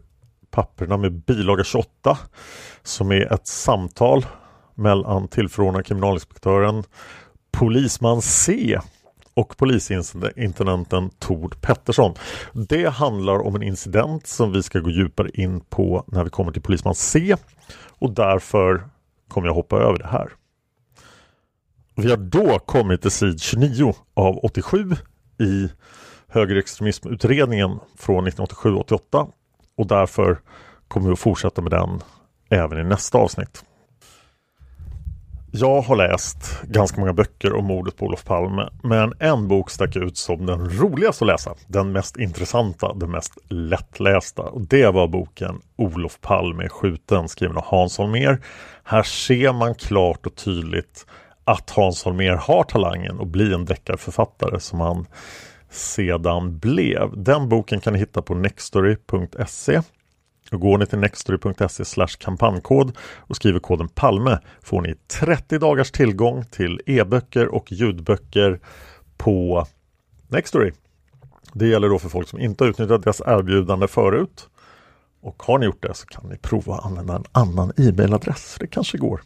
papperna 0.56 0.96
med 0.96 1.12
bilaga 1.12 1.64
28 1.64 2.18
som 2.82 3.12
är 3.12 3.32
ett 3.32 3.46
samtal 3.46 4.26
mellan 4.74 5.28
tillförordnade 5.28 5.84
kriminalinspektören 5.84 6.84
polisman 7.50 8.22
C 8.22 8.80
och 9.34 9.56
polisintendenten 9.56 11.10
Tord 11.18 11.60
Pettersson. 11.60 12.14
Det 12.52 12.86
handlar 12.86 13.38
om 13.46 13.56
en 13.56 13.62
incident 13.62 14.26
som 14.26 14.52
vi 14.52 14.62
ska 14.62 14.78
gå 14.78 14.90
djupare 14.90 15.30
in 15.34 15.60
på 15.60 16.04
när 16.06 16.24
vi 16.24 16.30
kommer 16.30 16.52
till 16.52 16.62
polisman 16.62 16.94
C 16.94 17.36
och 17.88 18.10
därför 18.10 18.88
kommer 19.28 19.46
jag 19.46 19.54
hoppa 19.54 19.76
över 19.76 19.98
det 19.98 20.08
här. 20.08 20.32
Vi 21.94 22.10
har 22.10 22.16
då 22.16 22.58
kommit 22.58 23.02
till 23.02 23.10
sid 23.10 23.40
29 23.40 23.94
av 24.14 24.36
87 24.36 24.90
i 25.40 25.68
högerextremismutredningen 26.28 27.78
från 27.96 28.28
1987-88 28.28 29.30
och 29.76 29.86
därför 29.86 30.38
kommer 30.88 31.06
vi 31.06 31.12
att 31.12 31.18
fortsätta 31.18 31.62
med 31.62 31.70
den 31.70 32.02
även 32.50 32.78
i 32.78 32.84
nästa 32.84 33.18
avsnitt. 33.18 33.64
Jag 35.58 35.80
har 35.80 35.96
läst 35.96 36.62
ganska 36.62 37.00
många 37.00 37.12
böcker 37.12 37.52
om 37.52 37.64
mordet 37.64 37.96
på 37.96 38.06
Olof 38.06 38.24
Palme 38.24 38.68
men 38.82 39.12
en 39.18 39.48
bok 39.48 39.70
stack 39.70 39.96
ut 39.96 40.16
som 40.16 40.46
den 40.46 40.78
roligaste 40.78 41.24
att 41.24 41.28
läsa. 41.28 41.54
Den 41.66 41.92
mest 41.92 42.16
intressanta, 42.16 42.94
den 42.94 43.10
mest 43.10 43.38
lättlästa. 43.48 44.42
Och 44.42 44.60
det 44.60 44.90
var 44.90 45.08
boken 45.08 45.60
Olof 45.76 46.20
Palme 46.20 46.64
är 46.64 46.68
skjuten 46.68 47.28
skriven 47.28 47.56
av 47.56 47.64
Hans 47.64 47.98
Holmér. 47.98 48.38
Här 48.84 49.02
ser 49.02 49.52
man 49.52 49.74
klart 49.74 50.26
och 50.26 50.34
tydligt 50.34 51.06
att 51.44 51.70
Hans 51.70 52.04
Holmér 52.04 52.36
har 52.36 52.64
talangen 52.64 53.20
att 53.20 53.28
bli 53.28 53.54
en 53.54 53.64
deckarförfattare 53.64 54.60
som 54.60 54.80
han 54.80 55.06
sedan 55.70 56.58
blev. 56.58 57.10
Den 57.16 57.48
boken 57.48 57.80
kan 57.80 57.92
ni 57.92 57.98
hitta 57.98 58.22
på 58.22 58.34
nextory.se. 58.34 59.80
Går 60.50 60.78
ni 60.78 60.86
till 60.86 60.98
nextory.se 60.98 62.06
kampanjkod 62.18 62.96
och 63.16 63.36
skriver 63.36 63.58
koden 63.58 63.88
PALME 63.88 64.38
får 64.62 64.82
ni 64.82 64.94
30 65.20 65.58
dagars 65.58 65.90
tillgång 65.90 66.44
till 66.44 66.80
e-böcker 66.86 67.48
och 67.48 67.72
ljudböcker 67.72 68.60
på 69.16 69.66
Nextory. 70.28 70.72
Det 71.52 71.66
gäller 71.68 71.88
då 71.88 71.98
för 71.98 72.08
folk 72.08 72.28
som 72.28 72.40
inte 72.40 72.64
har 72.64 72.70
utnyttjat 72.70 73.02
deras 73.02 73.20
erbjudande 73.26 73.88
förut. 73.88 74.48
Och 75.20 75.42
har 75.42 75.58
ni 75.58 75.66
gjort 75.66 75.82
det 75.82 75.94
så 75.94 76.06
kan 76.06 76.28
ni 76.28 76.36
prova 76.36 76.74
att 76.74 76.84
använda 76.84 77.16
en 77.16 77.24
annan 77.32 77.72
e-mailadress. 77.76 78.56
Det 78.60 78.66
kanske 78.66 78.98
går. 78.98 79.20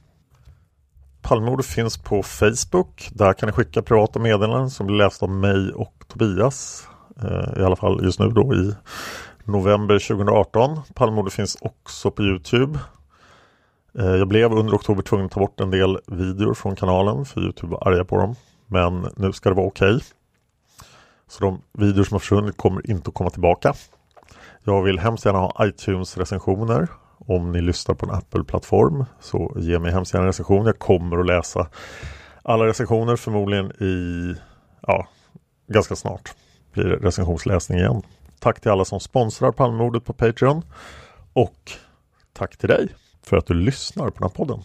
Palmemordet 1.22 1.66
finns 1.66 1.98
på 1.98 2.22
Facebook. 2.22 3.10
Där 3.12 3.32
kan 3.32 3.46
ni 3.46 3.52
skicka 3.52 3.82
privata 3.82 4.18
meddelanden 4.18 4.70
som 4.70 4.86
blir 4.86 4.96
lästa 4.96 5.26
av 5.26 5.32
mig 5.32 5.72
och 5.72 6.04
Tobias. 6.08 6.88
Eh, 7.22 7.60
I 7.60 7.64
alla 7.64 7.76
fall 7.76 8.04
just 8.04 8.20
nu 8.20 8.28
då 8.28 8.54
i 8.54 8.74
november 9.44 9.98
2018. 9.98 10.80
Palmemordet 10.94 11.32
finns 11.32 11.56
också 11.60 12.10
på 12.10 12.22
Youtube. 12.22 12.78
Eh, 13.98 14.06
jag 14.06 14.28
blev 14.28 14.52
under 14.52 14.74
oktober 14.74 15.02
tvungen 15.02 15.26
att 15.26 15.32
ta 15.32 15.40
bort 15.40 15.60
en 15.60 15.70
del 15.70 15.98
videor 16.06 16.54
från 16.54 16.76
kanalen 16.76 17.24
för 17.24 17.40
Youtube 17.40 17.72
var 17.72 17.88
arga 17.88 18.04
på 18.04 18.16
dem. 18.16 18.34
Men 18.66 19.06
nu 19.16 19.32
ska 19.32 19.48
det 19.48 19.54
vara 19.54 19.66
okej. 19.66 19.94
Okay. 19.94 20.06
Så 21.28 21.44
de 21.44 21.62
videor 21.72 22.04
som 22.04 22.14
har 22.14 22.20
försvunnit 22.20 22.56
kommer 22.56 22.90
inte 22.90 23.08
att 23.08 23.14
komma 23.14 23.30
tillbaka. 23.30 23.74
Jag 24.64 24.82
vill 24.82 24.98
hemskt 24.98 25.24
gärna 25.24 25.38
ha 25.38 25.66
iTunes 25.66 26.16
recensioner 26.16 26.88
om 27.30 27.52
ni 27.52 27.60
lyssnar 27.60 27.94
på 27.94 28.06
en 28.06 28.12
Apple-plattform 28.12 29.04
så 29.20 29.56
ge 29.56 29.78
mig 29.78 29.92
hemskt 29.92 30.14
gärna 30.14 30.24
en 30.24 30.26
recension. 30.26 30.66
Jag 30.66 30.78
kommer 30.78 31.18
att 31.18 31.26
läsa 31.26 31.68
alla 32.42 32.66
recensioner 32.66 33.16
förmodligen 33.16 33.72
i 33.82 34.34
ja, 34.86 35.08
ganska 35.68 35.96
snart 35.96 36.34
blir 36.72 36.84
det 36.84 36.96
recensionsläsning 36.96 37.78
igen. 37.78 38.02
Tack 38.38 38.60
till 38.60 38.70
alla 38.70 38.84
som 38.84 39.00
sponsrar 39.00 39.52
Palmemordet 39.52 40.04
på 40.04 40.12
Patreon 40.12 40.62
och 41.32 41.72
tack 42.32 42.56
till 42.56 42.68
dig 42.68 42.88
för 43.22 43.36
att 43.36 43.46
du 43.46 43.54
lyssnar 43.54 44.04
på 44.04 44.18
den 44.18 44.22
här 44.22 44.36
podden. 44.36 44.64